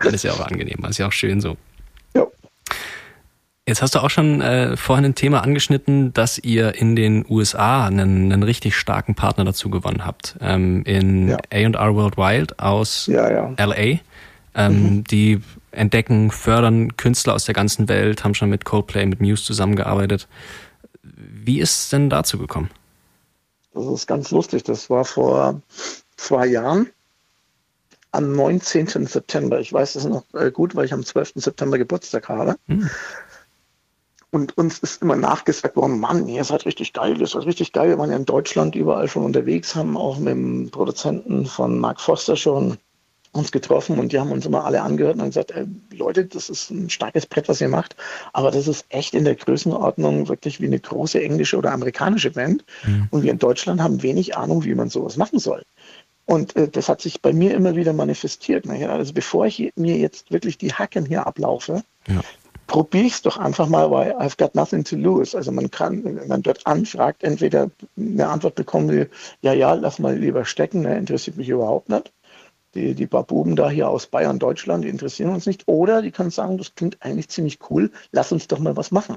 das 0.00 0.14
ist 0.14 0.24
ja 0.24 0.32
auch 0.32 0.40
angenehm, 0.40 0.78
das 0.82 0.90
ist 0.90 0.98
ja 0.98 1.06
auch 1.06 1.12
schön 1.12 1.40
so. 1.40 1.56
Ja. 2.14 2.26
Jetzt 3.68 3.80
hast 3.80 3.94
du 3.94 4.00
auch 4.00 4.10
schon 4.10 4.40
äh, 4.40 4.76
vorhin 4.76 5.04
ein 5.04 5.14
Thema 5.14 5.44
angeschnitten, 5.44 6.12
dass 6.12 6.36
ihr 6.38 6.74
in 6.74 6.96
den 6.96 7.24
USA 7.28 7.86
einen, 7.86 8.32
einen 8.32 8.42
richtig 8.42 8.76
starken 8.76 9.14
Partner 9.14 9.44
dazu 9.44 9.70
gewonnen 9.70 10.04
habt. 10.04 10.36
Ähm, 10.40 10.82
in 10.86 11.28
ja. 11.28 11.38
A&R 11.52 11.94
World 11.94 12.16
Wild 12.16 12.58
aus 12.58 13.06
ja, 13.06 13.30
ja. 13.30 13.64
LA. 13.64 14.00
Ähm, 14.56 14.96
mhm. 14.96 15.04
Die 15.04 15.40
entdecken, 15.70 16.32
fördern 16.32 16.96
Künstler 16.96 17.34
aus 17.34 17.44
der 17.44 17.54
ganzen 17.54 17.88
Welt, 17.88 18.24
haben 18.24 18.34
schon 18.34 18.50
mit 18.50 18.64
Coldplay, 18.64 19.06
mit 19.06 19.20
Muse 19.20 19.44
zusammengearbeitet. 19.44 20.26
Wie 21.46 21.60
ist 21.60 21.78
es 21.78 21.88
denn 21.90 22.08
dazu 22.08 22.38
gekommen? 22.38 22.70
Das 23.74 23.84
ist 23.86 24.06
ganz 24.06 24.30
lustig. 24.30 24.62
Das 24.62 24.88
war 24.88 25.04
vor 25.04 25.60
zwei 26.16 26.46
Jahren 26.46 26.88
am 28.12 28.34
19. 28.34 29.06
September. 29.06 29.60
Ich 29.60 29.72
weiß 29.72 29.96
es 29.96 30.04
noch 30.04 30.24
äh, 30.32 30.50
gut, 30.50 30.74
weil 30.74 30.86
ich 30.86 30.94
am 30.94 31.04
12. 31.04 31.32
September 31.36 31.76
Geburtstag 31.76 32.28
habe. 32.30 32.56
Hm. 32.68 32.88
Und 34.30 34.56
uns 34.56 34.78
ist 34.78 35.02
immer 35.02 35.16
nachgesagt 35.16 35.76
worden, 35.76 36.00
Mann, 36.00 36.26
ihr 36.28 36.44
seid 36.44 36.64
richtig 36.64 36.92
geil, 36.92 37.20
ihr 37.20 37.26
seid 37.26 37.44
richtig 37.44 37.72
geil. 37.72 37.90
Wir 37.90 37.98
waren 37.98 38.10
ja 38.10 38.16
in 38.16 38.24
Deutschland 38.24 38.74
überall 38.74 39.06
schon 39.06 39.24
unterwegs, 39.24 39.74
haben 39.74 39.96
auch 39.96 40.18
mit 40.18 40.32
dem 40.32 40.70
Produzenten 40.70 41.46
von 41.46 41.78
Mark 41.78 42.00
Foster 42.00 42.36
schon 42.36 42.78
uns 43.34 43.50
getroffen 43.50 43.98
und 43.98 44.12
die 44.12 44.20
haben 44.20 44.30
uns 44.30 44.46
immer 44.46 44.64
alle 44.64 44.82
angehört 44.82 45.16
und 45.16 45.22
haben 45.22 45.28
gesagt, 45.28 45.50
ey, 45.50 45.66
Leute, 45.90 46.24
das 46.24 46.48
ist 46.48 46.70
ein 46.70 46.88
starkes 46.88 47.26
Brett, 47.26 47.48
was 47.48 47.60
ihr 47.60 47.68
macht, 47.68 47.96
aber 48.32 48.50
das 48.50 48.68
ist 48.68 48.86
echt 48.88 49.14
in 49.14 49.24
der 49.24 49.34
Größenordnung 49.34 50.28
wirklich 50.28 50.60
wie 50.60 50.66
eine 50.66 50.78
große 50.78 51.20
englische 51.22 51.56
oder 51.56 51.72
amerikanische 51.72 52.30
Band 52.30 52.64
mhm. 52.86 53.08
und 53.10 53.22
wir 53.22 53.32
in 53.32 53.38
Deutschland 53.38 53.82
haben 53.82 54.02
wenig 54.02 54.36
Ahnung, 54.36 54.64
wie 54.64 54.74
man 54.74 54.88
sowas 54.88 55.16
machen 55.16 55.38
soll. 55.38 55.62
Und 56.26 56.56
äh, 56.56 56.68
das 56.68 56.88
hat 56.88 57.00
sich 57.00 57.20
bei 57.20 57.32
mir 57.32 57.54
immer 57.54 57.76
wieder 57.76 57.92
manifestiert. 57.92 58.66
Ne? 58.66 58.88
Also 58.88 59.12
bevor 59.12 59.46
ich 59.46 59.72
mir 59.76 59.96
jetzt 59.98 60.30
wirklich 60.30 60.56
die 60.56 60.72
Hacken 60.72 61.04
hier 61.04 61.26
ablaufe, 61.26 61.82
ja. 62.06 62.20
probiere 62.66 63.04
ich 63.04 63.14
es 63.14 63.22
doch 63.22 63.36
einfach 63.36 63.68
mal, 63.68 63.90
weil 63.90 64.12
I've 64.12 64.38
got 64.38 64.54
nothing 64.54 64.84
to 64.84 64.96
lose. 64.96 65.36
Also 65.36 65.52
man 65.52 65.70
kann, 65.70 66.04
wenn 66.04 66.28
man 66.28 66.42
dort 66.42 66.66
anfragt, 66.66 67.24
entweder 67.24 67.70
eine 67.98 68.28
Antwort 68.28 68.54
bekommen 68.54 68.90
wie, 68.90 69.06
ja, 69.42 69.52
ja, 69.52 69.74
lass 69.74 69.98
mal 69.98 70.16
lieber 70.16 70.44
stecken, 70.44 70.82
ne? 70.82 70.96
interessiert 70.96 71.36
mich 71.36 71.48
überhaupt 71.48 71.90
nicht 71.90 72.10
die, 72.74 72.94
die 72.94 73.06
paar 73.06 73.24
Buben 73.24 73.56
da 73.56 73.70
hier 73.70 73.88
aus 73.88 74.06
Bayern, 74.06 74.38
Deutschland, 74.38 74.84
die 74.84 74.88
interessieren 74.88 75.30
uns 75.30 75.46
nicht. 75.46 75.66
Oder 75.66 76.02
die 76.02 76.10
können 76.10 76.30
sagen, 76.30 76.58
das 76.58 76.74
klingt 76.74 76.98
eigentlich 77.00 77.28
ziemlich 77.28 77.58
cool, 77.70 77.90
lass 78.12 78.32
uns 78.32 78.48
doch 78.48 78.58
mal 78.58 78.76
was 78.76 78.90
machen. 78.90 79.16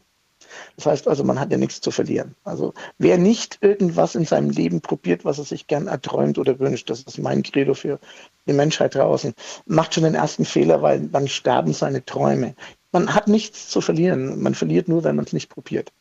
Das 0.76 0.86
heißt 0.86 1.08
also, 1.08 1.24
man 1.24 1.40
hat 1.40 1.52
ja 1.52 1.58
nichts 1.58 1.82
zu 1.82 1.92
verlieren. 1.92 2.36
Also 2.44 2.74
wer 2.98 3.18
nicht 3.18 3.58
irgendwas 3.62 4.16
in 4.16 4.26
seinem 4.26 4.50
Leben 4.50 4.82
probiert, 4.82 5.26
was 5.26 5.40
er 5.40 5.46
sich 5.46 5.68
gern 5.68 5.88
erträumt 5.88 6.38
oder 6.38 6.60
wünscht, 6.60 6.90
das 6.90 7.02
ist 7.02 7.18
mein 7.18 7.44
Credo 7.44 7.74
für 7.74 8.00
die 8.48 8.54
Menschheit 8.54 8.96
draußen, 8.96 9.34
macht 9.66 9.94
schon 9.94 10.04
den 10.04 10.16
ersten 10.16 10.46
Fehler, 10.46 10.82
weil 10.82 11.02
dann 11.02 11.28
sterben 11.28 11.74
seine 11.74 12.06
Träume. 12.06 12.56
Man 12.92 13.14
hat 13.14 13.28
nichts 13.28 13.68
zu 13.70 13.82
verlieren. 13.82 14.42
Man 14.42 14.56
verliert 14.56 14.88
nur, 14.88 15.04
wenn 15.04 15.16
man 15.16 15.26
es 15.26 15.34
nicht 15.34 15.50
probiert 15.50 15.92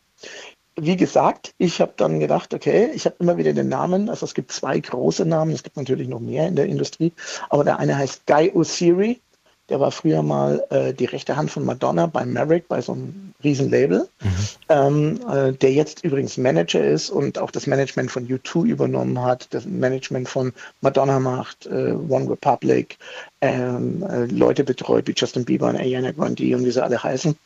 wie 0.79 0.97
gesagt, 0.97 1.55
ich 1.59 1.81
habe 1.81 1.95
dann 1.97 2.21
gedacht, 2.21 2.53
okay, 2.53 2.91
ich 2.95 3.07
habe 3.07 3.17
immer 3.19 3.39
wieder 3.39 3.53
den 3.55 3.69
Namen, 3.69 4.11
also 4.11 4.27
es 4.27 4.35
gibt 4.35 4.53
zwei 4.53 4.79
große 4.79 5.25
Namen, 5.25 5.53
es 5.53 5.63
gibt 5.63 5.77
natürlich 5.77 6.09
noch 6.09 6.21
mehr 6.21 6.47
in 6.47 6.57
der 6.57 6.67
Industrie, 6.67 7.13
aber 7.49 7.65
der 7.65 7.79
eine 7.79 7.97
heißt 7.97 8.27
Guy 8.27 8.53
Osiri, 8.55 9.21
der 9.69 9.81
war 9.81 9.91
früher 9.91 10.23
mal 10.23 10.65
äh, 10.71 10.93
die 10.93 11.07
rechte 11.07 11.37
Hand 11.37 11.51
von 11.51 11.65
Madonna 11.65 12.07
bei 12.07 12.25
Merrick, 12.25 12.69
bei 12.69 12.81
so 12.81 12.93
einem 12.93 13.35
Riesenlabel, 13.43 14.09
mhm. 14.23 14.31
ähm, 14.69 15.21
äh, 15.31 15.53
der 15.53 15.73
jetzt 15.73 16.05
übrigens 16.05 16.37
Manager 16.37 16.85
ist 16.85 17.11
und 17.11 17.39
auch 17.39 17.51
das 17.51 17.67
Management 17.67 18.11
von 18.11 18.27
U2 18.29 18.67
übernommen 18.67 19.21
hat, 19.21 19.49
das 19.51 19.67
Management 19.67 20.29
von 20.29 20.53
Madonna 20.81 21.19
macht, 21.19 21.67
äh, 21.67 21.93
One 22.09 22.31
Republic, 22.31 22.99
ähm, 23.41 24.05
äh, 24.09 24.27
Leute 24.27 24.65
betreut 24.65 25.07
wie 25.07 25.15
Justin 25.17 25.45
Bieber 25.45 25.69
und 25.69 25.77
Ariana 25.77 26.13
Grande 26.13 26.57
und 26.57 26.65
wie 26.65 26.71
sie 26.71 26.83
alle 26.83 27.03
heißen. 27.03 27.37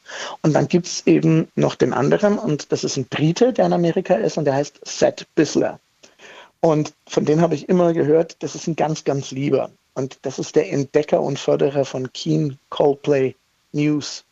Und 0.43 0.53
dann 0.53 0.69
gibt 0.69 0.87
es 0.87 1.07
eben 1.07 1.49
noch 1.57 1.75
den 1.75 1.93
anderen 1.93 2.39
und 2.39 2.71
das 2.73 2.85
ist 2.85 2.97
ein 2.97 3.07
Brite, 3.07 3.53
der 3.53 3.67
in 3.67 3.73
Amerika 3.73 4.15
ist 4.15 4.37
und 4.37 4.45
der 4.45 4.55
heißt 4.55 4.81
Seth 4.85 5.27
Bisler. 5.35 5.81
Und 6.61 6.93
von 7.07 7.25
denen 7.25 7.41
habe 7.41 7.55
ich 7.55 7.69
immer 7.69 7.95
gehört, 7.95 8.37
das 8.43 8.55
ist 8.55 8.67
ein 8.67 8.77
ganz, 8.77 9.05
ganz 9.05 9.31
lieber. 9.31 9.71
Und 9.95 10.19
das 10.23 10.39
ist 10.39 10.57
der 10.57 10.71
Entdecker 10.73 11.21
und 11.21 11.39
Förderer 11.39 11.85
von 11.85 12.13
Keen, 12.13 12.59
Coldplay, 12.69 13.35
News, 13.73 14.25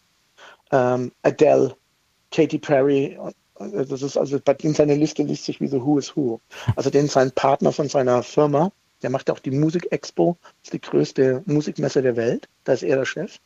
ähm, 0.73 1.13
Adele, 1.23 1.75
Katy 2.31 2.59
Perry. 2.59 3.19
Das 3.59 4.03
ist 4.03 4.17
also, 4.17 4.39
in 4.63 4.75
seiner 4.75 4.95
Liste 4.95 5.23
liest 5.23 5.45
sich 5.45 5.61
wie 5.61 5.67
so 5.67 5.85
Who 5.85 5.99
is 5.99 6.17
Who. 6.17 6.41
Also 6.77 6.91
den 6.91 7.09
sein 7.09 7.33
Partner 7.33 7.73
von 7.73 7.89
seiner 7.89 8.23
Firma 8.23 8.71
Der 9.03 9.11
macht 9.11 9.31
auch 9.31 9.39
die 9.39 9.51
Musik 9.51 9.93
Expo, 9.93 10.37
das 10.43 10.53
ist 10.65 10.73
die 10.73 10.81
größte 10.81 11.43
Musikmesse 11.47 12.03
der 12.03 12.17
Welt. 12.17 12.49
Da 12.65 12.73
ist 12.73 12.83
er 12.83 12.97
der 12.97 13.05
Chef. 13.05 13.39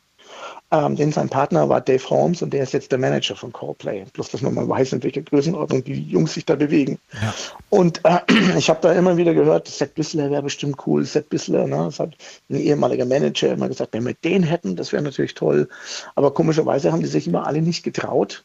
Ähm, 0.73 0.95
denn 0.95 1.11
sein 1.11 1.29
Partner 1.29 1.69
war 1.69 1.81
Dave 1.81 2.09
Holmes 2.09 2.41
und 2.41 2.51
der 2.51 2.63
ist 2.63 2.73
jetzt 2.73 2.91
der 2.91 2.97
Manager 2.97 3.35
von 3.35 3.53
Coldplay. 3.53 4.05
Bloß, 4.11 4.31
dass 4.31 4.41
man 4.41 4.55
mal 4.55 4.67
weiß, 4.67 4.93
in 4.93 5.03
welcher 5.03 5.21
Größenordnung 5.21 5.83
die 5.83 6.01
Jungs 6.01 6.33
sich 6.33 6.45
da 6.45 6.55
bewegen. 6.55 6.97
Ja. 7.13 7.33
Und 7.69 8.01
äh, 8.05 8.21
ich 8.57 8.71
habe 8.71 8.79
da 8.81 8.91
immer 8.93 9.15
wieder 9.15 9.35
gehört, 9.35 9.67
Seth 9.67 9.93
Bissler 9.93 10.31
wäre 10.31 10.41
bestimmt 10.41 10.77
cool. 10.87 11.05
Seth 11.05 11.29
Bissler, 11.29 11.67
ne, 11.67 11.75
das 11.75 11.99
hat 11.99 12.15
ein 12.49 12.55
ehemaliger 12.55 13.05
Manager 13.05 13.53
immer 13.53 13.67
gesagt, 13.67 13.93
wenn 13.93 14.05
wir 14.05 14.15
den 14.15 14.41
hätten, 14.41 14.75
das 14.75 14.91
wäre 14.91 15.03
natürlich 15.03 15.35
toll. 15.35 15.69
Aber 16.15 16.33
komischerweise 16.33 16.91
haben 16.91 17.01
die 17.01 17.07
sich 17.07 17.27
immer 17.27 17.45
alle 17.45 17.61
nicht 17.61 17.83
getraut, 17.83 18.43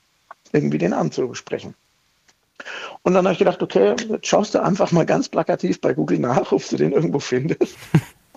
irgendwie 0.53 0.79
den 0.79 0.93
anzusprechen. 0.93 1.75
Und 3.05 3.15
dann 3.15 3.25
habe 3.25 3.33
ich 3.33 3.39
gedacht, 3.39 3.63
okay, 3.63 3.95
schaust 4.21 4.55
du 4.55 4.63
einfach 4.63 4.93
mal 4.93 5.07
ganz 5.07 5.31
plakativ 5.31 5.81
bei 5.81 5.95
Google 5.95 6.19
nach, 6.19 6.53
ob 6.53 6.69
du 6.69 6.77
den 6.77 6.93
irgendwo 6.93 7.21
findest. 7.21 7.79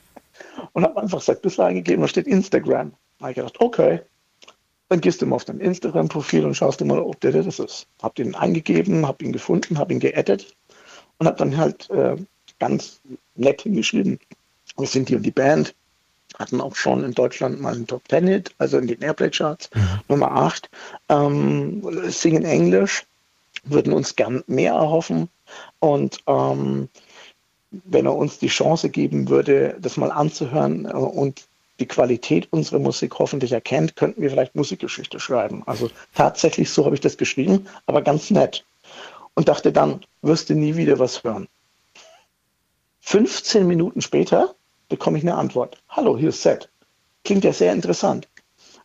und 0.71 0.85
habe 0.85 1.01
einfach 1.01 1.19
Seth 1.19 1.41
Bissler 1.41 1.65
eingegeben, 1.65 2.01
da 2.01 2.07
steht 2.07 2.27
Instagram. 2.27 2.93
Habe 3.21 3.31
ich 3.31 3.35
gedacht, 3.35 3.59
okay, 3.59 4.01
dann 4.89 4.99
gehst 4.99 5.21
du 5.21 5.25
mal 5.25 5.37
auf 5.37 5.45
dein 5.45 5.59
Instagram-Profil 5.59 6.45
und 6.45 6.55
schaust 6.55 6.81
dir 6.81 6.85
mal, 6.85 6.99
ob 6.99 7.19
der 7.21 7.31
das 7.31 7.59
ist. 7.59 7.87
Hab 8.01 8.15
den 8.15 8.35
eingegeben, 8.35 9.07
hab 9.07 9.21
ihn 9.21 9.31
gefunden, 9.31 9.77
hab 9.77 9.91
ihn 9.91 9.99
geaddet 9.99 10.53
und 11.17 11.27
hab 11.27 11.37
dann 11.37 11.55
halt 11.55 11.89
äh, 11.91 12.17
ganz 12.59 12.99
nett 13.35 13.61
hingeschrieben, 13.61 14.19
wir 14.77 14.87
sind 14.87 15.09
hier 15.09 15.17
in 15.17 15.23
die 15.23 15.31
Band, 15.31 15.73
hatten 16.37 16.61
auch 16.61 16.75
schon 16.75 17.03
in 17.03 17.13
Deutschland 17.13 17.61
mal 17.61 17.73
einen 17.73 17.87
Top 17.87 18.07
Ten 18.07 18.27
Hit, 18.27 18.53
also 18.57 18.77
in 18.77 18.87
den 18.87 19.01
Airplay-Charts, 19.01 19.69
mhm. 19.73 19.99
Nummer 20.07 20.31
8, 20.31 20.69
ähm, 21.09 22.09
singen 22.09 22.45
Englisch, 22.45 23.05
würden 23.63 23.93
uns 23.93 24.15
gern 24.15 24.43
mehr 24.47 24.73
erhoffen 24.73 25.29
und 25.79 26.19
ähm, 26.27 26.89
wenn 27.71 28.05
er 28.05 28.15
uns 28.15 28.39
die 28.39 28.47
Chance 28.47 28.89
geben 28.89 29.29
würde, 29.29 29.77
das 29.79 29.97
mal 29.97 30.11
anzuhören 30.11 30.85
äh, 30.85 30.93
und 30.93 31.45
die 31.81 31.87
Qualität 31.87 32.47
unserer 32.51 32.79
Musik 32.79 33.15
hoffentlich 33.19 33.51
erkennt, 33.51 33.95
könnten 33.95 34.21
wir 34.21 34.29
vielleicht 34.29 34.55
Musikgeschichte 34.55 35.19
schreiben. 35.19 35.63
Also 35.65 35.89
tatsächlich 36.13 36.69
so 36.69 36.85
habe 36.85 36.95
ich 36.95 37.01
das 37.01 37.17
geschrieben, 37.17 37.67
aber 37.87 38.01
ganz 38.01 38.29
nett. 38.29 38.63
Und 39.33 39.49
dachte 39.49 39.71
dann, 39.71 40.01
wirst 40.21 40.49
du 40.49 40.53
nie 40.53 40.75
wieder 40.75 40.99
was 40.99 41.23
hören. 41.23 41.47
15 43.01 43.67
Minuten 43.67 44.01
später 44.01 44.55
bekomme 44.89 45.17
ich 45.17 45.23
eine 45.23 45.35
Antwort. 45.35 45.81
Hallo, 45.89 46.17
hier 46.17 46.29
ist 46.29 46.43
Seth. 46.43 46.69
Klingt 47.23 47.43
ja 47.43 47.51
sehr 47.51 47.73
interessant. 47.73 48.27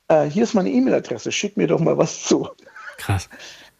Äh, 0.09 0.25
hier 0.25 0.45
ist 0.45 0.55
meine 0.55 0.71
E-Mail-Adresse, 0.71 1.31
schick 1.33 1.57
mir 1.57 1.67
doch 1.67 1.81
mal 1.81 1.99
was 1.99 2.25
zu. 2.25 2.49
Krass. 2.97 3.29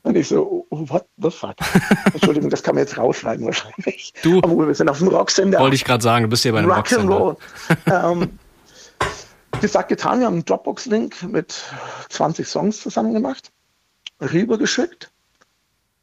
Und 0.03 0.17
ich 0.17 0.29
so, 0.29 0.67
oh, 0.71 0.89
what 0.89 1.07
the 1.17 1.31
fuck? 1.31 1.57
Entschuldigung, 2.13 2.51
das 2.51 2.63
kann 2.63 2.75
man 2.75 2.85
jetzt 2.85 2.99
rausschneiden 2.99 3.47
wahrscheinlich. 3.47 4.13
Du, 4.23 4.39
Aber 4.39 4.67
wir 4.67 4.75
sind 4.75 4.89
auf 4.89 4.99
dem 4.99 5.09
Rocksender. 5.09 5.59
Wollte 5.59 5.75
ich 5.75 5.85
gerade 5.85 6.03
sagen, 6.03 6.25
du 6.25 6.29
bist 6.29 6.45
ja 6.45 6.53
bei 6.53 6.59
einem 6.59 6.71
Rocksender. 6.71 7.37
ähm, 7.87 8.39
gesagt, 9.61 9.89
getan, 9.89 10.21
wir 10.21 10.27
haben 10.27 10.35
einen 10.35 10.45
Dropbox-Link 10.45 11.23
mit 11.25 11.63
20 12.11 12.47
Songs 12.47 12.81
zusammen 12.81 13.13
gemacht, 13.13 13.51
rübergeschickt 14.21 15.11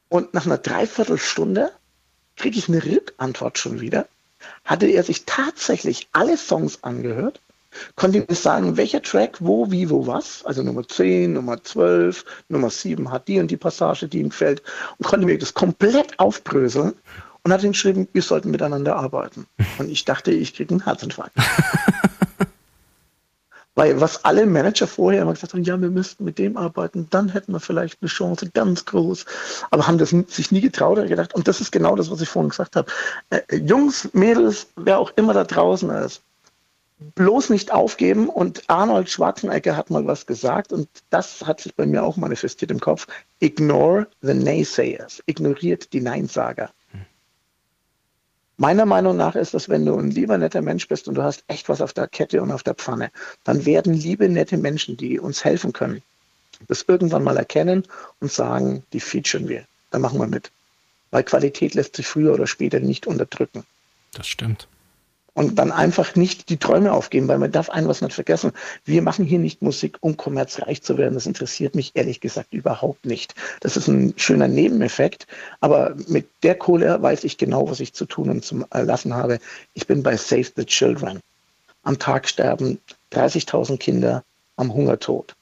und 0.09 0.33
nach 0.33 0.45
einer 0.45 0.57
Dreiviertelstunde 0.57 1.71
kriege 2.35 2.57
ich 2.57 2.67
eine 2.67 2.83
Rückantwort 2.83 3.57
schon 3.57 3.79
wieder. 3.79 4.07
Hatte 4.65 4.87
er 4.87 5.03
sich 5.03 5.25
tatsächlich 5.25 6.07
alle 6.11 6.37
Songs 6.37 6.83
angehört, 6.83 7.41
konnte 7.95 8.25
mir 8.27 8.35
sagen, 8.35 8.77
welcher 8.77 9.01
Track, 9.01 9.37
wo, 9.39 9.71
wie, 9.71 9.89
wo, 9.89 10.07
was, 10.07 10.43
also 10.45 10.63
Nummer 10.63 10.87
10, 10.87 11.33
Nummer 11.33 11.63
12, 11.63 12.25
Nummer 12.49 12.69
7 12.69 13.11
hat 13.11 13.27
die 13.27 13.39
und 13.39 13.49
die 13.49 13.57
Passage, 13.57 14.07
die 14.07 14.19
ihm 14.19 14.29
gefällt 14.29 14.61
und 14.97 15.05
konnte 15.05 15.25
mir 15.25 15.37
das 15.37 15.53
komplett 15.53 16.19
aufbröseln 16.19 16.93
und 17.43 17.51
hat 17.51 17.63
ihm 17.63 17.71
geschrieben, 17.71 18.07
wir 18.13 18.21
sollten 18.21 18.51
miteinander 18.51 18.95
arbeiten. 18.95 19.47
Und 19.77 19.89
ich 19.89 20.05
dachte, 20.05 20.31
ich 20.31 20.55
kriege 20.55 20.71
einen 20.71 20.83
Herzinfarkt. 20.85 21.35
Weil 23.75 23.99
was 23.99 24.23
alle 24.23 24.45
Manager 24.45 24.85
vorher 24.85 25.23
immer 25.23 25.33
gesagt 25.33 25.53
haben, 25.53 25.63
ja, 25.63 25.79
wir 25.81 25.89
müssten 25.89 26.23
mit 26.23 26.37
dem 26.37 26.57
arbeiten, 26.57 27.07
dann 27.09 27.29
hätten 27.29 27.53
wir 27.53 27.59
vielleicht 27.59 28.01
eine 28.01 28.09
Chance, 28.09 28.51
ganz 28.53 28.85
groß. 28.85 29.25
Aber 29.71 29.87
haben 29.87 29.97
das 29.97 30.09
sich 30.09 30.51
nie 30.51 30.61
getraut 30.61 30.99
oder 30.99 31.07
gedacht. 31.07 31.33
Und 31.33 31.47
das 31.47 31.59
ist 31.59 31.71
genau 31.71 31.95
das, 31.95 32.11
was 32.11 32.21
ich 32.21 32.29
vorhin 32.29 32.49
gesagt 32.49 32.75
habe. 32.75 32.91
Äh, 33.31 33.55
Jungs, 33.55 34.09
Mädels, 34.13 34.67
wer 34.75 34.99
auch 34.99 35.11
immer 35.15 35.33
da 35.33 35.43
draußen 35.43 35.89
ist, 35.89 36.21
bloß 37.15 37.49
nicht 37.49 37.71
aufgeben. 37.71 38.29
Und 38.29 38.63
Arnold 38.67 39.09
Schwarzenegger 39.09 39.75
hat 39.75 39.89
mal 39.89 40.05
was 40.05 40.25
gesagt 40.25 40.71
und 40.71 40.87
das 41.09 41.41
hat 41.45 41.61
sich 41.61 41.75
bei 41.75 41.85
mir 41.85 42.03
auch 42.03 42.17
manifestiert 42.17 42.71
im 42.71 42.79
Kopf. 42.79 43.07
Ignore 43.39 44.07
the 44.21 44.33
naysayers. 44.33 45.23
Ignoriert 45.25 45.93
die 45.93 46.01
Neinsager. 46.01 46.69
Meiner 48.63 48.85
Meinung 48.85 49.17
nach 49.17 49.35
ist 49.35 49.53
das, 49.53 49.67
wenn 49.67 49.85
du 49.85 49.97
ein 49.97 50.09
lieber, 50.09 50.37
netter 50.37 50.61
Mensch 50.61 50.87
bist 50.87 51.09
und 51.09 51.15
du 51.15 51.21
hast 51.21 51.43
echt 51.47 51.67
was 51.67 51.81
auf 51.81 51.91
der 51.91 52.07
Kette 52.07 52.41
und 52.41 52.49
auf 52.49 52.63
der 52.63 52.75
Pfanne, 52.75 53.11
dann 53.43 53.65
werden 53.65 53.93
liebe, 53.93 54.29
nette 54.29 54.55
Menschen, 54.55 54.95
die 54.95 55.19
uns 55.19 55.43
helfen 55.43 55.73
können, 55.73 56.01
das 56.69 56.85
irgendwann 56.87 57.25
mal 57.25 57.35
erkennen 57.35 57.83
und 58.21 58.31
sagen, 58.31 58.81
die 58.93 59.01
featuren 59.01 59.49
wir. 59.49 59.65
Da 59.91 59.99
machen 59.99 60.17
wir 60.17 60.27
mit. 60.27 60.49
Weil 61.11 61.23
Qualität 61.23 61.73
lässt 61.73 61.97
sich 61.97 62.07
früher 62.07 62.33
oder 62.33 62.47
später 62.47 62.79
nicht 62.79 63.05
unterdrücken. 63.05 63.65
Das 64.13 64.27
stimmt 64.27 64.69
und 65.33 65.57
dann 65.57 65.71
einfach 65.71 66.15
nicht 66.15 66.49
die 66.49 66.57
Träume 66.57 66.91
aufgeben, 66.91 67.27
weil 67.27 67.39
man 67.39 67.51
darf 67.51 67.69
ein 67.69 67.87
was 67.87 68.01
nicht 68.01 68.13
vergessen. 68.13 68.51
Wir 68.85 69.01
machen 69.01 69.25
hier 69.25 69.39
nicht 69.39 69.61
Musik, 69.61 69.97
um 70.01 70.15
kommerzreich 70.15 70.83
zu 70.83 70.97
werden. 70.97 71.15
Das 71.15 71.25
interessiert 71.25 71.75
mich 71.75 71.91
ehrlich 71.95 72.21
gesagt 72.21 72.53
überhaupt 72.53 73.05
nicht. 73.05 73.33
Das 73.61 73.75
ist 73.75 73.87
ein 73.87 74.13
schöner 74.17 74.47
Nebeneffekt, 74.47 75.27
aber 75.59 75.95
mit 76.07 76.27
der 76.43 76.55
Kohle 76.55 77.01
weiß 77.01 77.23
ich 77.23 77.37
genau, 77.37 77.69
was 77.69 77.79
ich 77.79 77.93
zu 77.93 78.05
tun 78.05 78.29
und 78.29 78.45
zu 78.45 78.65
lassen 78.71 79.15
habe. 79.15 79.39
Ich 79.73 79.87
bin 79.87 80.03
bei 80.03 80.15
Save 80.17 80.51
the 80.55 80.65
Children. 80.65 81.19
Am 81.83 81.97
Tag 81.97 82.29
sterben 82.29 82.79
30.000 83.11 83.77
Kinder 83.77 84.23
am 84.55 84.73
Hungertod. 84.73 85.35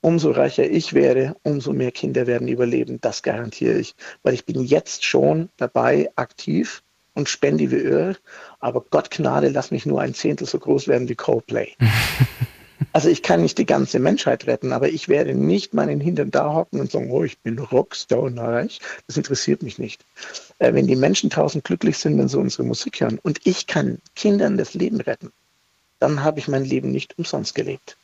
Umso 0.00 0.30
reicher 0.30 0.68
ich 0.68 0.92
werde, 0.92 1.34
umso 1.42 1.72
mehr 1.72 1.90
Kinder 1.90 2.26
werden 2.26 2.46
überleben. 2.46 3.00
Das 3.00 3.22
garantiere 3.22 3.78
ich, 3.78 3.94
weil 4.22 4.34
ich 4.34 4.44
bin 4.44 4.62
jetzt 4.62 5.04
schon 5.04 5.48
dabei 5.56 6.10
aktiv 6.14 6.83
und 7.14 7.28
spende 7.28 7.70
wie 7.70 7.76
Öl, 7.76 8.16
aber 8.60 8.82
Gott 8.90 9.10
Gnade, 9.10 9.48
lass 9.48 9.70
mich 9.70 9.86
nur 9.86 10.00
ein 10.00 10.14
Zehntel 10.14 10.46
so 10.46 10.58
groß 10.58 10.88
werden 10.88 11.08
wie 11.08 11.14
Coldplay. 11.14 11.68
also 12.92 13.08
ich 13.08 13.22
kann 13.22 13.42
nicht 13.42 13.58
die 13.58 13.66
ganze 13.66 13.98
Menschheit 13.98 14.46
retten, 14.46 14.72
aber 14.72 14.88
ich 14.88 15.08
werde 15.08 15.34
nicht 15.34 15.74
meinen 15.74 16.00
Hintern 16.00 16.30
da 16.30 16.52
hocken 16.52 16.80
und 16.80 16.90
sagen, 16.90 17.10
oh, 17.10 17.24
ich 17.24 17.38
bin 17.38 17.58
Rockstar 17.58 18.20
und 18.20 18.38
reich. 18.38 18.80
Das 19.06 19.16
interessiert 19.16 19.62
mich 19.62 19.78
nicht. 19.78 20.04
Äh, 20.58 20.74
wenn 20.74 20.86
die 20.86 20.96
Menschen 20.96 21.30
tausend 21.30 21.64
glücklich 21.64 21.98
sind, 21.98 22.18
wenn 22.18 22.28
sie 22.28 22.38
unsere 22.38 22.64
Musik 22.64 23.00
hören 23.00 23.18
und 23.22 23.40
ich 23.44 23.66
kann 23.66 23.98
Kindern 24.16 24.58
das 24.58 24.74
Leben 24.74 25.00
retten, 25.00 25.32
dann 26.00 26.22
habe 26.22 26.38
ich 26.38 26.48
mein 26.48 26.64
Leben 26.64 26.90
nicht 26.90 27.16
umsonst 27.18 27.54
gelebt. 27.54 27.96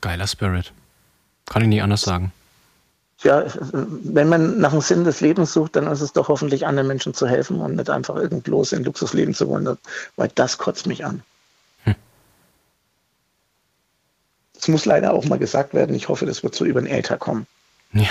Geiler 0.00 0.26
Spirit. 0.26 0.72
Kann 1.44 1.62
ich 1.62 1.68
nicht 1.68 1.82
anders 1.82 2.02
sagen 2.02 2.32
ja, 3.22 3.44
wenn 3.72 4.28
man 4.28 4.58
nach 4.58 4.72
dem 4.72 4.80
Sinn 4.80 5.04
des 5.04 5.20
Lebens 5.20 5.52
sucht, 5.52 5.76
dann 5.76 5.86
ist 5.86 6.02
es 6.02 6.12
doch 6.12 6.28
hoffentlich 6.28 6.66
anderen 6.66 6.86
Menschen 6.86 7.14
zu 7.14 7.26
helfen 7.26 7.60
und 7.60 7.76
nicht 7.76 7.88
einfach 7.88 8.16
irgendlos 8.16 8.72
in 8.72 8.84
Luxusleben 8.84 9.34
zu 9.34 9.48
wollen, 9.48 9.78
weil 10.16 10.30
das 10.34 10.58
kotzt 10.58 10.86
mich 10.86 11.04
an. 11.04 11.22
Hm. 11.84 11.94
Es 14.58 14.66
hm. 14.66 14.72
muss 14.72 14.84
leider 14.84 15.14
auch 15.14 15.24
mal 15.24 15.38
gesagt 15.38 15.72
werden, 15.72 15.96
ich 15.96 16.08
hoffe, 16.08 16.26
das 16.26 16.42
wird 16.42 16.54
so 16.54 16.64
über 16.64 16.80
den 16.80 16.90
Äther 16.90 17.16
kommen. 17.16 17.46
Ja, 17.92 18.10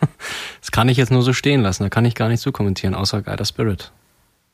das 0.60 0.70
kann 0.70 0.88
ich 0.88 0.96
jetzt 0.96 1.10
nur 1.10 1.22
so 1.22 1.32
stehen 1.32 1.62
lassen, 1.62 1.82
da 1.82 1.88
kann 1.88 2.04
ich 2.04 2.14
gar 2.14 2.28
nicht 2.28 2.40
so 2.40 2.52
kommentieren, 2.52 2.94
außer 2.94 3.22
geiler 3.22 3.44
Spirit. 3.44 3.90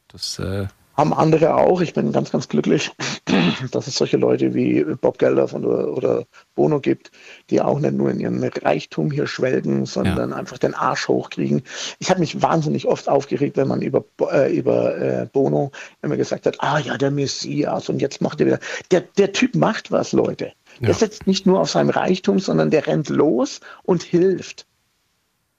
Das 0.09 0.39
äh, 0.39 0.69
haben 0.95 1.13
andere 1.13 1.55
auch. 1.55 1.81
Ich 1.81 1.95
bin 1.95 2.13
ganz, 2.13 2.31
ganz 2.31 2.49
glücklich, 2.49 2.91
dass 3.71 3.87
es 3.87 3.97
solche 3.97 4.17
Leute 4.17 4.55
wie 4.55 4.85
Bob 5.01 5.19
Geldof 5.19 5.55
oder, 5.55 5.89
oder 5.89 6.25
Bono 6.55 6.81
gibt, 6.81 7.11
die 7.51 7.61
auch 7.61 7.79
nicht 7.79 7.95
nur 7.95 8.11
in 8.11 8.21
ihrem 8.21 8.43
Reichtum 8.43 9.11
hier 9.11 9.27
schwelgen, 9.27 9.87
sondern 9.87 10.31
ja. 10.31 10.37
einfach 10.37 10.59
den 10.59 10.75
Arsch 10.75 11.09
hochkriegen. 11.09 11.63
Ich 11.99 12.11
habe 12.11 12.21
mich 12.21 12.43
wahnsinnig 12.43 12.87
oft 12.87 13.09
aufgeregt, 13.09 13.57
wenn 13.57 13.69
man 13.69 13.83
über, 13.83 14.05
äh, 14.31 14.55
über 14.55 14.97
äh, 14.97 15.27
Bono 15.33 15.73
immer 16.03 16.17
gesagt 16.17 16.47
hat, 16.47 16.57
ah 16.61 16.79
ja, 16.79 16.99
der 16.99 17.11
Messias 17.11 17.89
und 17.89 18.01
jetzt 18.01 18.21
macht 18.21 18.41
er 18.41 18.47
wieder. 18.47 18.61
Der, 18.91 19.01
der 19.01 19.33
Typ 19.33 19.55
macht 19.55 19.91
was, 19.91 20.13
Leute. 20.13 20.53
Ja. 20.81 20.87
Der 20.87 20.95
setzt 20.95 21.27
nicht 21.27 21.47
nur 21.47 21.61
auf 21.61 21.71
seinem 21.71 21.91
Reichtum, 21.91 22.39
sondern 22.39 22.71
der 22.71 22.87
rennt 22.87 23.09
los 23.09 23.61
und 23.85 24.03
hilft. 24.03 24.67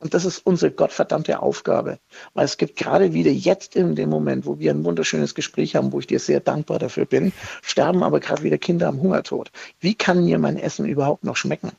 Und 0.04 0.14
das 0.14 0.26
ist 0.26 0.46
unsere 0.46 0.70
gottverdammte 0.70 1.42
Aufgabe. 1.42 1.98
Weil 2.34 2.44
es 2.44 2.58
gibt 2.58 2.76
gerade 2.76 3.14
wieder 3.14 3.32
jetzt 3.32 3.78
in 3.78 3.96
dem 3.96 4.10
Moment, 4.10 4.46
wo 4.46 4.60
wir 4.60 4.72
ein 4.72 4.84
wunderschönes 4.84 5.34
Gespräch 5.34 5.78
haben, 5.78 5.94
wo 5.94 6.00
ich 6.02 6.08
dir 6.08 6.20
sehr 6.20 6.42
dankbar 6.42 6.78
dafür 6.78 7.06
bin, 7.06 7.32
sterben 7.62 8.04
aber 8.04 8.20
gerade 8.20 8.44
wieder 8.44 8.58
Kinder 8.58 8.90
am 8.90 9.02
Hungertod. 9.02 9.50
Wie 9.80 9.96
kann 9.96 10.26
mir 10.26 10.40
mein 10.40 10.58
Essen 10.58 10.86
überhaupt 10.86 11.24
noch 11.24 11.38
schmecken? 11.38 11.72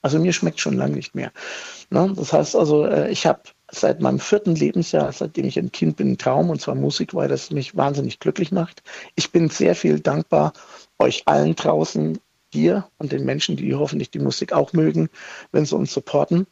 Also 0.00 0.20
mir 0.20 0.32
schmeckt 0.32 0.60
schon 0.60 0.76
lange 0.76 0.94
nicht 0.94 1.16
mehr. 1.16 1.32
Ne? 1.90 2.12
Das 2.14 2.32
heißt 2.32 2.54
also, 2.54 2.86
äh, 2.86 3.10
ich 3.10 3.26
habe 3.26 3.40
seit 3.68 4.00
meinem 4.00 4.20
vierten 4.20 4.54
Lebensjahr, 4.54 5.10
seitdem 5.10 5.46
ich 5.46 5.58
ein 5.58 5.72
Kind 5.72 5.96
bin, 5.96 6.06
einen 6.06 6.18
Traum, 6.18 6.50
und 6.50 6.60
zwar 6.60 6.76
Musik, 6.76 7.14
weil 7.14 7.26
das 7.26 7.50
mich 7.50 7.76
wahnsinnig 7.76 8.20
glücklich 8.20 8.52
macht. 8.52 8.84
Ich 9.16 9.32
bin 9.32 9.48
sehr 9.48 9.74
viel 9.74 9.98
dankbar 9.98 10.52
euch 11.00 11.24
allen 11.26 11.56
draußen, 11.56 12.20
dir 12.52 12.88
und 12.98 13.12
den 13.12 13.24
Menschen, 13.24 13.56
die 13.56 13.74
hoffentlich 13.74 14.10
die 14.10 14.18
Musik 14.18 14.52
auch 14.52 14.72
mögen, 14.72 15.08
wenn 15.52 15.66
sie 15.66 15.76
uns 15.76 15.92
supporten 15.92 16.46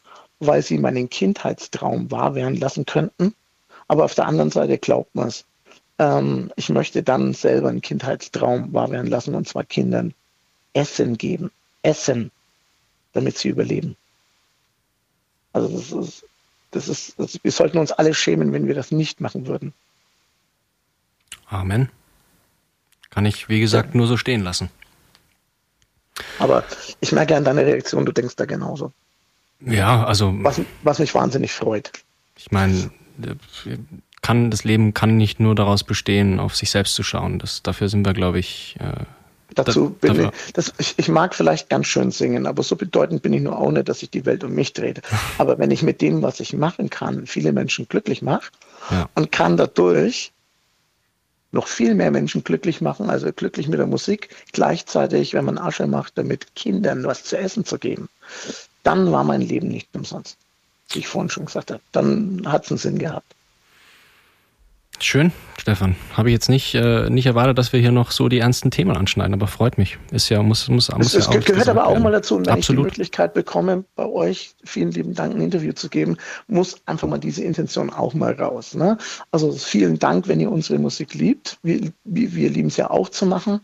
weil 0.47 0.63
sie 0.63 0.79
meinen 0.79 1.11
Kindheitstraum 1.11 2.11
wahr 2.11 2.35
werden 2.35 2.57
lassen 2.57 2.87
könnten. 2.87 3.35
Aber 3.89 4.05
auf 4.05 4.15
der 4.15 4.27
anderen 4.27 4.51
Seite 4.51 4.79
glaubt 4.79 5.15
man 5.15 5.29
es. 5.29 5.45
Ähm, 5.99 6.51
ich 6.57 6.69
möchte 6.69 7.03
dann 7.03 7.35
selber 7.35 7.69
einen 7.69 7.83
Kindheitstraum 7.83 8.73
wahr 8.73 8.91
werden 8.91 9.09
lassen 9.09 9.35
und 9.35 9.49
zwar 9.49 9.65
Kindern 9.65 10.15
Essen 10.73 11.19
geben. 11.19 11.51
Essen, 11.83 12.31
damit 13.13 13.39
sie 13.39 13.49
überleben. 13.49 13.97
Also 15.53 15.69
das 15.69 15.93
ist, 15.93 16.25
das 16.73 16.89
ist, 16.89 17.19
das, 17.19 17.39
wir 17.43 17.53
sollten 17.53 17.79
uns 17.79 17.93
alle 17.93 18.15
schämen, 18.15 18.53
wenn 18.53 18.67
wir 18.67 18.75
das 18.75 18.91
nicht 18.91 19.21
machen 19.21 19.47
würden. 19.47 19.73
Amen. 21.47 21.91
Kann 23.11 23.27
ich, 23.27 23.49
wie 23.49 23.61
gesagt, 23.61 23.91
ja. 23.91 23.99
nur 23.99 24.09
so 24.09 24.17
stehen 24.17 24.43
lassen. 24.43 24.71
Aber 26.39 26.65
ich 27.01 27.13
merke 27.13 27.37
an 27.37 27.45
deiner 27.45 27.65
Reaktion, 27.65 28.07
du 28.07 28.13
denkst 28.13 28.37
da 28.37 28.45
genauso. 28.45 28.93
Ja, 29.67 30.05
also. 30.05 30.35
Was, 30.39 30.61
was 30.83 30.99
mich 30.99 31.15
wahnsinnig 31.15 31.53
freut. 31.53 31.91
Ich 32.37 32.51
meine, 32.51 32.91
kann, 34.23 34.51
das 34.51 34.65
Leben 34.65 34.95
kann 34.95 35.17
nicht 35.17 35.39
nur 35.39 35.55
daraus 35.55 35.85
bestehen, 35.85 36.41
auf 36.41 36.57
sich 36.57 36.71
selbst 36.71 36.95
zu 36.95 37.03
schauen. 37.03 37.39
Das, 37.39 37.63
dafür 37.63 37.89
sind 37.89 38.07
wir, 38.07 38.15
glaube 38.15 38.39
ich. 38.39 38.77
Äh, 38.81 39.05
Dazu 39.55 39.95
da, 40.01 40.13
bin 40.13 40.25
ich, 40.25 40.53
das, 40.55 40.73
ich, 40.79 40.95
ich, 40.97 41.09
mag 41.09 41.35
vielleicht 41.35 41.69
ganz 41.69 41.87
schön 41.87 42.11
singen, 42.11 42.47
aber 42.47 42.63
so 42.63 42.75
bedeutend 42.75 43.23
bin 43.23 43.33
ich 43.33 43.43
nur 43.43 43.57
auch 43.57 43.71
nicht, 43.71 43.89
dass 43.89 44.01
sich 44.01 44.11
die 44.11 44.27
Welt 44.27 44.43
um 44.43 44.53
mich 44.55 44.73
dreht. 44.73 45.03
Aber 45.39 45.59
wenn 45.59 45.71
ich 45.71 45.83
mit 45.83 46.01
dem, 46.01 46.23
was 46.23 46.41
ich 46.41 46.55
machen 46.55 46.91
kann, 46.91 47.27
viele 47.27 47.53
Menschen 47.53 47.87
glücklich 47.87 48.21
mache 48.21 48.51
ja. 48.91 49.09
und 49.15 49.31
kann 49.31 49.57
dadurch 49.57 50.33
noch 51.53 51.69
viel 51.69 51.95
mehr 51.95 52.11
Menschen 52.11 52.43
glücklich 52.43 52.81
machen, 52.81 53.11
also 53.11 53.33
glücklich 53.33 53.69
mit 53.69 53.79
der 53.79 53.87
Musik, 53.87 54.31
gleichzeitig, 54.53 55.35
wenn 55.35 55.45
man 55.45 55.59
Asche 55.59 55.87
macht, 55.87 56.19
damit 56.19 56.57
Kindern 56.57 57.05
was 57.05 57.23
zu 57.23 57.39
essen 57.39 57.65
zu 57.65 57.79
geben, 57.79 58.09
dann 58.85 59.11
war 59.11 59.25
mein 59.25 59.41
Leben 59.41 59.69
nicht 59.69 59.89
umsonst. 59.95 60.39
Wie 60.91 61.01
ich 61.01 61.09
vorhin 61.09 61.31
schon 61.31 61.47
gesagt 61.47 61.73
habe, 61.73 61.81
dann 61.93 62.43
hat 62.47 62.65
es 62.65 62.71
einen 62.71 62.79
Sinn 62.79 62.99
gehabt. 62.99 63.35
Schön, 65.01 65.33
Stefan. 65.59 65.97
Habe 66.13 66.29
ich 66.29 66.35
jetzt 66.35 66.49
nicht, 66.49 66.75
äh, 66.75 67.11
nicht 67.11 67.27
erwartet, 67.27 67.59
dass 67.59 67.73
wir 67.73 67.81
hier 67.81 67.91
noch 67.91 68.13
so 68.13 68.29
die 68.29 68.39
ernsten 68.39 68.71
Themen 68.71 68.97
anschneiden, 68.97 69.35
aber 69.35 69.49
freut 69.49 69.77
mich. 69.77 69.99
Ist 70.13 70.29
ja, 70.29 70.41
muss, 70.43 70.69
muss, 70.69 70.91
muss 70.93 71.15
es, 71.15 71.27
ja 71.27 71.35
es 71.35 71.45
gehört 71.45 71.69
aber 71.69 71.87
auch 71.87 71.99
mal 71.99 72.13
dazu, 72.13 72.39
wenn 72.39 72.49
Absolut. 72.49 72.87
ich 72.87 72.93
die 72.95 73.01
Möglichkeit 73.01 73.35
bekomme, 73.35 73.85
bei 73.97 74.07
euch, 74.07 74.55
vielen 74.65 74.93
lieben 74.93 75.15
Dank, 75.15 75.35
ein 75.35 75.41
Interview 75.41 75.73
zu 75.73 75.89
geben, 75.89 76.17
muss 76.47 76.77
einfach 76.87 77.09
mal 77.09 77.19
diese 77.19 77.43
Intention 77.43 77.91
auch 77.91 78.15
mal 78.15 78.35
raus. 78.35 78.75
Ne? 78.75 78.97
Also 79.33 79.53
vielen 79.53 79.99
Dank, 79.99 80.29
wenn 80.29 80.39
ihr 80.39 80.51
unsere 80.51 80.79
Musik 80.79 81.15
liebt. 81.15 81.59
Wir, 81.63 81.93
wir, 82.05 82.35
wir 82.35 82.51
lieben 82.51 82.69
es 82.69 82.77
ja 82.77 82.89
auch 82.89 83.09
zu 83.09 83.27
machen. 83.27 83.61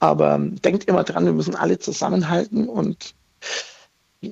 Aber 0.00 0.38
denkt 0.38 0.84
immer 0.84 1.04
dran, 1.04 1.24
wir 1.24 1.32
müssen 1.32 1.54
alle 1.54 1.78
zusammenhalten 1.78 2.68
und 2.68 3.14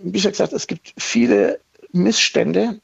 wie 0.02 0.20
schon 0.20 0.32
gesagt, 0.32 0.52
es 0.52 0.66
gibt 0.66 0.94
viele 0.96 1.60
Missstände, 1.92 2.80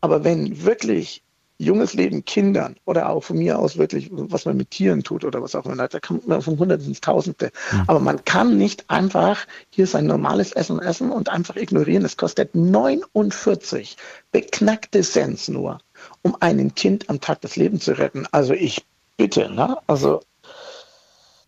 aber 0.00 0.24
wenn 0.24 0.64
wirklich 0.64 1.22
junges 1.58 1.94
Leben 1.94 2.24
Kindern 2.24 2.76
oder 2.84 3.08
auch 3.08 3.22
von 3.22 3.38
mir 3.38 3.58
aus 3.58 3.78
wirklich, 3.78 4.08
was 4.10 4.44
man 4.44 4.56
mit 4.56 4.70
Tieren 4.70 5.02
tut 5.02 5.24
oder 5.24 5.40
was 5.40 5.54
auch 5.54 5.64
immer, 5.64 5.88
da 5.88 6.00
kommt 6.00 6.26
man 6.26 6.42
von 6.42 6.58
Hunderten 6.58 6.86
ins 6.86 7.00
Tausende. 7.00 7.52
Mhm. 7.72 7.84
Aber 7.86 8.00
man 8.00 8.24
kann 8.24 8.58
nicht 8.58 8.90
einfach 8.90 9.46
hier 9.70 9.86
sein 9.86 10.06
normales 10.06 10.52
Essen 10.52 10.80
essen 10.80 11.10
und 11.12 11.28
einfach 11.28 11.56
ignorieren. 11.56 12.04
Es 12.04 12.16
kostet 12.16 12.54
49 12.54 13.96
beknackte 14.32 15.02
Cent 15.02 15.48
nur, 15.48 15.78
um 16.22 16.36
einem 16.40 16.74
Kind 16.74 17.08
am 17.08 17.20
Tag 17.20 17.40
das 17.42 17.56
Leben 17.56 17.80
zu 17.80 17.96
retten. 17.96 18.26
Also 18.32 18.54
ich 18.54 18.84
bitte, 19.16 19.48
ne? 19.50 19.78
Also 19.86 20.20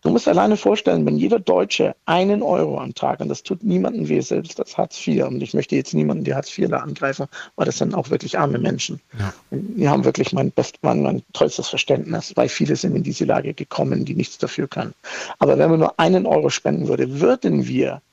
Du 0.05 0.11
musst 0.11 0.27
alleine 0.27 0.55
vorstellen, 0.55 1.03
wenn 1.07 1.17
jeder 1.17 1.39
Deutsche 1.39 1.95
einen 2.05 2.43
Euro 2.43 2.79
am 2.79 2.93
Tag, 2.93 3.21
und 3.21 3.27
das 3.27 3.41
tut 3.41 3.63
niemandem 3.63 4.07
weh, 4.07 4.19
selbst 4.19 4.59
das 4.59 4.77
Hartz 4.77 5.05
IV, 5.05 5.23
und 5.23 5.41
ich 5.41 5.55
möchte 5.55 5.75
jetzt 5.75 5.95
niemanden 5.95 6.23
die 6.23 6.35
Hartz 6.35 6.55
IV 6.55 6.69
da 6.69 6.77
angreifen, 6.77 7.25
weil 7.55 7.65
das 7.65 7.79
sind 7.79 7.95
auch 7.95 8.11
wirklich 8.11 8.37
arme 8.37 8.59
Menschen. 8.59 9.01
Ja. 9.17 9.33
Die 9.49 9.89
haben 9.89 10.05
wirklich 10.05 10.31
mein, 10.31 10.51
best, 10.51 10.77
mein, 10.83 11.01
mein 11.01 11.23
tollstes 11.33 11.69
Verständnis, 11.69 12.33
weil 12.35 12.49
viele 12.49 12.75
sind 12.75 12.95
in 12.95 13.01
diese 13.01 13.25
Lage 13.25 13.55
gekommen, 13.55 14.05
die 14.05 14.13
nichts 14.13 14.37
dafür 14.37 14.67
können. 14.67 14.93
Aber 15.39 15.57
wenn 15.57 15.71
man 15.71 15.79
nur 15.79 15.99
einen 15.99 16.27
Euro 16.27 16.51
spenden 16.51 16.87
würde, 16.87 17.19
würden 17.19 17.67
wir 17.67 18.03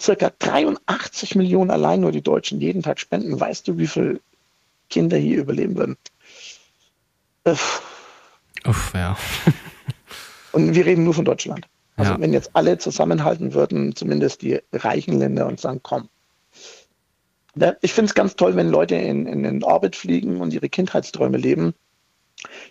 circa 0.00 0.30
83 0.38 1.34
Millionen 1.34 1.72
allein 1.72 1.98
nur 1.98 2.12
die 2.12 2.22
Deutschen 2.22 2.60
jeden 2.60 2.84
Tag 2.84 3.00
spenden. 3.00 3.40
Weißt 3.40 3.66
du, 3.66 3.76
wie 3.76 3.88
viele 3.88 4.20
Kinder 4.88 5.16
hier 5.16 5.40
überleben 5.40 5.76
würden? 5.76 5.96
Uff, 7.44 7.82
Uff 8.64 8.92
ja. 8.94 9.16
Und 10.52 10.74
wir 10.74 10.86
reden 10.86 11.04
nur 11.04 11.14
von 11.14 11.24
Deutschland. 11.24 11.66
Also 11.96 12.12
ja. 12.12 12.20
wenn 12.20 12.32
jetzt 12.32 12.50
alle 12.54 12.78
zusammenhalten 12.78 13.52
würden, 13.52 13.94
zumindest 13.94 14.42
die 14.42 14.60
reichen 14.72 15.18
Länder 15.18 15.46
und 15.46 15.60
sagen, 15.60 15.80
komm. 15.82 16.08
Ich 17.82 17.92
finde 17.92 18.08
es 18.08 18.14
ganz 18.14 18.36
toll, 18.36 18.56
wenn 18.56 18.68
Leute 18.68 18.94
in, 18.94 19.26
in 19.26 19.42
den 19.42 19.62
Orbit 19.64 19.96
fliegen 19.96 20.40
und 20.40 20.54
ihre 20.54 20.68
Kindheitsträume 20.68 21.36
leben. 21.36 21.74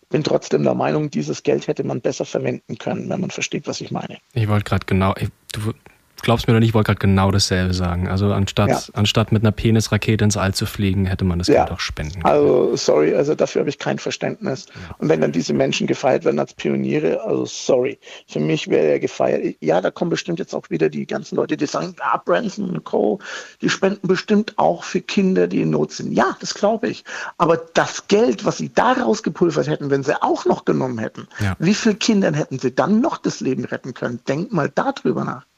Ich 0.01 0.07
bin 0.09 0.23
trotzdem 0.23 0.63
der 0.63 0.73
Meinung, 0.73 1.11
dieses 1.11 1.43
Geld 1.43 1.67
hätte 1.67 1.84
man 1.84 2.01
besser 2.01 2.25
verwenden 2.25 2.77
können, 2.77 3.07
wenn 3.09 3.21
man 3.21 3.30
versteht, 3.30 3.67
was 3.67 3.82
ich 3.82 3.91
meine. 3.91 4.17
Ich 4.34 4.47
wollte 4.47 4.63
gerade 4.63 4.86
genau, 4.88 5.13
du, 5.51 5.73
glaubst 6.22 6.47
mir 6.47 6.53
doch 6.53 6.59
nicht, 6.59 6.70
ich 6.70 6.74
wollte 6.74 6.88
gerade 6.88 6.99
genau 6.99 7.32
dasselbe 7.32 7.74
sagen. 7.74 8.07
Also 8.07 8.32
anstatt, 8.34 8.70
ja. 8.70 8.80
anstatt 8.93 9.32
mit 9.32 9.43
einer 9.43 9.51
Penisrakete 9.51 10.24
ins 10.24 10.38
All 10.38 10.53
zu 10.53 10.65
fliegen, 10.65 11.05
hätte 11.05 11.26
man 11.26 11.39
das 11.39 11.47
ja. 11.47 11.63
Geld 11.63 11.72
auch 11.72 11.80
spenden 11.80 12.22
können. 12.22 12.26
Also 12.26 12.76
sorry, 12.76 13.15
also 13.15 13.36
dafür 13.36 13.61
habe 13.61 13.70
ich 13.70 13.80
kein 13.80 13.99
Verständnis. 13.99 14.67
Ja. 14.67 14.95
Und 14.97 15.09
wenn 15.09 15.22
dann 15.22 15.32
diese 15.32 15.53
Menschen 15.53 15.88
gefeiert 15.88 16.26
werden 16.26 16.39
als 16.39 16.53
Pioniere, 16.53 17.22
also 17.24 17.45
sorry, 17.45 17.99
für 18.28 18.39
mich 18.39 18.67
wäre 18.67 18.88
er 18.88 18.99
gefeiert. 18.99 19.55
Ja, 19.61 19.82
da 19.82 19.91
kommen 19.91 20.09
bestimmt 20.09 20.39
jetzt 20.39 20.53
auch 20.53 20.70
wieder 20.70 20.89
die 20.89 21.05
ganzen 21.05 21.36
Leute, 21.36 21.57
die 21.57 21.65
sagen, 21.65 21.95
ja, 21.99 22.17
Branson 22.17 22.70
und 22.70 22.84
Co., 22.84 23.20
die 23.61 23.70
spenden 23.70 24.07
bestimmt 24.07 24.53
auch 24.57 24.84
für 24.84 25.01
Kinder, 25.01 25.47
die 25.47 25.61
in 25.61 25.70
Not 25.70 25.91
sind. 25.91 26.13
Ja, 26.13 26.36
das 26.39 26.53
glaube 26.53 26.88
ich. 26.88 27.03
Aber 27.38 27.57
das 27.57 28.07
Geld, 28.07 28.45
was 28.45 28.57
sie 28.57 28.74
daraus 28.74 29.24
gepulvert 29.24 29.67
hätten, 29.67 29.89
wenn 29.89 30.03
sie 30.03 30.22
auch 30.22 30.45
noch 30.45 30.65
genommen 30.65 30.99
hätten, 30.99 31.28
wie 31.59 31.74
viele 31.74 31.95
Kindern 31.95 32.34
hätten 32.34 32.59
sie 32.59 32.74
dann 32.74 33.01
noch 33.01 33.17
das 33.17 33.39
Leben 33.39 33.65
retten 33.65 33.93
können? 33.93 34.20
Denk 34.28 34.51
mal 34.51 34.70
darüber 34.70 35.24
nach. 35.24 35.49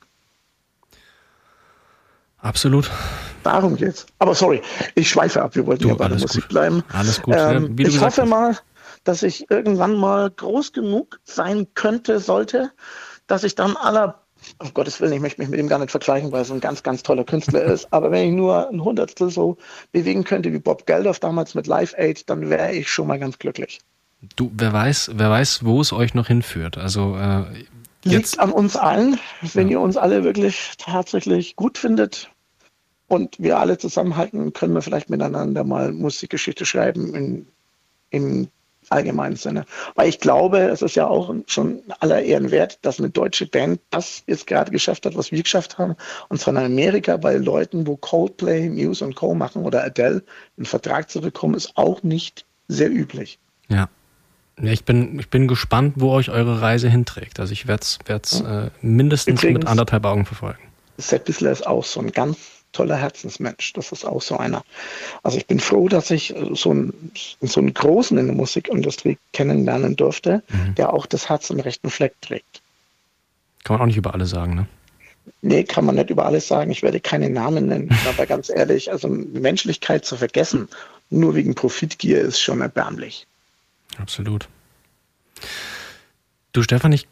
Absolut. 2.41 2.89
Darum 3.43 3.75
geht's. 3.75 4.05
Aber 4.19 4.35
sorry, 4.35 4.61
ich 4.95 5.09
schweife 5.09 5.41
ab. 5.41 5.55
Wir 5.55 5.65
wollten 5.65 5.83
du, 5.83 5.89
ja 5.89 5.95
bei 5.95 6.07
der 6.07 6.19
Musik 6.19 6.43
gut. 6.43 6.49
bleiben. 6.49 6.83
Alles 6.91 7.21
gut. 7.21 7.35
Ähm, 7.37 7.75
ja, 7.77 7.87
ich 7.87 7.99
hoffe 7.99 8.23
hast. 8.23 8.29
mal, 8.29 8.57
dass 9.03 9.23
ich 9.23 9.49
irgendwann 9.49 9.95
mal 9.95 10.29
groß 10.29 10.73
genug 10.73 11.19
sein 11.23 11.67
könnte, 11.73 12.19
sollte, 12.19 12.71
dass 13.27 13.43
ich 13.43 13.55
dann 13.55 13.75
aller 13.75 14.21
auf 14.57 14.73
Gottes 14.73 14.99
Willen, 14.99 15.13
ich 15.13 15.21
möchte 15.21 15.39
mich 15.39 15.49
mit 15.49 15.59
ihm 15.59 15.67
gar 15.67 15.77
nicht 15.77 15.91
vergleichen, 15.91 16.31
weil 16.31 16.41
er 16.41 16.45
so 16.45 16.53
ein 16.55 16.61
ganz, 16.61 16.81
ganz 16.81 17.03
toller 17.03 17.23
Künstler 17.23 17.61
ist. 17.63 17.91
Aber 17.93 18.09
wenn 18.09 18.29
ich 18.29 18.33
nur 18.33 18.69
ein 18.69 18.83
Hundertstel 18.83 19.29
so 19.29 19.57
bewegen 19.91 20.23
könnte 20.23 20.51
wie 20.51 20.57
Bob 20.57 20.87
Geldof 20.87 21.19
damals 21.19 21.53
mit 21.53 21.67
Live 21.67 21.93
Aid, 21.95 22.27
dann 22.27 22.49
wäre 22.49 22.73
ich 22.73 22.89
schon 22.89 23.05
mal 23.05 23.19
ganz 23.19 23.37
glücklich. 23.37 23.81
Du, 24.35 24.51
wer 24.55 24.73
weiß, 24.73 25.11
wer 25.13 25.29
weiß, 25.29 25.63
wo 25.63 25.81
es 25.81 25.93
euch 25.93 26.15
noch 26.15 26.27
hinführt. 26.27 26.77
Also 26.77 27.15
äh, 27.17 27.43
Jetzt. 28.03 28.31
Liegt 28.33 28.39
an 28.39 28.51
uns 28.51 28.75
allen, 28.75 29.19
wenn 29.53 29.67
ja. 29.67 29.73
ihr 29.73 29.81
uns 29.81 29.95
alle 29.95 30.23
wirklich 30.23 30.71
tatsächlich 30.79 31.55
gut 31.55 31.77
findet 31.77 32.30
und 33.11 33.35
wir 33.39 33.59
alle 33.59 33.77
zusammenhalten, 33.77 34.53
können 34.53 34.73
wir 34.73 34.81
vielleicht 34.81 35.09
miteinander 35.09 35.65
mal 35.65 35.91
Musikgeschichte 35.91 36.65
schreiben 36.65 37.13
in, 37.13 37.47
im 38.09 38.47
allgemeinen 38.87 39.35
Sinne. 39.35 39.65
Weil 39.95 40.07
ich 40.07 40.19
glaube, 40.19 40.59
es 40.59 40.81
ist 40.81 40.95
ja 40.95 41.07
auch 41.07 41.33
schon 41.47 41.81
aller 41.99 42.21
Ehren 42.21 42.51
wert, 42.51 42.79
dass 42.83 42.99
eine 42.99 43.09
deutsche 43.09 43.47
Band 43.47 43.81
das 43.89 44.23
jetzt 44.27 44.47
gerade 44.47 44.71
geschafft 44.71 45.05
hat, 45.05 45.17
was 45.17 45.33
wir 45.33 45.43
geschafft 45.43 45.77
haben. 45.77 45.95
Und 46.29 46.39
zwar 46.39 46.55
in 46.55 46.63
Amerika 46.63 47.17
bei 47.17 47.35
Leuten, 47.35 47.85
wo 47.85 47.97
Coldplay, 47.97 48.69
Muse 48.69 49.03
und 49.03 49.15
Co. 49.15 49.33
machen 49.33 49.65
oder 49.65 49.83
Adele, 49.83 50.23
einen 50.57 50.65
Vertrag 50.65 51.09
zu 51.09 51.19
bekommen, 51.19 51.55
ist 51.55 51.75
auch 51.75 52.03
nicht 52.03 52.45
sehr 52.69 52.89
üblich. 52.89 53.39
Ja. 53.67 53.89
Ja, 54.61 54.71
ich 54.71 54.85
bin, 54.85 55.19
ich 55.19 55.29
bin 55.29 55.47
gespannt, 55.47 55.95
wo 55.97 56.11
euch 56.11 56.29
eure 56.29 56.61
Reise 56.61 56.87
hinträgt. 56.87 57.39
Also 57.41 57.51
ich 57.51 57.67
werde 57.67 57.83
es 58.07 58.41
äh, 58.41 58.69
mindestens 58.81 59.41
Übrigens, 59.41 59.59
mit 59.59 59.67
anderthalb 59.67 60.05
Augen 60.05 60.25
verfolgen. 60.25 60.59
Sepp 60.97 61.25
Bissler 61.25 61.51
ist 61.51 61.65
auch 61.65 61.83
so 61.83 61.99
ein 61.99 62.11
ganz 62.11 62.60
toller 62.71 62.95
Herzensmensch. 62.95 63.73
Das 63.73 63.91
ist 63.91 64.05
auch 64.05 64.21
so 64.21 64.37
einer. 64.37 64.63
Also 65.23 65.37
ich 65.37 65.47
bin 65.47 65.59
froh, 65.59 65.87
dass 65.87 66.11
ich 66.11 66.35
äh, 66.35 66.49
so 66.53 66.71
einen, 66.71 67.11
so 67.41 67.59
einen 67.59 67.73
Großen 67.73 68.17
in 68.17 68.27
der 68.27 68.35
Musikindustrie 68.35 69.17
kennenlernen 69.33 69.95
durfte, 69.95 70.43
mhm. 70.49 70.75
der 70.75 70.93
auch 70.93 71.05
das 71.05 71.29
Herz 71.29 71.49
im 71.49 71.59
rechten 71.59 71.89
Fleck 71.89 72.19
trägt. 72.21 72.61
Kann 73.63 73.75
man 73.75 73.81
auch 73.81 73.87
nicht 73.87 73.97
über 73.97 74.13
alle 74.13 74.25
sagen, 74.25 74.55
ne? 74.55 74.67
Nee, 75.43 75.63
kann 75.63 75.85
man 75.85 75.95
nicht 75.95 76.09
über 76.09 76.25
alles 76.25 76.47
sagen. 76.47 76.71
Ich 76.71 76.81
werde 76.81 76.99
keine 76.99 77.29
Namen 77.29 77.67
nennen. 77.67 77.95
Aber 78.09 78.25
ganz 78.25 78.49
ehrlich, 78.49 78.91
also 78.91 79.07
Menschlichkeit 79.07 80.05
zu 80.05 80.17
vergessen, 80.17 80.67
nur 81.09 81.35
wegen 81.35 81.55
Profitgier, 81.55 82.21
ist 82.21 82.39
schon 82.39 82.61
erbärmlich. 82.61 83.27
Absolut. 83.97 84.47
Du 86.53 86.63
Stefan, 86.63 86.91
ich 86.91 87.07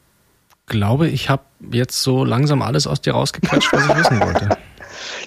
glaube, 0.66 1.07
ich 1.07 1.30
habe 1.30 1.43
jetzt 1.72 2.01
so 2.01 2.24
langsam 2.24 2.62
alles 2.62 2.88
aus 2.88 3.01
dir 3.01 3.14
rausgequetscht, 3.14 3.74
was 3.74 3.86
ich 3.86 3.95
wissen 3.95 4.20
wollte. 4.22 4.57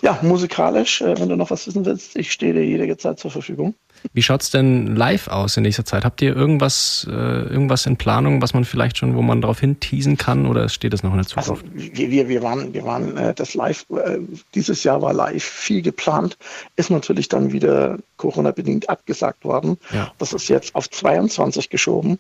Ja, 0.02 0.18
musikalisch, 0.22 1.00
äh, 1.00 1.18
wenn 1.18 1.28
du 1.28 1.36
noch 1.36 1.50
was 1.50 1.66
wissen 1.66 1.84
willst, 1.84 2.16
ich 2.16 2.32
stehe 2.32 2.52
dir 2.52 2.64
jede 2.64 2.96
Zeit 2.96 3.18
zur 3.18 3.30
Verfügung. 3.30 3.74
Wie 4.12 4.22
schaut 4.22 4.42
es 4.42 4.50
denn 4.50 4.96
live 4.96 5.28
aus 5.28 5.56
in 5.56 5.62
nächster 5.62 5.84
Zeit? 5.84 6.04
Habt 6.04 6.20
ihr 6.22 6.34
irgendwas, 6.34 7.06
äh, 7.08 7.12
irgendwas 7.12 7.86
in 7.86 7.96
Planung, 7.96 8.42
was 8.42 8.52
man 8.52 8.64
vielleicht 8.64 8.98
schon, 8.98 9.14
wo 9.14 9.22
man 9.22 9.40
darauf 9.40 9.60
hinteasen 9.60 10.16
kann 10.16 10.46
oder 10.46 10.68
steht 10.68 10.92
das 10.92 11.02
noch 11.02 11.12
in 11.12 11.18
der 11.18 11.26
Zukunft? 11.26 11.64
Also 11.64 11.64
wir, 11.74 12.28
wir 12.28 12.42
waren, 12.42 12.74
wir 12.74 12.84
waren 12.84 13.16
äh, 13.16 13.34
das 13.34 13.54
Live, 13.54 13.86
äh, 13.90 14.18
dieses 14.54 14.82
Jahr 14.82 15.02
war 15.02 15.12
live 15.12 15.44
viel 15.44 15.82
geplant, 15.82 16.36
ist 16.76 16.90
natürlich 16.90 17.28
dann 17.28 17.52
wieder 17.52 17.98
Corona-bedingt 18.16 18.90
abgesagt 18.90 19.44
worden. 19.44 19.78
Ja. 19.92 20.12
Das 20.18 20.32
ist 20.32 20.48
jetzt 20.48 20.74
auf 20.74 20.90
22 20.90 21.70
geschoben. 21.70 22.18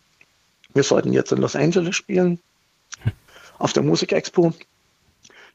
Wir 0.74 0.84
sollten 0.84 1.12
jetzt 1.12 1.32
in 1.32 1.38
Los 1.38 1.56
Angeles 1.56 1.96
spielen, 1.96 2.38
auf 3.58 3.72
der 3.72 3.82
Musikexpo. 3.82 4.52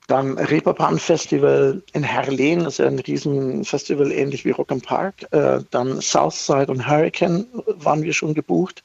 Dann 0.08 0.38
Reeperbahn 0.38 1.00
Festival 1.00 1.84
in 1.92 2.04
Herleen, 2.04 2.64
das 2.64 2.76
ist 2.76 2.78
ja 2.80 2.88
ein 2.88 3.00
Riesenfestival, 3.00 4.12
ähnlich 4.14 4.46
wie 4.46 4.52
Rock 4.52 4.72
am 4.72 4.80
Park. 4.80 5.28
Äh, 5.32 5.60
dann 5.70 6.00
Southside 6.00 6.72
und 6.72 6.88
Hurricane 6.88 7.46
waren 7.66 8.04
wir 8.04 8.14
schon 8.14 8.34
gebucht, 8.34 8.84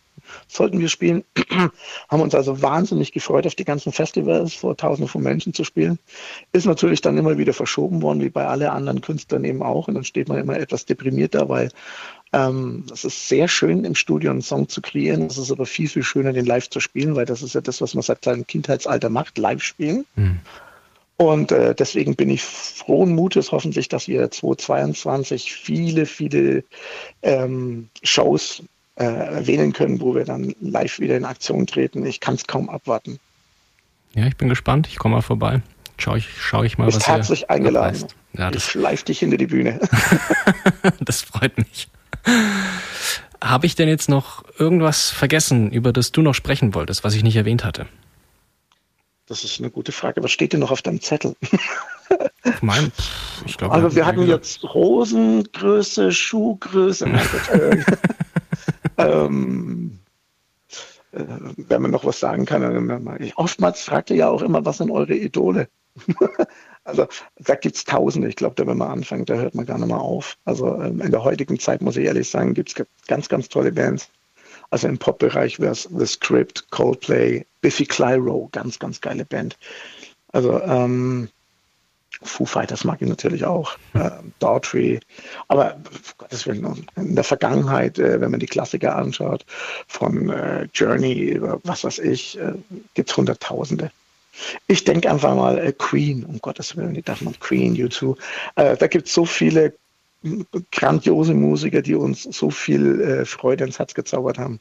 sollten 0.49 0.81
wir 0.81 0.89
spielen. 0.89 1.23
Haben 2.09 2.23
uns 2.23 2.35
also 2.35 2.61
wahnsinnig 2.61 3.13
gefreut, 3.13 3.47
auf 3.47 3.55
die 3.55 3.65
ganzen 3.65 3.93
Festivals 3.93 4.53
vor 4.53 4.77
Tausenden 4.77 5.09
von 5.09 5.23
Menschen 5.23 5.55
zu 5.55 5.63
spielen. 5.63 6.01
Ist 6.53 6.67
natürlich 6.67 7.01
dann 7.01 7.17
immer 7.17 7.39
wieder 7.39 7.53
verschoben 7.53 8.03
worden, 8.03 8.21
wie 8.21 8.31
bei 8.31 8.47
allen 8.47 8.69
anderen 8.69 9.01
Künstlern 9.01 9.45
eben 9.45 9.63
auch. 9.63 9.87
Und 9.87 9.95
dann 9.95 10.05
steht 10.05 10.29
man 10.29 10.39
immer 10.39 10.59
etwas 10.59 10.87
deprimiert 10.87 11.37
da, 11.37 11.49
weil 11.49 11.69
ähm, 12.33 12.85
es 12.93 13.05
ist 13.05 13.29
sehr 13.29 13.47
schön, 13.47 13.85
im 13.85 13.95
Studio 13.95 14.33
einen 14.33 14.43
Song 14.43 14.69
zu 14.69 14.81
kreieren. 14.81 15.27
Es 15.27 15.39
ist 15.39 15.53
aber 15.53 15.67
viel, 15.67 15.89
viel 15.89 16.03
schöner, 16.03 16.33
den 16.33 16.47
live 16.47 16.69
zu 16.69 16.81
spielen, 16.81 17.15
weil 17.15 17.27
das 17.27 17.43
ist 17.43 17.55
ja 17.55 17.61
das, 17.61 17.81
was 17.81 17.95
man 17.95 18.03
seit 18.03 18.25
seinem 18.25 18.45
Kindheitsalter 18.45 19.09
macht, 19.09 19.39
live 19.39 19.63
spielen. 19.63 20.05
Mhm. 20.17 20.41
Und 21.17 21.53
äh, 21.53 21.75
deswegen 21.75 22.17
bin 22.17 22.31
ich 22.31 22.43
frohen 22.43 23.15
Mutes 23.15 23.53
hoffentlich, 23.53 23.89
dass 23.89 24.09
wir 24.09 24.31
2022 24.31 25.53
viele, 25.53 26.07
viele 26.07 26.65
ähm, 27.23 27.89
Shows 28.03 28.63
äh, 28.97 29.05
erwähnen 29.05 29.73
können, 29.73 30.01
wo 30.01 30.15
wir 30.15 30.25
dann 30.25 30.55
live 30.61 30.99
wieder 30.99 31.17
in 31.17 31.25
Aktion 31.25 31.67
treten. 31.67 32.05
Ich 32.05 32.21
kann 32.21 32.35
es 32.35 32.47
kaum 32.47 32.69
abwarten. 32.69 33.19
Ja, 34.15 34.27
ich 34.27 34.37
bin 34.37 34.49
gespannt. 34.49 34.89
Ich 34.89 34.99
komme 34.99 35.17
mal 35.17 35.23
vorbei. 35.23 35.63
Schau 35.99 36.17
ich, 36.17 36.29
schau 36.39 36.63
ich 36.63 36.79
mal, 36.79 36.87
Bist 36.87 36.99
was 36.99 37.09
herzlich 37.09 37.51
eingeladen. 37.51 38.07
Ja, 38.37 38.51
das 38.51 38.65
ich 38.65 38.71
schleif 38.71 39.03
dich 39.05 39.21
hinter 39.21 39.37
die 39.37 39.47
Bühne. 39.47 39.81
das 41.01 41.23
freut 41.23 41.57
mich. 41.59 41.89
Habe 43.43 43.67
ich 43.67 43.75
denn 43.75 43.89
jetzt 43.89 44.09
noch 44.09 44.45
irgendwas 44.59 45.11
vergessen, 45.11 45.71
über 45.71 45.93
das 45.93 46.13
du 46.13 46.23
noch 46.23 46.35
sprechen 46.35 46.75
wolltest, 46.75 47.05
was 47.05 47.15
ich 47.15 47.23
nicht 47.23 47.37
erwähnt 47.37 47.65
hatte? 47.65 47.87
Das 49.27 49.45
ist 49.45 49.61
eine 49.61 49.71
gute 49.71 49.93
Frage. 49.93 50.23
Was 50.23 50.33
steht 50.33 50.53
denn 50.53 50.61
noch 50.61 50.71
auf 50.73 50.83
deinem 50.83 51.01
Zettel? 51.01 51.37
Mein, 52.61 52.93
ich 53.47 53.57
glaube. 53.57 53.75
Also 53.75 53.95
wir 53.95 54.07
hatten 54.07 54.27
jetzt 54.27 54.63
Hosengröße, 54.63 56.13
Schuhgröße. 56.13 57.07
ähm, 58.99 60.01
äh, 61.13 61.25
wenn 61.57 61.83
man 61.83 61.91
noch 61.91 62.05
was 62.05 62.19
sagen 62.19 62.47
kann. 62.47 63.19
Ich, 63.21 63.37
oftmals 63.39 63.83
fragt 63.83 64.11
ihr 64.11 64.17
ja 64.17 64.29
auch 64.29 64.43
immer, 64.43 64.65
was 64.65 64.79
sind 64.79 64.91
eure 64.91 65.15
Idole? 65.15 65.69
also 66.85 67.07
da 67.37 67.55
gibt 67.55 67.77
es 67.77 67.85
Tausende. 67.85 68.29
Ich 68.29 68.37
glaube, 68.37 68.55
da 68.57 68.67
wenn 68.67 68.79
man 68.79 68.91
anfängt, 68.91 69.31
da 69.31 69.35
hört 69.35 69.55
man 69.55 69.67
gar 69.67 69.79
nicht 69.79 69.89
mehr 69.89 70.01
auf. 70.01 70.37
Also 70.45 70.81
ähm, 70.81 71.01
in 71.01 71.11
der 71.11 71.23
heutigen 71.23 71.59
Zeit, 71.59 71.83
muss 71.83 71.97
ich 71.97 72.07
ehrlich 72.07 72.29
sagen, 72.29 72.55
gibt 72.55 72.71
es 72.71 72.87
ganz, 73.07 73.29
ganz 73.29 73.49
tolle 73.49 73.73
Bands. 73.73 74.11
Also 74.73 74.89
im 74.89 74.97
Pop-Bereich 74.97 75.61
wäre 75.61 75.73
es 75.73 75.87
The 75.95 76.07
Script, 76.07 76.71
Coldplay, 76.71 77.45
Biffy 77.61 77.85
Clyro, 77.85 78.49
ganz, 78.53 78.79
ganz 78.79 79.03
geile 79.03 79.27
Band. 79.27 79.59
Also 80.33 80.63
ähm, 80.63 81.29
Foo 82.23 82.47
Fighters 82.47 82.83
mag 82.85 83.03
ich 83.03 83.09
natürlich 83.09 83.45
auch, 83.45 83.77
äh, 83.93 84.11
Daughtry, 84.39 84.99
aber 85.49 85.77
Gottes 86.17 86.47
Willen, 86.47 86.87
in 86.97 87.15
der 87.15 87.25
Vergangenheit, 87.25 87.99
äh, 87.99 88.19
wenn 88.19 88.31
man 88.31 88.41
die 88.41 88.47
Klassiker 88.47 88.97
anschaut, 88.97 89.45
von 89.89 90.31
äh, 90.31 90.67
Journey 90.73 91.33
über 91.33 91.61
was 91.65 91.85
weiß 91.85 91.99
ich, 91.99 92.39
äh, 92.39 92.55
gibt 92.95 93.11
es 93.11 93.17
Hunderttausende. 93.19 93.91
Ich 94.69 94.85
denke 94.85 95.11
einfach 95.11 95.37
mal 95.37 95.59
äh, 95.59 95.73
Queen, 95.73 96.25
um 96.25 96.39
Gottes 96.41 96.79
Willen, 96.79 96.97
ich 96.97 97.05
dachte 97.05 97.25
mal 97.25 97.35
Queen, 97.41 97.77
U2. 97.77 98.17
Äh, 98.57 98.79
da 98.79 98.87
gibt 98.87 99.09
es 99.09 99.13
so 99.13 99.27
viele 99.27 99.75
grandiose 100.71 101.35
Musiker, 101.35 101.83
die 101.83 101.95
uns 101.95 102.23
so 102.23 102.51
viel 102.51 103.01
äh, 103.01 103.25
Freude 103.25 103.65
ins 103.65 103.79
Herz 103.79 103.95
gezaubert 103.95 104.39
haben. 104.39 104.61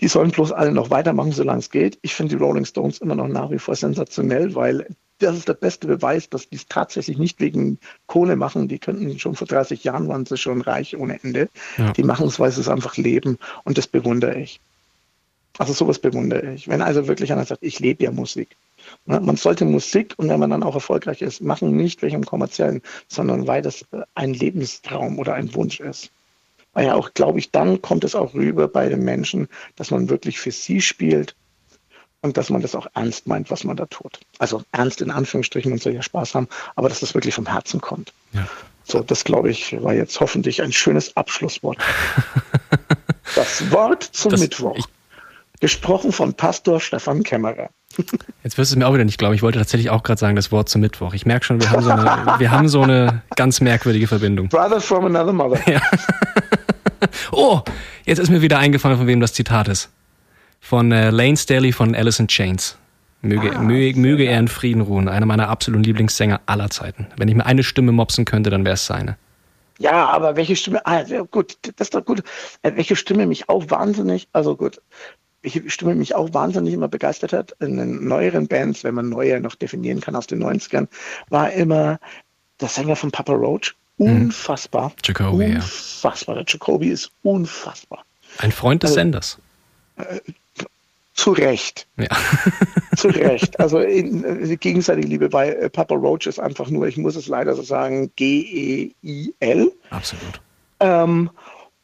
Die 0.00 0.08
sollen 0.08 0.30
bloß 0.30 0.52
alle 0.52 0.72
noch 0.72 0.90
weitermachen, 0.90 1.32
solange 1.32 1.60
es 1.60 1.70
geht. 1.70 1.98
Ich 2.02 2.14
finde 2.14 2.36
die 2.36 2.42
Rolling 2.42 2.64
Stones 2.64 2.98
immer 2.98 3.14
noch 3.14 3.28
nach 3.28 3.50
wie 3.50 3.58
vor 3.58 3.76
sensationell, 3.76 4.54
weil 4.54 4.86
das 5.18 5.36
ist 5.36 5.48
der 5.48 5.54
beste 5.54 5.86
Beweis, 5.86 6.28
dass 6.28 6.48
die 6.48 6.56
es 6.56 6.66
tatsächlich 6.66 7.18
nicht 7.18 7.40
wegen 7.40 7.78
Kohle 8.06 8.36
machen. 8.36 8.68
Die 8.68 8.78
könnten 8.78 9.18
schon 9.18 9.34
vor 9.34 9.46
30 9.46 9.84
Jahren 9.84 10.08
waren 10.08 10.26
sie 10.26 10.36
schon 10.36 10.60
reich 10.60 10.96
ohne 10.96 11.22
Ende. 11.22 11.48
Ja. 11.78 11.92
Die 11.92 12.02
machen 12.02 12.26
es, 12.26 12.40
weil 12.40 12.50
sie 12.50 12.60
es 12.60 12.68
einfach 12.68 12.96
leben 12.96 13.38
und 13.64 13.78
das 13.78 13.86
bewundere 13.86 14.38
ich. 14.38 14.60
Also 15.58 15.72
sowas 15.72 16.00
bewundere 16.00 16.54
ich. 16.54 16.66
Wenn 16.66 16.82
also 16.82 17.06
wirklich 17.06 17.32
einer 17.32 17.44
sagt, 17.44 17.62
ich 17.62 17.78
lebe 17.78 18.02
ja 18.02 18.10
Musik. 18.10 18.56
Man 19.06 19.36
sollte 19.36 19.64
Musik 19.64 20.14
und 20.16 20.28
wenn 20.28 20.40
man 20.40 20.50
dann 20.50 20.62
auch 20.62 20.74
erfolgreich 20.74 21.22
ist, 21.22 21.40
machen 21.40 21.76
nicht 21.76 22.02
wegen 22.02 22.24
kommerziellen, 22.24 22.82
sondern 23.08 23.46
weil 23.46 23.62
das 23.62 23.82
äh, 23.92 24.02
ein 24.14 24.34
Lebenstraum 24.34 25.18
oder 25.18 25.34
ein 25.34 25.54
Wunsch 25.54 25.80
ist. 25.80 26.10
Weil 26.72 26.86
ja 26.86 26.94
auch, 26.94 27.14
glaube 27.14 27.38
ich, 27.38 27.50
dann 27.50 27.82
kommt 27.82 28.04
es 28.04 28.14
auch 28.14 28.34
rüber 28.34 28.68
bei 28.68 28.88
den 28.88 29.04
Menschen, 29.04 29.48
dass 29.76 29.90
man 29.90 30.08
wirklich 30.08 30.40
für 30.40 30.50
sie 30.50 30.80
spielt 30.80 31.36
und 32.20 32.36
dass 32.36 32.50
man 32.50 32.62
das 32.62 32.74
auch 32.74 32.86
ernst 32.94 33.26
meint, 33.26 33.50
was 33.50 33.64
man 33.64 33.76
da 33.76 33.86
tut. 33.86 34.18
Also 34.38 34.62
ernst 34.72 35.00
in 35.02 35.10
Anführungsstrichen, 35.10 35.70
man 35.70 35.78
soll 35.78 35.92
ja 35.92 36.02
Spaß 36.02 36.34
haben, 36.34 36.48
aber 36.74 36.88
dass 36.88 37.00
das 37.00 37.14
wirklich 37.14 37.34
vom 37.34 37.46
Herzen 37.46 37.80
kommt. 37.80 38.12
Ja. 38.32 38.48
So, 38.84 39.00
das 39.00 39.24
glaube 39.24 39.50
ich, 39.50 39.82
war 39.82 39.94
jetzt 39.94 40.18
hoffentlich 40.20 40.62
ein 40.62 40.72
schönes 40.72 41.16
Abschlusswort. 41.16 41.78
das 43.34 43.70
Wort 43.70 44.02
zum 44.02 44.32
das, 44.32 44.40
Mittwoch. 44.40 44.76
Ich, 44.76 44.84
gesprochen 45.64 46.12
von 46.12 46.34
Pastor 46.34 46.78
Stefan 46.78 47.22
Kämmerer. 47.22 47.70
Jetzt 48.42 48.58
wirst 48.58 48.70
du 48.70 48.74
es 48.74 48.76
mir 48.76 48.86
auch 48.86 48.92
wieder 48.92 49.06
nicht 49.06 49.16
glauben. 49.16 49.34
Ich 49.34 49.40
wollte 49.40 49.58
tatsächlich 49.58 49.88
auch 49.88 50.02
gerade 50.02 50.20
sagen, 50.20 50.36
das 50.36 50.52
Wort 50.52 50.68
zum 50.68 50.82
Mittwoch. 50.82 51.14
Ich 51.14 51.24
merke 51.24 51.46
schon, 51.46 51.58
wir 51.58 51.70
haben, 51.70 51.82
so 51.82 51.88
eine, 51.88 52.34
wir 52.38 52.50
haben 52.50 52.68
so 52.68 52.82
eine 52.82 53.22
ganz 53.34 53.62
merkwürdige 53.62 54.06
Verbindung. 54.06 54.50
Brother 54.50 54.78
from 54.78 55.06
another 55.06 55.32
mother. 55.32 55.58
Ja. 55.66 55.80
Oh, 57.32 57.60
jetzt 58.04 58.18
ist 58.18 58.30
mir 58.30 58.40
wieder 58.40 58.58
eingefallen, 58.58 58.96
von 58.96 59.06
wem 59.06 59.20
das 59.20 59.34
Zitat 59.34 59.68
ist. 59.68 59.90
Von 60.60 60.90
äh, 60.90 61.10
Lane 61.10 61.36
Staley 61.36 61.72
von 61.72 61.94
Alice 61.94 62.18
in 62.18 62.28
Chains. 62.28 62.78
Möge, 63.20 63.54
ah, 63.54 63.58
möge, 63.58 63.98
möge 63.98 64.24
er 64.24 64.38
in 64.38 64.48
Frieden 64.48 64.80
ruhen. 64.80 65.08
Einer 65.08 65.26
meiner 65.26 65.50
absoluten 65.50 65.84
Lieblingssänger 65.84 66.40
aller 66.46 66.70
Zeiten. 66.70 67.06
Wenn 67.16 67.28
ich 67.28 67.34
mir 67.34 67.44
eine 67.44 67.62
Stimme 67.62 67.92
mopsen 67.92 68.24
könnte, 68.24 68.48
dann 68.48 68.64
wäre 68.64 68.74
es 68.74 68.86
seine. 68.86 69.18
Ja, 69.78 70.08
aber 70.08 70.36
welche 70.36 70.56
Stimme, 70.56 70.84
ah, 70.86 71.02
gut, 71.30 71.58
das 71.76 71.88
ist 71.88 71.94
doch 71.94 72.04
gut. 72.04 72.22
Äh, 72.62 72.72
welche 72.76 72.96
Stimme 72.96 73.26
mich 73.26 73.50
auch 73.50 73.68
wahnsinnig, 73.68 74.28
also 74.32 74.56
gut, 74.56 74.80
welche 75.44 75.70
Stimme 75.70 75.94
mich 75.94 76.14
auch 76.14 76.32
wahnsinnig 76.32 76.74
immer 76.74 76.88
begeistert 76.88 77.32
hat 77.32 77.54
in 77.60 77.76
den 77.76 78.08
neueren 78.08 78.48
Bands, 78.48 78.82
wenn 78.82 78.94
man 78.94 79.10
neue 79.10 79.40
noch 79.40 79.54
definieren 79.54 80.00
kann 80.00 80.16
aus 80.16 80.26
den 80.26 80.42
90ern, 80.42 80.88
war 81.28 81.52
immer 81.52 82.00
der 82.60 82.68
Sänger 82.68 82.96
von 82.96 83.10
Papa 83.10 83.34
Roach. 83.34 83.74
Mhm. 83.98 84.06
Unfassbar. 84.06 84.92
Jacoby, 85.04 85.54
unfassbar. 85.54 86.34
Der 86.36 86.44
Jacoby 86.48 86.88
ist 86.88 87.12
unfassbar. 87.22 88.04
Ein 88.38 88.50
Freund 88.50 88.82
des 88.82 88.90
also, 88.90 89.00
Senders. 89.00 89.38
Äh, 89.96 90.20
zu 91.12 91.30
Recht. 91.32 91.86
Ja. 91.96 92.08
zu 92.96 93.08
Recht. 93.08 93.60
Also 93.60 93.78
in, 93.80 94.24
in 94.24 94.50
äh, 94.50 94.56
gegenseitige 94.56 95.06
Liebe 95.06 95.28
bei 95.28 95.50
äh, 95.50 95.70
Papa 95.70 95.94
Roach 95.94 96.26
ist 96.26 96.40
einfach 96.40 96.70
nur, 96.70 96.88
ich 96.88 96.96
muss 96.96 97.14
es 97.14 97.28
leider 97.28 97.54
so 97.54 97.62
sagen, 97.62 98.10
G-E-I-L. 98.16 99.72
Absolut. 99.90 100.40
Ähm, 100.80 101.30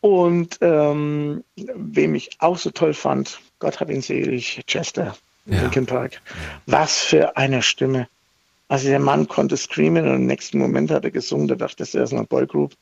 und 0.00 0.58
ähm, 0.62 1.44
wem 1.56 2.14
ich 2.14 2.30
auch 2.38 2.56
so 2.56 2.70
toll 2.70 2.94
fand, 2.94 3.38
Gott 3.60 3.78
hab 3.78 3.90
ihn 3.90 4.02
selig, 4.02 4.62
Chester, 4.66 5.16
ja. 5.46 5.60
Linkin 5.62 5.86
Park. 5.86 6.20
Was 6.66 6.98
für 6.98 7.36
eine 7.36 7.62
Stimme. 7.62 8.08
Also 8.68 8.88
der 8.88 9.00
Mann 9.00 9.28
konnte 9.28 9.56
screamen 9.56 10.08
und 10.08 10.14
im 10.14 10.26
nächsten 10.26 10.58
Moment 10.58 10.90
hat 10.90 11.04
er 11.04 11.10
gesungen, 11.10 11.48
da 11.48 11.54
dachte 11.54 11.82
ich, 11.82 11.94
er 11.94 12.04
ist 12.04 12.12
eine 12.12 12.24
Boygroup. 12.24 12.72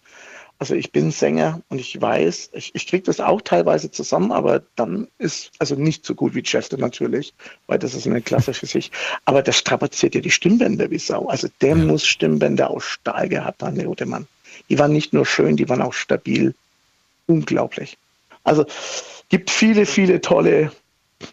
Also 0.61 0.75
ich 0.75 0.91
bin 0.91 1.13
Sänger 1.13 1.63
und 1.69 1.81
ich 1.81 2.01
weiß, 2.01 2.51
ich, 2.53 2.75
ich 2.75 2.87
kriege 2.89 3.05
das 3.05 3.21
auch 3.21 3.41
teilweise 3.41 3.91
zusammen, 3.91 4.33
aber 4.33 4.63
dann 4.75 5.07
ist, 5.19 5.53
also 5.59 5.77
nicht 5.77 6.05
so 6.05 6.15
gut 6.17 6.35
wie 6.35 6.43
Chester 6.43 6.77
natürlich, 6.77 7.33
weil 7.69 7.79
das 7.79 7.95
ist 7.95 8.07
eine 8.07 8.21
Klasse 8.21 8.53
für 8.55 8.67
sich, 8.67 8.91
aber 9.25 9.43
der 9.43 9.53
strapaziert 9.53 10.15
ja 10.15 10.21
die 10.21 10.33
Stimmbänder 10.33 10.91
wie 10.91 10.99
Sau. 10.99 11.27
Also 11.27 11.49
der 11.61 11.77
ja. 11.77 11.85
muss 11.85 12.07
Stimmbänder 12.07 12.71
aus 12.71 12.85
Stahl 12.85 13.29
gehabt 13.29 13.63
haben, 13.63 13.77
der 13.77 13.87
gute 13.87 14.07
Mann. 14.07 14.27
Die 14.69 14.79
waren 14.79 14.93
nicht 14.93 15.13
nur 15.13 15.27
schön, 15.27 15.57
die 15.57 15.69
waren 15.69 15.83
auch 15.83 15.95
stabil. 15.95 16.55
Unglaublich. 17.27 17.97
Also 18.43 18.67
gibt 19.29 19.51
viele, 19.51 19.87
viele 19.87 20.21
tolle 20.21 20.73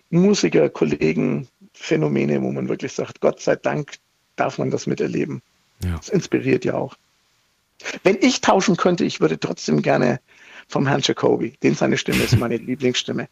Musiker, 0.10 0.70
Kollegen, 0.70 1.48
Phänomene, 1.74 2.42
wo 2.42 2.52
man 2.52 2.70
wirklich 2.70 2.94
sagt, 2.94 3.22
Gott 3.22 3.42
sei 3.42 3.56
Dank 3.56 3.98
darf 4.36 4.58
man 4.58 4.72
das 4.72 4.88
miterleben. 4.88 5.42
Ja. 5.84 5.98
Das 5.98 6.10
inspiriert 6.10 6.66
ja 6.66 6.76
auch. 6.76 6.96
Wenn 8.04 8.18
ich 8.22 8.42
tauschen 8.42 8.78
könnte, 8.78 9.04
ich 9.04 9.20
würde 9.20 9.40
trotzdem 9.40 9.82
gerne 9.82 10.20
vom 10.68 10.88
Herrn 10.88 11.02
Jacoby. 11.04 11.52
Den 11.62 11.76
seine 11.76 11.98
Stimme 11.98 12.24
ist 12.24 12.38
meine 12.38 12.58
Lieblingsstimme. 12.58 13.28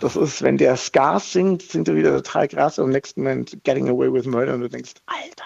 Das 0.00 0.16
ist, 0.16 0.42
wenn 0.42 0.58
der 0.58 0.76
Ska 0.76 1.20
singt, 1.20 1.62
singt 1.62 1.88
er 1.88 1.94
wieder 1.94 2.16
total 2.16 2.48
krass 2.48 2.78
und 2.78 2.86
im 2.86 2.90
nächsten 2.90 3.22
Moment 3.22 3.62
Getting 3.62 3.88
Away 3.88 4.12
with 4.12 4.24
Murder 4.24 4.54
und 4.54 4.60
du 4.60 4.68
denkst, 4.68 4.94
Alter. 5.06 5.44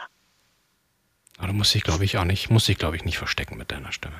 Aber 1.36 1.48
du 1.48 1.52
musst 1.52 1.74
dich, 1.74 1.84
glaube 1.84 2.04
ich, 2.04 2.16
auch 2.16 2.24
nicht, 2.24 2.50
musst 2.50 2.68
dich, 2.68 2.78
glaube 2.78 2.96
ich, 2.96 3.04
nicht 3.04 3.18
verstecken 3.18 3.56
mit 3.56 3.70
deiner 3.70 3.92
Stimme. 3.92 4.16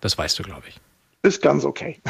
Das 0.00 0.16
weißt 0.16 0.38
du, 0.38 0.42
glaube 0.42 0.68
ich. 0.68 0.80
Ist 1.22 1.40
ganz 1.40 1.64
okay. 1.64 2.00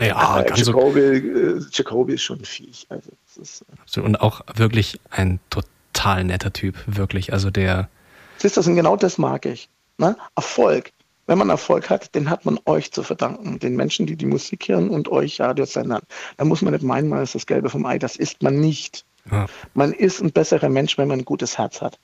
ja 0.06 0.42
ganz 0.42 0.66
Jacoby, 0.66 1.00
okay. 1.00 1.66
Jacoby 1.70 2.14
ist 2.14 2.22
schon 2.22 2.38
ein 2.38 2.44
Viech. 2.44 2.86
Also, 2.88 3.10
ist, 3.40 3.64
äh 3.94 4.00
und 4.00 4.20
auch 4.20 4.40
wirklich 4.54 4.98
ein 5.10 5.38
total 5.50 6.24
netter 6.24 6.52
Typ, 6.52 6.76
wirklich. 6.86 7.34
Also 7.34 7.50
der. 7.50 7.90
Siehst 8.38 8.56
du, 8.56 8.62
genau 8.74 8.96
das 8.96 9.18
mag 9.18 9.44
ich. 9.44 9.68
Ne? 9.98 10.16
Erfolg. 10.34 10.92
wenn 11.26 11.38
man 11.38 11.50
Erfolg 11.50 11.90
hat, 11.90 12.14
den 12.14 12.30
hat 12.30 12.44
man 12.46 12.58
euch 12.64 12.92
zu 12.92 13.02
verdanken, 13.02 13.58
den 13.58 13.76
Menschen, 13.76 14.06
die 14.06 14.16
die 14.16 14.26
Musik 14.26 14.68
hören 14.68 14.88
und 14.88 15.08
euch 15.08 15.40
Radiosendern. 15.40 16.02
Da 16.38 16.44
muss 16.44 16.62
man 16.62 16.72
nicht 16.72 16.84
meinen, 16.84 17.08
man 17.08 17.22
ist 17.22 17.34
das 17.34 17.46
Gelbe 17.46 17.68
vom 17.68 17.84
Ei. 17.84 17.98
Das 17.98 18.16
ist 18.16 18.42
man 18.42 18.60
nicht. 18.60 19.04
Ja. 19.30 19.46
Man 19.74 19.92
ist 19.92 20.22
ein 20.22 20.32
besserer 20.32 20.68
Mensch, 20.70 20.96
wenn 20.96 21.08
man 21.08 21.20
ein 21.20 21.24
gutes 21.24 21.58
Herz 21.58 21.82
hat. 21.82 21.98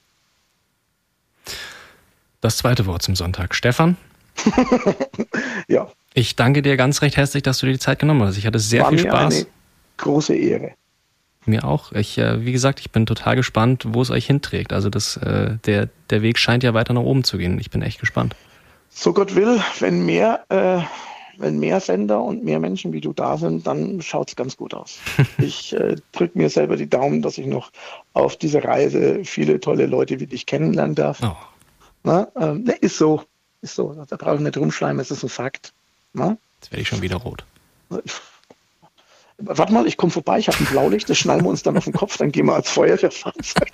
Das 2.41 2.57
zweite 2.59 2.85
Wort 2.87 3.03
zum 3.03 3.15
Sonntag. 3.15 3.55
Stefan? 3.55 3.97
ja. 5.69 5.91
Ich 6.15 6.37
danke 6.37 6.63
dir 6.63 6.77
ganz 6.77 7.03
recht 7.03 7.17
herzlich, 7.17 7.43
dass 7.43 7.59
du 7.59 7.67
dir 7.67 7.73
die 7.73 7.79
Zeit 7.79 7.99
genommen 7.99 8.23
hast. 8.23 8.37
Ich 8.37 8.47
hatte 8.47 8.59
sehr 8.59 8.83
War 8.83 8.91
viel 8.91 8.99
Spaß. 8.99 9.35
Eine 9.35 9.47
große 9.97 10.35
Ehre. 10.35 10.73
Mir 11.45 11.65
auch. 11.65 11.93
Ich, 11.93 12.19
äh, 12.19 12.45
wie 12.45 12.53
gesagt, 12.53 12.81
ich 12.81 12.91
bin 12.91 13.07
total 13.07 13.35
gespannt, 13.35 13.85
wo 13.89 14.03
es 14.03 14.11
euch 14.11 14.27
hinträgt. 14.27 14.73
Also 14.73 14.91
das, 14.91 15.17
äh, 15.17 15.57
der, 15.65 15.89
der 16.11 16.23
Weg 16.23 16.39
scheint 16.39 16.63
ja 16.63 16.75
weiter 16.75 16.93
nach 16.93 17.03
oben 17.03 17.25
zu 17.25 17.39
gehen. 17.39 17.59
Ich 17.59 17.71
bin 17.71 17.83
echt 17.83 17.99
gespannt. 17.99 18.37
So 18.91 19.13
Gott 19.13 19.35
will, 19.35 19.61
wenn 19.81 20.05
mehr, 20.05 20.45
äh, 20.51 20.83
wenn 21.39 21.59
mehr 21.59 21.81
Sender 21.81 22.23
und 22.23 22.45
mehr 22.45 22.61
Menschen 22.61 22.93
wie 22.93 23.01
du 23.01 23.13
da 23.13 23.39
sind, 23.39 23.67
dann 23.67 24.03
schaut 24.03 24.29
es 24.29 24.37
ganz 24.37 24.57
gut 24.57 24.75
aus. 24.75 24.99
ich 25.39 25.73
äh, 25.73 25.97
drücke 26.13 26.39
mir 26.39 26.51
selber 26.51 26.77
die 26.77 26.89
Daumen, 26.89 27.23
dass 27.23 27.39
ich 27.39 27.47
noch 27.47 27.73
auf 28.13 28.37
dieser 28.37 28.63
Reise 28.63 29.25
viele 29.25 29.59
tolle 29.59 29.87
Leute 29.87 30.21
wie 30.21 30.27
dich 30.27 30.47
kennenlernen 30.47 30.95
darf. 30.95 31.21
Oh. 31.23 31.35
Na, 32.05 32.29
ähm, 32.39 32.71
ist 32.81 32.99
so. 32.99 33.23
Ist 33.63 33.75
so. 33.75 33.95
Da 34.09 34.17
brauche 34.17 34.37
ich 34.37 34.41
nicht 34.43 34.57
rumschleimen, 34.57 35.01
es 35.01 35.11
ist 35.11 35.23
ein 35.23 35.29
Fakt. 35.29 35.73
Na? 36.13 36.37
Jetzt 36.61 36.71
werde 36.71 36.83
ich 36.83 36.89
schon 36.89 37.03
wieder 37.03 37.17
rot. 37.17 37.45
Warte 39.39 39.73
mal, 39.73 39.87
ich 39.87 39.97
komme 39.97 40.13
vorbei, 40.13 40.39
ich 40.39 40.49
habe 40.49 40.59
ein 40.59 40.67
Blaulicht, 40.67 41.09
das 41.11 41.19
schnallen 41.19 41.43
wir 41.43 41.49
uns 41.49 41.63
dann 41.63 41.77
auf 41.77 41.85
den 41.85 41.93
Kopf, 41.93 42.17
dann 42.17 42.31
gehen 42.31 42.47
wir 42.47 42.55
als 42.55 42.71
Feuerwehrfahrzeug. 42.71 43.71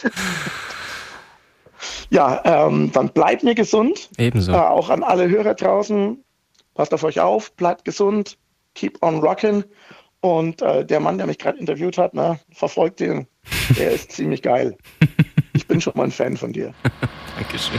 ja, 2.10 2.40
ähm, 2.44 2.92
dann 2.92 3.08
bleibt 3.08 3.42
mir 3.42 3.54
gesund. 3.54 4.08
Ebenso. 4.18 4.52
Äh, 4.52 4.56
auch 4.56 4.90
an 4.90 5.02
alle 5.02 5.28
Hörer 5.28 5.54
draußen, 5.54 6.22
passt 6.74 6.94
auf 6.94 7.02
euch 7.02 7.18
auf, 7.20 7.52
bleibt 7.52 7.84
gesund, 7.84 8.38
keep 8.74 9.02
on 9.02 9.18
rocking. 9.20 9.64
Und 10.20 10.62
äh, 10.62 10.84
der 10.84 11.00
Mann, 11.00 11.18
der 11.18 11.26
mich 11.26 11.38
gerade 11.38 11.58
interviewt 11.58 11.98
hat, 11.98 12.14
ne, 12.14 12.40
verfolgt 12.50 13.00
den. 13.00 13.26
Der 13.76 13.92
ist 13.92 14.12
ziemlich 14.12 14.42
geil. 14.42 14.76
Ich 15.54 15.66
bin 15.66 15.80
schon 15.80 15.92
mal 15.96 16.04
ein 16.04 16.10
Fan 16.10 16.36
von 16.36 16.52
dir. 16.52 16.74
Dankeschön. 17.36 17.78